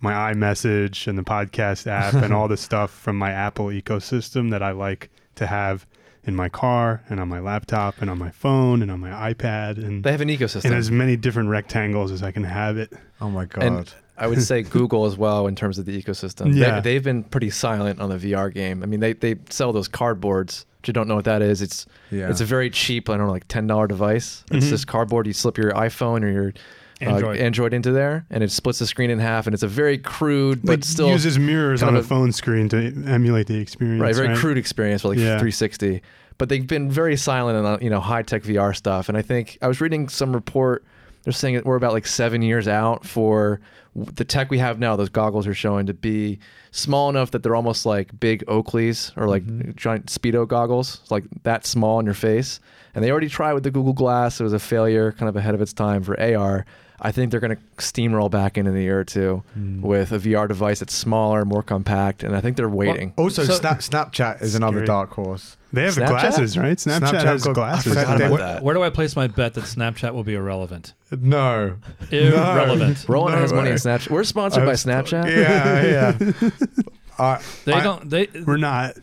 my 0.00 0.12
iMessage 0.32 1.06
and 1.08 1.16
the 1.18 1.22
podcast 1.22 1.86
app 1.86 2.14
and 2.14 2.32
all 2.34 2.46
the 2.48 2.56
stuff 2.68 2.90
from 2.90 3.16
my 3.16 3.30
Apple 3.32 3.66
ecosystem 3.66 4.50
that 4.50 4.62
I 4.62 4.72
like 4.72 5.08
to 5.36 5.46
have 5.46 5.86
in 6.26 6.34
my 6.36 6.48
car 6.48 7.02
and 7.08 7.20
on 7.20 7.28
my 7.28 7.40
laptop 7.40 8.00
and 8.00 8.10
on 8.10 8.18
my 8.18 8.30
phone 8.30 8.82
and 8.82 8.90
on 8.90 9.00
my 9.00 9.32
iPad 9.32 9.78
and 9.78 10.04
They 10.04 10.10
have 10.12 10.20
an 10.22 10.28
ecosystem. 10.28 10.66
in 10.66 10.72
as 10.74 10.90
many 10.90 11.16
different 11.16 11.48
rectangles 11.48 12.10
as 12.12 12.22
I 12.22 12.32
can 12.32 12.44
have 12.44 12.76
it. 12.78 12.92
oh 13.20 13.30
my 13.30 13.44
god 13.46 13.62
and 13.64 13.94
I 14.16 14.26
would 14.28 14.42
say 14.42 14.62
Google 14.62 15.06
as 15.06 15.16
well 15.16 15.46
in 15.46 15.56
terms 15.56 15.78
of 15.78 15.86
the 15.86 16.00
ecosystem. 16.00 16.54
Yeah. 16.54 16.80
They, 16.80 16.92
they've 16.92 17.02
been 17.04 17.24
pretty 17.24 17.50
silent 17.50 18.00
on 18.00 18.10
the 18.10 18.16
VR 18.16 18.52
game. 18.52 18.82
I 18.82 18.86
mean, 18.86 19.00
they, 19.00 19.12
they 19.12 19.36
sell 19.50 19.72
those 19.72 19.88
cardboards. 19.88 20.64
If 20.82 20.88
you 20.88 20.92
don't 20.92 21.08
know 21.08 21.16
what 21.16 21.24
that 21.24 21.42
is, 21.42 21.62
it's 21.62 21.86
Yeah. 22.10 22.28
it's 22.30 22.40
a 22.40 22.44
very 22.44 22.70
cheap, 22.70 23.08
I 23.10 23.16
don't 23.16 23.26
know, 23.26 23.32
like 23.32 23.48
ten 23.48 23.66
dollar 23.66 23.86
device. 23.86 24.44
It's 24.50 24.66
Mhm. 24.66 24.70
this 24.70 24.84
cardboard. 24.84 25.26
You 25.26 25.32
slip 25.32 25.56
your 25.58 25.72
iPhone 25.72 26.22
or 26.22 26.30
your 26.30 26.52
Android. 27.00 27.38
Uh, 27.38 27.42
Android 27.42 27.74
into 27.74 27.90
there, 27.90 28.24
and 28.30 28.44
it 28.44 28.52
splits 28.52 28.78
the 28.78 28.86
screen 28.86 29.10
in 29.10 29.18
half. 29.18 29.46
And 29.46 29.54
it's 29.54 29.62
a 29.64 29.68
very 29.68 29.98
crude, 29.98 30.60
but 30.62 30.80
It 30.80 30.84
still 30.84 31.08
uses 31.08 31.38
mirrors 31.38 31.82
on 31.82 31.96
a 31.96 31.98
a- 31.98 32.02
phone 32.02 32.30
screen 32.32 32.68
to 32.68 32.76
emulate 33.06 33.46
the 33.48 33.56
experience. 33.58 34.00
right, 34.00 34.14
very 34.14 34.28
right? 34.28 34.36
crude 34.36 34.58
experience 34.58 35.02
for 35.02 35.08
like 35.08 35.18
Yeah. 35.18 35.38
360. 35.38 36.02
But 36.38 36.48
they've 36.50 36.66
been 36.66 36.90
very 36.90 37.16
silent 37.16 37.56
on 37.58 37.64
uh, 37.64 37.78
you 37.80 37.90
know 37.90 38.00
high 38.00 38.22
tech 38.22 38.42
VR 38.44 38.72
stuff. 38.76 39.08
And 39.08 39.18
I 39.18 39.22
think 39.22 39.58
I 39.62 39.66
was 39.68 39.80
reading 39.80 40.08
some 40.08 40.32
report. 40.32 40.84
They're 41.24 41.32
saying 41.32 41.54
that 41.54 41.64
we're 41.64 41.76
about 41.76 41.92
like 41.92 42.06
seven 42.06 42.42
years 42.42 42.68
out 42.68 43.04
for 43.04 43.60
the 43.96 44.24
tech 44.24 44.50
we 44.50 44.58
have 44.58 44.78
now. 44.78 44.94
Those 44.96 45.08
goggles 45.08 45.46
are 45.46 45.54
showing 45.54 45.86
to 45.86 45.94
be 45.94 46.38
small 46.70 47.08
enough 47.08 47.30
that 47.30 47.42
they're 47.42 47.56
almost 47.56 47.86
like 47.86 48.18
big 48.20 48.44
Oakleys 48.46 49.16
or 49.16 49.26
like 49.26 49.44
mm-hmm. 49.44 49.72
giant 49.74 50.06
Speedo 50.06 50.46
goggles, 50.46 51.00
It's 51.02 51.10
like 51.10 51.24
that 51.44 51.66
small 51.66 51.98
on 51.98 52.04
your 52.04 52.14
face. 52.14 52.60
And 52.94 53.02
they 53.02 53.10
already 53.10 53.28
tried 53.28 53.54
with 53.54 53.64
the 53.64 53.70
Google 53.70 53.92
Glass. 53.92 54.38
It 54.40 54.44
was 54.44 54.52
a 54.52 54.58
failure, 54.58 55.12
kind 55.12 55.28
of 55.28 55.36
ahead 55.36 55.54
of 55.54 55.62
its 55.62 55.72
time 55.72 56.02
for 56.02 56.20
AR. 56.20 56.66
I 57.06 57.12
think 57.12 57.30
they're 57.30 57.38
going 57.40 57.54
to 57.56 57.62
steamroll 57.76 58.30
back 58.30 58.56
in 58.56 58.66
in 58.66 58.74
a 58.74 58.80
year 58.80 58.98
or 58.98 59.04
two 59.04 59.42
with 59.82 60.10
a 60.10 60.18
VR 60.18 60.48
device 60.48 60.80
that's 60.80 60.94
smaller, 60.94 61.44
more 61.44 61.62
compact, 61.62 62.22
and 62.22 62.34
I 62.34 62.40
think 62.40 62.56
they're 62.56 62.68
waiting. 62.68 63.12
also 63.18 63.44
So- 63.44 63.52
Snap, 63.54 63.80
snapchat 63.80 64.40
is 64.42 64.54
another 64.54 64.78
Scary. 64.78 64.86
dark 64.86 65.10
horse 65.10 65.58
They 65.72 65.82
have 65.84 65.94
Snapchat? 65.96 66.08
glasses, 66.08 66.56
right? 66.56 66.78
Snapchat, 66.78 67.00
Snapchat 67.10 67.24
has 67.24 67.44
got- 67.44 67.54
glasses. 67.54 67.96
I 67.96 68.02
about 68.16 68.30
where, 68.30 68.38
that. 68.40 68.62
where 68.62 68.74
do 68.74 68.82
I 68.82 68.88
place 68.88 69.14
my 69.16 69.26
bet 69.26 69.52
that 69.54 69.64
Snapchat 69.64 70.14
will 70.14 70.24
be 70.24 70.34
irrelevant? 70.34 70.94
no 71.20 71.76
Irrelevant. 72.10 73.04
Roland 73.08 73.34
No 73.36 73.40
has 73.42 73.52
money 73.52 73.70
in 73.70 73.76
Snapchat. 73.76 74.10
We're 74.10 74.24
sponsored 74.24 74.64
by 74.64 74.72
Snapchat. 74.72 75.28
yeah 75.30 75.82
yeah 76.10 76.50
uh, 77.18 77.38
They 77.66 77.72
I- 77.74 77.82
don't. 77.84 78.08
They. 78.10 78.28
We're 78.46 78.56
not. 78.56 78.94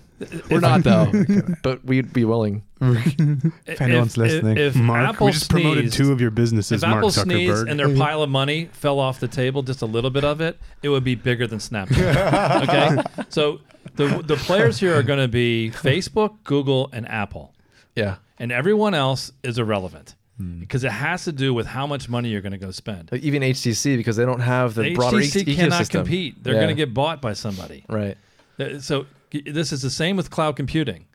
We're 0.49 0.59
not 0.59 0.83
though, 0.83 1.11
but 1.63 1.83
we'd 1.85 2.13
be 2.13 2.25
willing. 2.25 2.63
If 2.81 3.79
anyone's 3.81 4.17
listening. 4.17 4.57
if, 4.57 4.75
Mark, 4.75 5.09
Apple 5.09 5.27
we 5.27 5.31
just 5.33 5.49
promoted 5.49 5.83
sneezed- 5.85 5.97
two 5.97 6.11
of 6.11 6.19
your 6.19 6.31
businesses, 6.31 6.81
If 6.83 6.89
Mark 6.89 6.97
Apple 6.99 7.11
sneezed 7.11 7.53
Zuckerberg. 7.53 7.69
and 7.69 7.79
their 7.79 7.95
pile 7.95 8.23
of 8.23 8.29
money 8.29 8.69
fell 8.73 8.99
off 8.99 9.19
the 9.19 9.27
table, 9.27 9.61
just 9.63 9.81
a 9.81 9.85
little 9.85 10.09
bit 10.09 10.23
of 10.23 10.41
it, 10.41 10.57
it 10.81 10.89
would 10.89 11.03
be 11.03 11.15
bigger 11.15 11.45
than 11.47 11.59
Snapchat. 11.59 12.63
okay, 13.03 13.25
so 13.29 13.59
the 13.95 14.07
the 14.25 14.35
players 14.35 14.79
here 14.79 14.95
are 14.97 15.03
going 15.03 15.19
to 15.19 15.27
be 15.27 15.71
Facebook, 15.75 16.35
Google, 16.43 16.89
and 16.91 17.07
Apple, 17.07 17.53
Yeah. 17.95 18.15
and 18.39 18.51
everyone 18.51 18.93
else 18.93 19.31
is 19.43 19.57
irrelevant 19.59 20.15
Hmm. 20.37 20.59
because 20.59 20.83
it 20.83 20.91
has 20.91 21.23
to 21.25 21.31
do 21.31 21.53
with 21.53 21.67
how 21.67 21.85
much 21.85 22.09
money 22.09 22.29
you're 22.29 22.41
going 22.41 22.51
to 22.53 22.57
go 22.57 22.71
spend. 22.71 23.09
Like 23.11 23.21
even 23.21 23.43
HTC 23.43 23.95
because 23.97 24.15
they 24.15 24.25
don't 24.25 24.39
have 24.39 24.73
the 24.73 24.83
The 24.83 24.95
broader 24.95 25.17
HTC 25.17 25.55
cannot 25.55 25.81
ecosystem. 25.83 25.89
compete. 25.91 26.43
They're 26.43 26.53
Yeah. 26.55 26.61
going 26.61 26.75
to 26.75 26.81
get 26.85 26.93
bought 26.93 27.21
by 27.21 27.33
somebody. 27.33 27.83
right. 27.89 28.17
So 28.79 29.05
this 29.45 29.71
is 29.71 29.81
the 29.81 29.89
same 29.89 30.15
with 30.17 30.29
cloud 30.29 30.55
computing. 30.55 31.05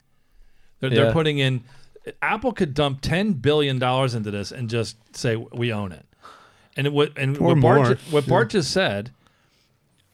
They're, 0.80 0.90
Yeah. 0.92 1.04
they're 1.04 1.12
putting 1.12 1.38
in. 1.38 1.64
Apple 2.22 2.52
could 2.52 2.72
dump 2.74 3.00
ten 3.00 3.32
billion 3.32 3.78
dollars 3.78 4.14
into 4.14 4.30
this 4.30 4.52
and 4.52 4.70
just 4.70 4.96
say 5.16 5.34
we 5.36 5.72
own 5.72 5.92
it. 5.92 6.06
And 6.76 6.86
it 6.86 6.92
would 6.92 7.16
and 7.16 7.36
Or 7.38 7.48
what 7.54 7.60
Bart, 7.60 7.78
more. 7.78 7.96
what 8.10 8.26
Bart 8.28 8.50
just 8.50 8.70
said, 8.70 9.10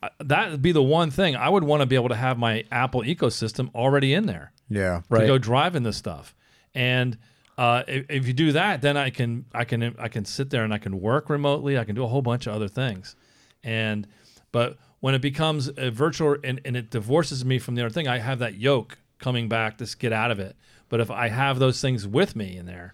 uh, 0.03 0.09
that 0.21 0.51
would 0.53 0.63
be 0.63 0.73
the 0.73 0.83
one 0.83 1.11
thing 1.11 1.37
I 1.37 1.49
would 1.49 1.65
want 1.65 1.81
to 1.83 1.87
be 1.87 1.95
able 1.97 2.09
to 2.09 2.15
have 2.17 2.39
my 2.39 2.65
Apple 2.73 3.03
ecosystem 3.03 3.71
already 3.75 4.15
in 4.15 4.27
there 4.27 4.53
yeah 4.71 4.99
to 5.01 5.05
Right. 5.11 5.27
go 5.27 5.39
driving 5.39 5.83
this 5.83 5.97
stuff. 5.97 6.35
And 6.75 7.19
uh, 7.59 7.83
if, 7.87 8.07
if 8.09 8.27
you 8.27 8.33
do 8.33 8.53
that, 8.53 8.81
then 8.81 8.97
I 8.97 9.11
can 9.11 9.45
I 9.53 9.65
can 9.65 9.95
I 9.99 10.09
can 10.09 10.25
sit 10.25 10.49
there 10.51 10.65
and 10.65 10.73
I 10.73 10.79
can 10.79 11.01
work 11.01 11.29
remotely. 11.29 11.77
I 11.79 11.85
can 11.85 11.95
do 11.95 12.05
a 12.05 12.09
whole 12.09 12.23
bunch 12.23 12.47
of 12.47 12.55
other 12.55 12.69
things. 12.69 13.15
And 13.63 14.07
but 14.51 14.79
when 15.01 15.15
it 15.15 15.21
becomes 15.21 15.69
a 15.77 15.91
virtual 15.91 16.37
and, 16.43 16.61
and 16.65 16.77
it 16.77 16.89
divorces 16.91 17.45
me 17.45 17.59
from 17.59 17.75
the 17.75 17.83
other 17.83 17.91
thing, 17.91 18.09
I 18.09 18.19
have 18.19 18.39
that 18.39 18.55
yoke 18.55 18.99
coming 19.23 19.49
back 19.49 19.79
to 19.79 19.97
get 19.99 20.13
out 20.13 20.31
of 20.31 20.39
it. 20.39 20.55
But 20.91 21.01
if 21.01 21.11
I 21.11 21.29
have 21.29 21.59
those 21.59 21.81
things 21.81 22.07
with 22.07 22.37
me 22.37 22.57
in 22.59 22.67
there, 22.67 22.93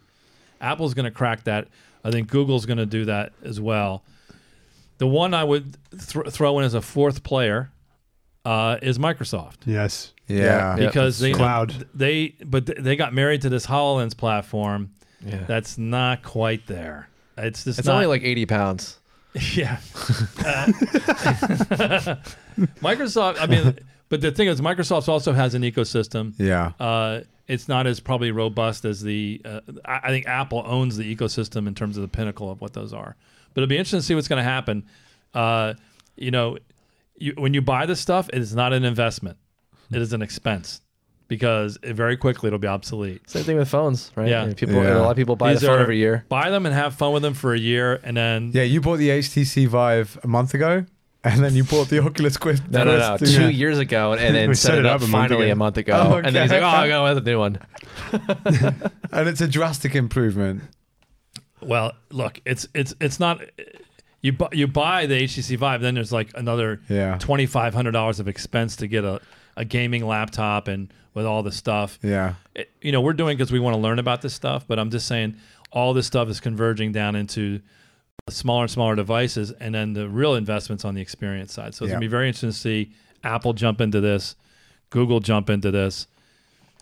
Apple's 0.61 0.95
going 0.95 1.05
to 1.05 1.11
crack 1.11 1.45
that. 1.45 1.67
I 2.05 2.13
think 2.13 2.29
Google's 2.29 2.65
going 2.67 2.79
to 2.79 2.87
do 2.87 3.07
that 3.07 3.33
as 3.43 3.61
well. 3.61 4.05
The 4.99 5.07
one 5.09 5.35
I 5.35 5.43
would 5.43 5.77
th- 5.91 6.29
throw 6.31 6.59
in 6.61 6.65
as 6.65 6.75
a 6.75 6.81
fourth 6.81 7.25
player 7.25 7.71
uh, 8.45 8.79
is 8.83 8.99
Microsoft 8.99 9.57
yes. 9.67 10.13
yeah, 10.29 10.77
Yeah. 10.77 10.87
because 10.87 11.19
they 11.19 11.33
Cloud. 11.33 11.87
they 11.95 12.35
but 12.45 12.67
they 12.67 12.97
got 12.97 13.13
married 13.13 13.43
to 13.43 13.49
this 13.49 13.67
Hololens 13.67 14.17
platform 14.17 14.91
Yeah. 15.25 15.45
that's 15.47 15.77
not 15.77 16.23
quite 16.23 16.67
there. 16.67 17.09
It's 17.37 17.65
just 17.65 17.79
it's 17.81 17.87
not, 17.87 17.95
only 17.97 18.07
like 18.07 18.23
80 18.23 18.47
pounds. 18.47 18.99
yeah. 19.55 19.79
Uh, 20.45 20.67
Microsoft. 22.81 23.37
I 23.41 23.47
mean, 23.47 23.79
but 24.09 24.21
the 24.21 24.31
thing 24.31 24.49
is, 24.49 24.61
Microsoft 24.61 25.09
also 25.09 25.33
has 25.33 25.55
an 25.55 25.63
ecosystem. 25.63 26.35
yeah 26.39 26.73
Uh, 26.81 27.21
it's 27.47 27.67
not 27.69 27.87
as 27.87 27.99
probably 28.01 28.31
robust 28.31 28.85
as 28.85 29.03
the. 29.03 29.41
Uh, 29.45 29.61
I, 29.85 30.01
I 30.05 30.09
think 30.09 30.27
Apple 30.27 30.63
owns 30.67 30.97
the 30.99 31.15
ecosystem 31.17 31.67
in 31.67 31.75
terms 31.75 31.97
of 31.97 32.03
the 32.03 32.09
pinnacle 32.09 32.51
of 32.51 32.61
what 32.61 32.75
those 32.75 32.93
are. 32.93 33.17
But 33.55 33.63
it'll 33.63 33.69
be 33.71 33.77
interesting 33.77 34.01
to 34.01 34.05
see 34.05 34.15
what's 34.15 34.29
going 34.29 34.39
to 34.45 34.51
happen. 34.51 34.85
Uh, 35.33 35.75
you 36.17 36.31
know, 36.31 36.59
you, 37.17 37.33
when 37.39 37.55
you 37.55 37.63
buy 37.63 37.87
this 37.87 38.01
stuff, 38.01 38.29
it 38.33 38.39
is 38.41 38.55
not 38.55 38.73
an 38.75 38.85
investment; 38.85 39.39
it 39.91 40.01
is 40.03 40.13
an 40.13 40.21
expense 40.21 40.83
because 41.29 41.79
it, 41.83 41.95
very 41.95 42.17
quickly 42.19 42.49
it'll 42.49 42.59
be 42.59 42.69
obsolete. 42.69 43.29
Same 43.31 43.45
thing 43.45 43.57
with 43.57 43.69
phones, 43.69 44.11
right? 44.15 44.29
Yeah. 44.29 44.43
I 44.43 44.47
mean, 44.47 44.55
people, 44.55 44.75
Yeah. 44.75 44.99
a 44.99 45.01
lot 45.01 45.11
of 45.13 45.17
people 45.17 45.37
buy 45.37 45.53
These 45.53 45.63
the 45.63 45.69
phone 45.69 45.79
are- 45.79 45.83
every 45.83 45.99
year. 45.99 46.25
Buy 46.29 46.51
them 46.51 46.67
and 46.67 46.75
have 46.75 46.95
fun 46.97 47.13
with 47.13 47.23
them 47.23 47.35
for 47.35 47.55
a 47.55 47.59
year, 47.59 47.99
and 48.03 48.17
then 48.17 48.51
yeah 48.53 48.63
you 48.63 48.81
bought 48.83 48.97
the 48.99 49.09
htc 49.09 49.67
vive 49.69 50.19
a 50.23 50.27
month 50.29 50.53
ago 50.55 50.85
and 51.25 51.43
then 51.45 51.55
you 51.55 51.65
bought 51.65 51.89
the 51.89 51.99
oculus 52.05 52.37
quest 52.37 52.63
No, 52.71 52.85
no, 52.85 52.97
no. 52.99 53.17
Two 53.17 53.27
yeah. 53.43 53.49
years 53.49 53.79
ago, 53.79 54.13
and 54.13 54.35
then 54.37 54.49
We 54.49 54.55
set, 54.55 54.79
it 54.79 54.87
up, 54.87 55.03
a 55.03 55.07
finally 55.07 55.47
ago. 55.47 55.53
a 55.53 55.57
month 55.57 55.77
ago. 55.77 55.93
Oh, 56.13 56.17
And 56.17 56.35
then 56.35 56.43
he's 56.43 56.53
like, 56.53 56.63
"Oh, 56.63 56.67
I 56.67 56.89
got 56.89 57.17
a 57.17 57.21
new 57.21 57.39
one." 57.39 57.59
and 59.13 59.29
it's 59.29 59.41
a 59.41 59.49
drastic 59.49 59.95
improvement 59.95 60.63
Well, 61.61 61.93
look, 62.11 62.41
it's 62.45 62.69
it's 62.75 62.95
it's 63.01 63.19
not. 63.21 63.41
You 64.21 64.33
bu- 64.33 64.49
you 64.53 64.67
buy 64.67 65.07
the 65.07 65.23
HTC 65.25 65.57
Vive, 65.59 65.81
then 65.81 65.95
there's 65.95 66.13
like 66.13 66.31
another 66.35 66.81
Yeah. 66.89 67.19
twenty 67.19 67.47
five 67.47 67.75
hundred 67.75 67.93
dollars 67.93 68.21
of 68.21 68.29
expense 68.29 68.77
to 68.77 68.87
get 68.87 69.05
a, 69.05 69.21
a 69.57 69.65
gaming 69.65 70.07
laptop 70.07 70.69
and 70.69 70.93
with 71.15 71.25
all 71.27 71.43
the 71.43 71.53
stuff. 71.53 71.99
yeah 72.03 72.35
It- 72.55 72.71
you 72.81 72.93
know, 72.93 73.01
we're 73.01 73.13
doing 73.13 73.37
because 73.37 73.51
we 73.53 73.61
want 73.61 73.75
to 73.75 73.81
learn 73.81 73.99
about 73.99 74.23
this 74.23 74.35
stuff, 74.35 74.67
but 74.69 74.79
I'm 74.79 74.91
just 74.91 75.07
saying 75.07 75.37
all 75.73 75.95
this 75.95 76.07
stuff 76.07 76.29
is 76.29 76.41
converging 76.41 76.93
down 76.93 77.15
into 77.17 77.61
smaller 78.31 78.63
and 78.63 78.71
smaller 78.71 78.97
devices, 78.97 79.53
and 79.53 79.75
then 79.75 79.93
the 79.93 80.09
real 80.09 80.35
investments 80.35 80.85
on 80.85 80.95
the 80.95 81.01
experience 81.01 81.53
side. 81.53 81.75
So 81.75 81.85
it's 81.85 81.91
Yeah. 81.91 81.95
gonna 81.97 82.01
be 82.01 82.07
very 82.09 82.29
interesting 82.29 82.51
to 82.51 82.57
see 82.57 82.93
Apple 83.25 83.53
jump 83.53 83.81
into 83.81 84.01
this, 84.01 84.37
Google 84.91 85.21
jump 85.21 85.51
into 85.51 85.71
this, 85.71 86.07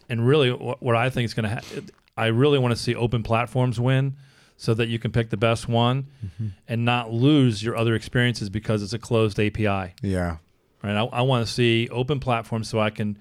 and 0.09 0.27
really 0.27 0.53
what, 0.53 0.83
what 0.83 0.97
I 0.97 1.11
think 1.11 1.25
is 1.25 1.35
going 1.35 1.45
to 1.45 1.51
happen. 1.51 1.89
I 2.17 2.27
really 2.27 2.59
want 2.59 2.75
to 2.75 2.81
see 2.81 2.95
open 2.95 3.23
platforms 3.23 3.81
win, 3.81 4.15
so 4.59 4.73
that 4.75 4.89
you 4.89 4.99
can 4.99 5.13
pick 5.13 5.31
the 5.31 5.37
best 5.37 5.69
one, 5.69 6.07
mm-hmm. 6.25 6.49
and 6.69 6.85
not 6.85 7.13
lose 7.13 7.63
your 7.63 7.77
other 7.77 7.95
experiences 7.95 8.49
because 8.49 8.83
it's 8.83 8.93
a 8.95 8.99
closed 8.99 9.39
API. 9.39 9.93
yeah 10.03 10.37
Right? 10.83 10.95
I, 10.97 11.05
I 11.05 11.23
want 11.23 11.47
to 11.47 11.53
see 11.53 11.89
open 11.91 12.21
platforms 12.21 12.69
so 12.69 12.79
I 12.79 12.91
can 12.91 13.19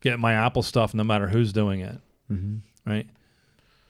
get 0.00 0.18
my 0.18 0.32
Apple 0.34 0.62
stuff 0.62 0.92
no 0.94 1.04
matter 1.04 1.28
who's 1.28 1.52
doing 1.52 1.80
it. 1.80 1.98
Mm-hmm. 2.30 2.90
Right? 2.90 3.06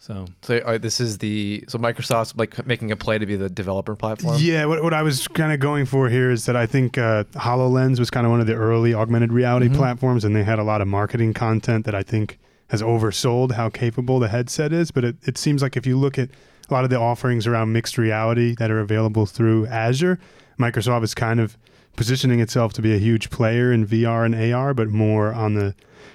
So 0.05 0.27
So 0.43 0.59
uh, 0.59 0.77
this 0.77 1.01
is 1.01 1.17
the 1.19 1.65
so 1.67 1.79
Microsoft's 1.79 2.37
like 2.37 2.67
making 2.67 2.93
a 2.93 2.97
play 2.97 3.17
to 3.17 3.25
be 3.25 3.37
the 3.37 3.49
developer 3.49 3.97
platform. 3.97 4.37
Yeah, 4.39 4.67
what, 4.67 4.83
what 4.83 4.93
I 4.93 5.03
was 5.03 5.27
kind 5.29 5.51
of 5.51 5.61
going 5.61 5.87
for 5.87 6.11
here 6.11 6.31
is 6.31 6.45
that 6.45 6.57
I 6.57 6.67
think 6.67 6.99
uh, 6.99 7.25
HoloLens 7.33 7.99
was 7.99 8.11
kind 8.11 8.27
of 8.27 8.31
one 8.31 8.41
of 8.43 8.47
the 8.47 8.55
early 8.55 8.93
augmented 8.93 9.33
reality 9.33 9.67
Mm-hmm. 9.69 9.77
platforms, 9.77 10.25
and 10.27 10.37
they 10.37 10.45
had 10.45 10.59
a 10.59 10.63
lot 10.63 10.83
of 10.83 10.89
marketing 10.89 11.33
content 11.33 11.87
that 11.87 11.95
I 11.95 12.03
think 12.03 12.39
has 12.69 12.83
oversold 12.83 13.53
how 13.53 13.71
capable 13.71 14.19
the 14.19 14.29
headset 14.29 14.75
is. 14.75 14.91
But 14.91 15.05
it, 15.05 15.17
it 15.23 15.39
seems 15.39 15.63
like 15.63 15.75
if 15.75 15.87
you 15.87 15.97
look 15.99 16.19
at 16.19 16.29
a 16.69 16.75
lot 16.75 16.85
of 16.85 16.91
the 16.91 16.99
offerings 16.99 17.47
around 17.47 17.73
mixed 17.73 17.97
reality 17.97 18.55
that 18.59 18.71
are 18.71 18.81
available 18.81 19.25
through 19.25 19.67
Azure, 19.69 20.19
Microsoft 20.59 21.05
is 21.05 21.15
kind 21.15 21.41
of 21.41 21.57
positioning 21.97 22.41
itself 22.41 22.73
to 22.75 22.83
be 22.83 22.95
a 22.95 22.99
huge 22.99 23.31
player 23.31 23.73
in 23.73 23.87
VR 23.87 24.25
and 24.25 24.35
AR, 24.35 24.75
but 24.75 24.89
more 24.89 25.33
on 25.33 25.55
the 25.55 25.75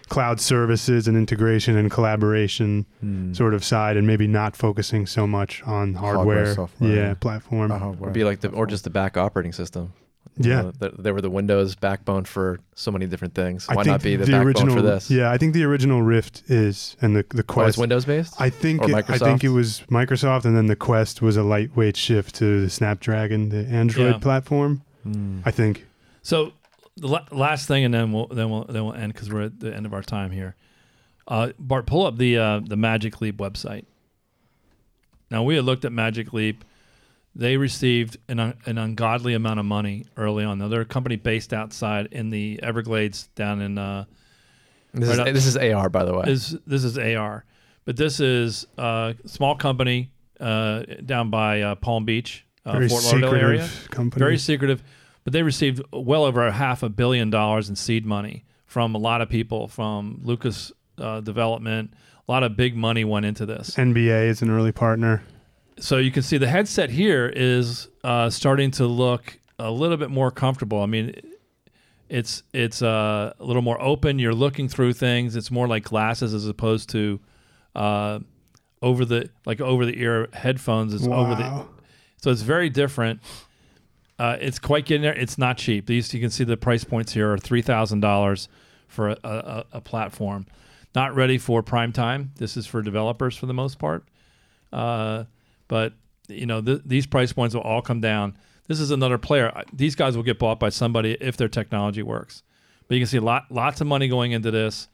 cloud 0.10 0.40
services 0.40 1.08
and 1.08 1.16
integration 1.16 1.78
and 1.78 1.92
collaboration 1.92 2.86
Hmm. 3.02 3.34
sort 3.34 3.54
of 3.54 3.64
side, 3.64 3.96
and 3.98 4.08
maybe 4.08 4.28
not 4.28 4.56
focusing 4.56 5.06
so 5.06 5.28
much 5.28 5.62
on 5.66 5.94
Hardware, 5.94 6.16
hardware, 6.38 6.56
software. 6.56 6.96
yeah, 6.96 7.14
platform. 7.14 7.72
A 7.72 7.78
hardware 7.78 8.10
Or 8.10 8.14
be 8.14 8.24
like 8.24 8.40
the, 8.42 8.50
or 8.50 8.66
just 8.66 8.84
the 8.84 8.90
back 8.90 9.18
operating 9.18 9.54
system. 9.54 9.94
You 10.42 10.52
Yeah. 10.52 10.62
know, 10.62 10.72
th- 10.80 10.94
they 10.98 11.12
were 11.12 11.22
the 11.22 11.30
Windows 11.30 11.76
backbone 11.76 12.24
for 12.24 12.60
so 12.74 12.92
many 12.92 13.06
different 13.08 13.34
things. 13.36 13.68
Why 13.68 13.84
not 13.84 14.02
be 14.02 14.16
the, 14.16 14.26
backbone 14.26 14.48
original, 14.48 14.76
for 14.78 14.82
this? 14.82 15.12
Yeah, 15.12 15.32
I 15.32 15.38
think 15.38 15.54
the 15.54 15.64
original 15.66 16.02
Rift 16.02 16.44
is, 16.48 16.96
and 17.02 17.16
the 17.16 17.26
the 17.30 17.42
Oh, 17.42 17.54
Quest 17.54 17.70
it's 17.70 17.78
Windows 17.78 18.06
based. 18.06 18.36
I 18.40 18.50
think 18.50 18.82
Or 18.84 18.90
it, 18.90 19.06
I 19.10 19.18
think 19.18 19.44
it 19.44 19.50
was 19.50 19.84
Microsoft, 19.92 20.46
and 20.46 20.56
then 20.56 20.68
the 20.68 20.76
Quest 20.78 21.22
was 21.22 21.36
a 21.36 21.44
lightweight 21.44 21.98
shift 21.98 22.36
to 22.36 22.62
the 22.62 22.70
Snapdragon, 22.70 23.50
the 23.50 23.66
Android 23.68 24.14
Yeah. 24.14 24.18
platform. 24.20 24.82
Hmm. 25.04 25.40
I 25.46 25.52
think. 25.52 25.86
So 26.22 26.54
the 26.98 27.08
la- 27.08 27.26
last 27.32 27.68
thing, 27.68 27.86
and 27.86 27.94
then 27.94 28.12
we'll 28.12 28.28
then 28.28 28.50
we'll 28.50 28.66
then 28.66 28.84
we'll 28.86 28.94
end 28.96 29.14
because 29.14 29.32
we're 29.32 29.44
at 29.44 29.60
the 29.60 29.76
end 29.76 29.86
of 29.86 29.94
our 29.94 30.02
time 30.04 30.32
here. 30.32 30.56
Uh, 31.28 31.52
Bart, 31.60 31.86
pull 31.86 32.06
up 32.06 32.18
the 32.18 32.38
uh, 32.38 32.60
the 32.66 32.76
Magic 32.76 33.22
Leap 33.22 33.38
website. 33.38 33.86
Now 35.32 35.44
we 35.44 35.56
had 35.56 35.66
looked 35.66 35.86
at 35.86 35.92
Magic 35.92 36.34
Leap. 36.34 36.64
They 37.36 37.56
received 37.58 38.18
an, 38.28 38.40
un- 38.40 38.56
an 38.66 38.78
ungodly 38.80 39.36
amount 39.36 39.60
of 39.60 39.66
money 39.66 40.06
early 40.18 40.44
on. 40.44 40.58
Now 40.58 40.68
they're 40.68 40.82
a 40.82 40.86
company 40.86 41.16
based 41.16 41.54
outside 41.54 42.08
in 42.12 42.32
the 42.32 42.60
Everglades 42.64 43.28
down 43.36 43.62
in 43.62 43.78
uh, 43.78 44.06
This, 44.94 45.08
Right 45.08 45.14
is, 45.14 45.20
up- 45.20 45.34
this 45.34 45.46
is 45.46 45.56
AR, 45.58 45.90
by 45.90 46.04
the 46.04 46.14
way. 46.18 46.24
is 46.28 46.58
this 46.66 46.84
is 46.84 46.98
AR, 46.98 47.46
but 47.86 47.96
this 47.96 48.20
is 48.20 48.66
a 48.78 49.16
small 49.26 49.56
company 49.56 50.10
uh, 50.40 50.84
down 51.06 51.30
by 51.30 51.62
uh, 51.62 51.76
Palm 51.76 52.04
Beach, 52.06 52.46
uh, 52.70 52.74
Very 52.74 52.90
Fort 52.90 53.04
Lauderdale 53.04 53.32
secretive 53.32 53.50
area. 53.62 53.70
company. 53.90 54.20
Very 54.20 54.38
secretive, 54.38 54.84
but 55.24 55.34
they 55.34 55.44
received 55.44 55.82
well 55.92 56.24
over 56.24 56.46
a 56.46 56.52
half 56.52 56.84
a 56.84 56.90
billion 56.90 57.30
dollars 57.30 57.70
in 57.70 57.76
seed 57.76 58.06
money 58.06 58.46
from 58.66 58.96
a 58.96 58.98
lot 59.00 59.22
of 59.22 59.30
people, 59.30 59.68
from 59.68 60.20
Lucas 60.24 60.72
uh, 61.00 61.22
Development. 61.22 61.94
A 62.28 62.32
lot 62.32 62.44
of 62.44 62.56
big 62.56 62.76
money 62.76 63.04
went 63.04 63.26
into 63.26 63.46
this. 63.46 63.72
NBA 63.76 64.28
is 64.28 64.42
an 64.42 64.50
early 64.52 64.72
partner. 64.72 65.24
So 65.80 65.98
you 65.98 66.12
can 66.12 66.24
see 66.24 66.38
the 66.38 66.48
headset 66.48 66.90
here 66.90 67.32
is 67.34 67.88
uh, 68.04 68.30
starting 68.30 68.70
to 68.72 68.86
look 68.86 69.40
a 69.58 69.72
little 69.72 69.98
bit 69.98 70.10
more 70.12 70.30
comfortable. 70.30 70.82
I 70.82 70.86
mean, 70.86 71.16
it's 72.10 72.44
it's 72.54 72.82
uh, 72.82 73.34
a 73.40 73.44
little 73.44 73.62
more 73.62 73.82
open. 73.82 74.20
You're 74.20 74.34
looking 74.34 74.68
through 74.68 74.94
things. 74.94 75.36
It's 75.36 75.50
more 75.52 75.68
like 75.68 75.84
glasses 75.86 76.34
as 76.34 76.48
opposed 76.48 76.90
to 76.90 77.20
uh, 77.76 78.20
over 78.82 79.06
the 79.06 79.30
like 79.46 79.62
over 79.62 79.86
the 79.86 80.00
ear 80.00 80.28
headphones. 80.34 80.94
It's 80.94 81.08
over 81.08 81.36
the 81.36 81.42
Wow. 81.44 81.70
So 82.22 82.32
it's 82.32 82.42
very 82.42 82.70
different. 82.70 83.22
Uh, 84.18 84.38
it's 84.42 84.60
quite 84.60 84.86
getting 84.86 85.04
there. 85.04 85.14
It's 85.14 85.38
not 85.38 85.58
cheap. 85.58 85.86
These 85.86 86.14
you 86.14 86.20
can 86.20 86.30
see 86.30 86.44
the 86.44 86.58
price 86.58 86.84
points 86.84 87.14
here 87.14 87.32
are 87.32 87.38
three 87.38 87.62
thousand 87.62 88.02
dollars 88.02 88.50
for 88.88 89.10
a, 89.10 89.18
a, 89.24 89.66
a 89.74 89.82
platform. 89.82 90.46
Not 90.96 91.16
ready 91.16 91.38
for 91.38 91.62
prime 91.64 91.94
time. 91.94 92.32
This 92.38 92.58
is 92.58 92.66
for 92.66 92.82
developers 92.82 93.36
for 93.38 93.46
the 93.46 93.54
most 93.54 93.80
part. 93.80 94.04
Uh, 94.74 95.26
but 95.68 95.94
you 96.28 96.46
know 96.46 96.62
th- 96.62 96.82
these 96.86 97.08
price 97.08 97.32
points 97.32 97.56
will 97.56 97.62
all 97.62 97.82
come 97.82 98.02
down. 98.02 98.38
This 98.68 98.80
is 98.80 98.92
another 98.92 99.18
player. 99.18 99.64
These 99.74 99.96
guys 99.96 100.16
will 100.16 100.24
get 100.24 100.38
bought 100.38 100.60
by 100.60 100.70
somebody 100.70 101.18
if 101.20 101.38
their 101.38 101.48
technology 101.48 102.04
works. 102.04 102.44
But 102.88 102.96
you 102.96 103.02
can 103.02 103.08
see 103.08 103.20
lot, 103.20 103.46
lots 103.50 103.82
of 103.82 103.88
money 103.88 104.08
going 104.08 104.32
into 104.32 104.52
this. 104.52 104.88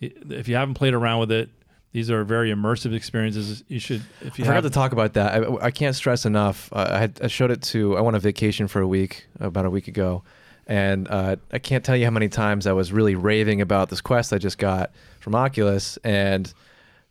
If 0.00 0.48
you 0.48 0.56
haven't 0.56 0.74
played 0.74 0.92
around 0.92 1.20
with 1.20 1.32
it, 1.32 1.48
these 1.92 2.10
are 2.10 2.24
very 2.24 2.52
immersive 2.52 2.94
experiences. 2.94 3.64
You 3.68 3.78
should, 3.78 4.02
if 4.20 4.38
you 4.38 4.44
I 4.44 4.48
forgot 4.48 4.54
have, 4.54 4.64
to 4.64 4.70
talk 4.70 4.92
about 4.92 5.14
that. 5.14 5.32
I, 5.32 5.66
I 5.66 5.70
can't 5.70 5.96
stress 5.96 6.26
enough. 6.26 6.70
Uh, 6.72 6.88
I, 6.90 6.98
had, 6.98 7.20
I 7.22 7.26
showed 7.28 7.50
it 7.50 7.62
to. 7.62 7.96
I 7.96 8.00
went 8.00 8.14
on 8.14 8.20
vacation 8.20 8.68
for 8.68 8.80
a 8.80 8.86
week 8.86 9.26
about 9.40 9.64
a 9.64 9.70
week 9.70 9.88
ago, 9.88 10.22
and 10.66 11.08
uh, 11.08 11.36
I 11.52 11.58
can't 11.58 11.84
tell 11.84 11.96
you 11.96 12.04
how 12.04 12.10
many 12.10 12.28
times 12.28 12.66
I 12.66 12.72
was 12.72 12.92
really 12.92 13.14
raving 13.14 13.60
about 13.60 13.88
this 13.88 14.00
quest 14.00 14.32
I 14.32 14.38
just 14.38 14.58
got 14.58 14.90
from 15.20 15.34
Oculus, 15.34 15.96
and 16.04 16.52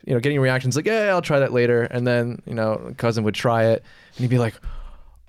you 0.05 0.13
know, 0.13 0.19
getting 0.19 0.39
reactions 0.39 0.75
like, 0.75 0.85
"Yeah, 0.85 1.07
I'll 1.09 1.21
try 1.21 1.39
that 1.39 1.51
later," 1.51 1.83
and 1.83 2.05
then 2.05 2.41
you 2.45 2.53
know, 2.53 2.93
cousin 2.97 3.23
would 3.23 3.35
try 3.35 3.65
it, 3.65 3.83
and 4.15 4.23
he'd 4.23 4.29
be 4.29 4.39
like. 4.39 4.55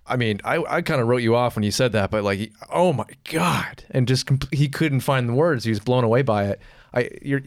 I 0.09 0.15
mean, 0.15 0.41
I, 0.45 0.63
I 0.63 0.83
kind 0.83 1.01
of 1.01 1.09
wrote 1.09 1.23
you 1.23 1.35
off 1.35 1.57
when 1.57 1.65
you 1.65 1.73
said 1.73 1.91
that, 1.91 2.13
but 2.13 2.23
like, 2.23 2.53
oh 2.71 2.93
my 2.93 3.09
god, 3.25 3.83
and 3.91 4.07
just 4.07 4.25
compl- 4.25 4.55
he 4.55 4.69
couldn't 4.69 5.01
find 5.01 5.29
the 5.29 5.33
words. 5.33 5.65
He 5.65 5.71
was 5.71 5.81
blown 5.81 6.05
away 6.05 6.23
by 6.23 6.45
it. 6.45 6.61
I 6.95 7.11
you're, 7.23 7.41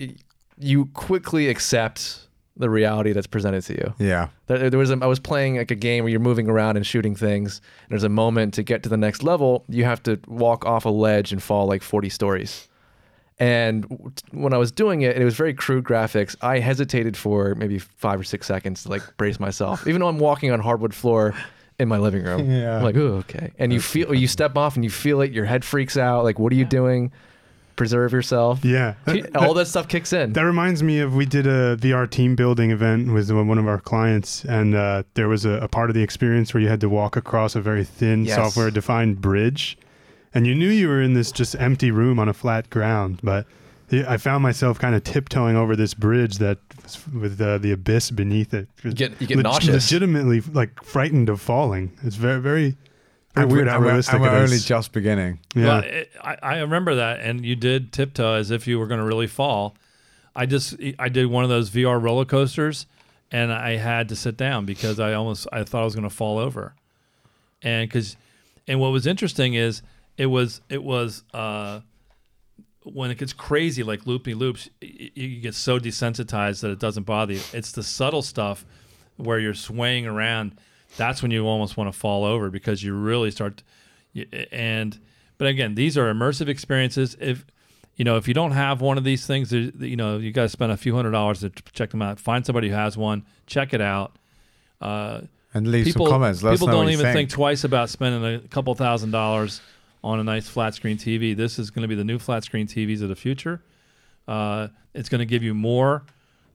you 0.60 0.86
quickly 0.88 1.48
accept 1.48 2.28
the 2.58 2.70
reality 2.70 3.14
that's 3.14 3.28
presented 3.28 3.64
to 3.64 3.74
you. 3.74 3.94
Yeah. 4.00 4.28
There, 4.48 4.70
there 4.70 4.80
was 4.80 4.92
a, 4.92 4.98
I 5.02 5.06
was 5.08 5.20
playing 5.20 5.58
like 5.58 5.72
a 5.72 5.76
game 5.76 6.04
where 6.04 6.12
you're 6.12 6.20
moving 6.20 6.50
around 6.50 6.76
and 6.76 6.86
shooting 6.86 7.16
things. 7.16 7.62
And 7.84 7.92
there's 7.92 8.04
a 8.04 8.10
moment 8.10 8.54
to 8.56 8.64
get 8.64 8.84
to 8.84 8.90
the 8.90 8.98
next 8.98 9.24
level, 9.24 9.64
you 9.70 9.86
have 9.86 10.04
to 10.04 10.20
walk 10.28 10.66
off 10.66 10.86
a 10.86 10.90
ledge 10.90 11.32
and 11.32 11.42
fall 11.42 11.68
like 11.68 11.82
40 11.82 12.10
stories. 12.10 12.68
And 13.40 14.14
when 14.32 14.54
I 14.54 14.58
was 14.58 14.74
doing 14.74 15.02
it, 15.02 15.16
it 15.16 15.24
was 15.24 15.36
very 15.36 15.54
crude 15.54 15.86
graphics. 15.86 16.36
I 16.42 16.60
hesitated 16.60 17.16
for 17.16 17.56
maybe 17.56 17.80
five 17.80 18.20
or 18.20 18.26
six 18.26 18.46
seconds 18.46 18.84
to 18.84 18.90
like 18.90 19.02
brace 19.16 19.40
myself, 19.40 19.88
even 19.88 20.02
though 20.02 20.10
I'm 20.10 20.20
walking 20.20 20.52
on 20.52 20.60
hardwood 20.60 20.94
floor 20.94 21.34
in 21.80 21.88
my 21.88 21.98
living 21.98 22.24
room. 22.24 22.52
Yeah. 22.52 22.76
I'm 22.76 22.84
like, 22.84 22.98
oh, 22.98 23.24
okay. 23.30 23.54
And 23.58 23.72
you 23.72 23.80
feel, 23.80 24.14
you 24.14 24.28
step 24.28 24.58
off 24.58 24.76
and 24.76 24.84
you 24.84 24.90
feel 24.90 25.22
it. 25.22 25.32
Your 25.32 25.46
head 25.46 25.64
freaks 25.64 25.96
out. 25.96 26.26
Like, 26.26 26.38
what 26.38 26.52
are 26.52 26.58
you 26.58 26.66
doing? 26.66 27.14
Preserve 27.80 28.12
yourself. 28.12 28.64
Yeah. 28.66 28.96
All 29.36 29.54
that 29.54 29.68
stuff 29.68 29.88
kicks 29.88 30.12
in. 30.12 30.34
That 30.34 30.42
reminds 30.44 30.84
me 30.84 31.00
of 31.00 31.16
we 31.16 31.26
did 31.26 31.48
a 31.48 31.78
VR 31.78 32.10
team 32.10 32.36
building 32.36 32.72
event 32.72 33.12
with 33.14 33.32
one 33.32 33.58
of 33.58 33.68
our 33.70 33.80
clients, 33.80 34.44
and 34.44 34.76
uh, 34.76 35.04
there 35.14 35.30
was 35.30 35.46
a, 35.46 35.52
a 35.52 35.68
part 35.70 35.90
of 35.90 35.94
the 35.94 36.04
experience 36.04 36.54
where 36.54 36.62
you 36.62 36.68
had 36.68 36.82
to 36.82 36.90
walk 36.90 37.16
across 37.16 37.56
a 37.56 37.62
very 37.62 37.86
thin 37.86 38.26
Yes. 38.26 38.36
software-defined 38.36 39.22
bridge, 39.22 39.78
and 40.34 40.46
you 40.46 40.54
knew 40.56 40.68
you 40.70 40.90
were 40.90 41.02
in 41.02 41.14
this 41.14 41.32
just 41.32 41.56
empty 41.56 41.90
room 41.90 42.20
on 42.20 42.28
a 42.28 42.34
flat 42.34 42.70
ground. 42.70 43.22
But 43.24 43.46
I 43.92 44.18
found 44.18 44.44
myself 44.44 44.78
kind 44.78 44.94
of 44.94 45.04
tiptoeing 45.06 45.56
over 45.56 45.76
this 45.78 45.94
bridge 45.94 46.38
that 46.40 46.58
was 46.84 47.08
with 47.08 47.40
uh, 47.40 47.60
the 47.60 47.72
abyss 47.72 48.12
beneath 48.12 48.54
it. 48.54 48.68
You 48.84 48.92
get- 48.92 49.20
you 49.22 49.26
get 49.28 49.38
nauseous. 49.38 49.90
Legitimately, 49.90 50.42
like 50.52 50.84
frightened 50.84 51.30
of 51.30 51.40
falling. 51.40 51.94
It's 52.04 52.18
very, 52.18 52.42
very 52.42 52.76
And 53.44 53.52
weird 53.52 53.66
we're, 53.66 53.70
how 53.72 53.76
and 53.78 53.84
we're- 53.86 53.92
realistic 53.94 54.14
and 54.16 54.24
we're 54.24 54.30
only 54.30 54.58
just 54.60 54.92
beginning. 54.92 55.40
yeah. 55.56 55.64
Well, 55.66 55.80
it, 55.84 56.12
I, 56.22 56.38
I 56.42 56.58
remember 56.60 56.96
that, 56.96 57.20
and 57.22 57.46
you 57.46 57.56
did 57.56 57.92
tiptoe 57.94 58.36
as 58.36 58.52
if 58.52 58.68
you 58.68 58.80
were 58.80 58.88
going 58.88 59.00
to 59.00 59.06
really 59.06 59.28
fall. 59.28 59.76
I 60.36 60.46
just 60.46 60.76
I 60.98 61.10
did 61.10 61.26
one 61.28 61.44
of 61.44 61.50
those 61.50 61.70
VR 61.70 62.02
roller 62.02 62.26
coasters, 62.26 62.86
and 63.32 63.52
I 63.52 63.76
had 63.78 64.10
to 64.10 64.16
sit 64.16 64.38
down 64.38 64.66
because 64.66 65.00
I 65.00 65.14
almost 65.14 65.48
I 65.52 65.64
thought 65.64 65.82
I 65.82 65.86
was 65.86 65.96
going 65.96 66.08
to 66.10 66.16
fall 66.16 66.38
over, 66.38 66.74
and 67.62 67.90
because 67.90 68.16
and 68.68 68.80
what 68.80 68.92
was 68.92 69.06
interesting 69.08 69.56
is 69.56 69.82
it 70.18 70.28
was 70.28 70.62
it 70.70 70.84
was 70.84 71.24
uh, 71.34 71.82
when 72.84 73.12
it 73.12 73.18
gets 73.18 73.34
crazy 73.34 73.84
like 73.84 74.06
loopy 74.08 74.34
loops, 74.34 74.70
y- 74.82 74.90
y- 75.00 75.12
you 75.16 75.42
get 75.42 75.56
so 75.56 75.80
desensitized 75.80 76.62
that 76.62 76.72
it 76.72 76.80
doesn't 76.80 77.04
bother 77.04 77.34
you. 77.34 77.42
It's 77.54 77.72
the 77.72 77.84
subtle 77.84 78.22
stuff 78.22 78.66
where 79.18 79.40
you're 79.40 79.54
swaying 79.54 80.06
around. 80.06 80.58
That's 80.98 81.22
when 81.22 81.32
you 81.32 81.46
almost 81.48 81.78
want 81.78 81.92
to 81.92 81.98
fall 81.98 82.26
over 82.26 82.50
because 82.50 82.84
you 82.84 82.94
really 82.94 83.32
start. 83.32 83.64
And 84.52 84.98
but 85.38 85.48
again, 85.48 85.76
these 85.76 85.98
are 85.98 86.14
immersive 86.14 86.48
experiences. 86.48 87.16
If 87.20 87.46
you 87.96 88.06
know 88.06 88.18
if 88.18 88.28
you 88.28 88.34
don't 88.34 88.52
have 88.52 88.82
one 88.82 88.98
of 88.98 89.04
these 89.04 89.26
things, 89.26 89.52
you 89.52 89.96
know 89.96 90.18
you 90.18 90.32
got 90.32 90.44
to 90.44 90.50
spend 90.50 90.72
a 90.72 90.78
few 90.78 90.96
hundred 90.96 91.12
dollars 91.12 91.42
to 91.42 91.50
check 91.74 91.92
them 91.92 92.02
out. 92.02 92.20
Find 92.20 92.46
somebody 92.46 92.70
who 92.70 92.76
has 92.76 92.98
one. 92.98 93.26
Check 93.46 93.74
it 93.74 93.82
out. 93.82 94.16
Uh, 94.82 95.22
And 95.54 95.68
leave 95.68 95.86
people 95.86 96.06
some 96.08 96.14
comments. 96.14 96.44
Let 96.44 96.52
people 96.52 96.68
don't 96.68 96.90
even 96.90 97.06
think. 97.06 97.16
think 97.16 97.30
twice 97.30 97.64
about 97.64 97.90
spending 97.90 98.24
a 98.36 98.40
couple 98.48 98.74
thousand 98.76 99.12
dollars 99.12 99.62
on 100.04 100.20
a 100.20 100.24
nice 100.24 100.48
flat 100.48 100.74
screen 100.76 100.98
TV. 100.98 101.36
This 101.36 101.60
is 101.60 101.72
going 101.72 101.82
to 101.82 101.88
be 101.88 101.96
the 101.96 102.04
new 102.04 102.20
flat 102.20 102.44
screen 102.44 102.68
TVs 102.68 103.02
of 103.02 103.10
the 103.10 103.16
future. 103.16 103.62
Uh, 104.28 104.70
it's 104.94 105.10
going 105.10 105.20
to 105.20 105.26
give 105.26 105.44
you 105.44 105.54
more 105.54 106.04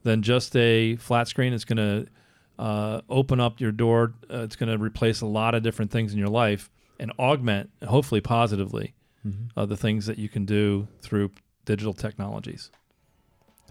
than 0.02 0.22
just 0.22 0.54
a 0.56 0.96
flat 0.96 1.28
screen. 1.28 1.52
It's 1.52 1.64
going 1.64 1.76
to 1.78 2.10
uh, 2.58 3.00
open 3.08 3.40
up 3.40 3.60
your 3.60 3.72
door. 3.72 4.14
Uh, 4.32 4.38
it's 4.42 4.56
going 4.56 4.70
to 4.70 4.82
replace 4.82 5.20
a 5.20 5.26
lot 5.26 5.54
of 5.54 5.62
different 5.62 5.90
things 5.90 6.12
in 6.12 6.18
your 6.18 6.28
life 6.28 6.70
and 7.00 7.12
augment, 7.18 7.70
hopefully 7.86 8.20
positively, 8.20 8.94
Mm-hmm. 9.26 9.58
uh, 9.58 9.64
the 9.64 9.76
things 9.76 10.04
that 10.04 10.18
you 10.18 10.28
can 10.28 10.44
do 10.44 10.86
through 11.00 11.30
digital 11.64 11.94
technologies. 11.94 12.70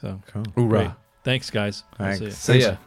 So, 0.01 0.19
Cool. 0.55 0.67
Great. 0.67 0.89
Thanks, 1.23 1.49
guys. 1.51 1.83
I'll 1.99 2.07
Thanks. 2.17 2.19
see 2.37 2.53
you. 2.55 2.61
See 2.61 2.67
ya. 2.67 2.77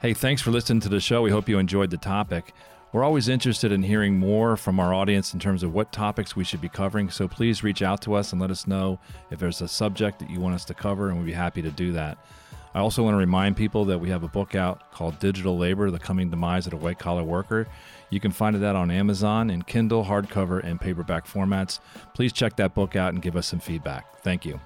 Hey, 0.00 0.14
thanks 0.14 0.40
for 0.40 0.50
listening 0.50 0.80
to 0.80 0.88
the 0.88 0.98
show. 0.98 1.20
We 1.20 1.30
hope 1.30 1.46
you 1.46 1.58
enjoyed 1.58 1.90
the 1.90 1.98
topic. 1.98 2.54
We're 2.92 3.04
always 3.04 3.28
interested 3.28 3.70
in 3.70 3.82
hearing 3.82 4.18
more 4.18 4.56
from 4.56 4.80
our 4.80 4.92
audience 4.94 5.34
in 5.34 5.40
terms 5.40 5.62
of 5.62 5.74
what 5.74 5.92
topics 5.92 6.34
we 6.34 6.42
should 6.42 6.62
be 6.62 6.70
covering, 6.70 7.10
so 7.10 7.28
please 7.28 7.62
reach 7.62 7.82
out 7.82 8.00
to 8.02 8.14
us 8.14 8.32
and 8.32 8.40
let 8.40 8.50
us 8.50 8.66
know 8.66 8.98
if 9.30 9.38
there's 9.38 9.60
a 9.60 9.68
subject 9.68 10.18
that 10.20 10.30
you 10.30 10.40
want 10.40 10.54
us 10.54 10.64
to 10.64 10.74
cover, 10.74 11.10
and 11.10 11.18
we'd 11.18 11.26
be 11.26 11.32
happy 11.32 11.60
to 11.62 11.70
do 11.70 11.92
that. 11.92 12.16
I 12.74 12.78
also 12.78 13.02
want 13.02 13.14
to 13.14 13.18
remind 13.18 13.56
people 13.56 13.84
that 13.86 13.98
we 13.98 14.10
have 14.10 14.22
a 14.22 14.28
book 14.28 14.54
out 14.54 14.92
called 14.92 15.18
Digital 15.18 15.58
Labor 15.58 15.90
The 15.90 15.98
Coming 15.98 16.30
Demise 16.30 16.66
of 16.66 16.70
the 16.70 16.76
White 16.76 16.98
Collar 16.98 17.24
Worker. 17.24 17.66
You 18.10 18.20
can 18.20 18.30
find 18.30 18.54
that 18.54 18.76
on 18.76 18.90
Amazon 18.90 19.50
in 19.50 19.62
Kindle, 19.62 20.04
hardcover, 20.04 20.62
and 20.62 20.80
paperback 20.80 21.26
formats. 21.26 21.80
Please 22.14 22.32
check 22.32 22.56
that 22.56 22.74
book 22.74 22.94
out 22.94 23.12
and 23.12 23.22
give 23.22 23.36
us 23.36 23.48
some 23.48 23.60
feedback. 23.60 24.20
Thank 24.22 24.44
you. 24.44 24.60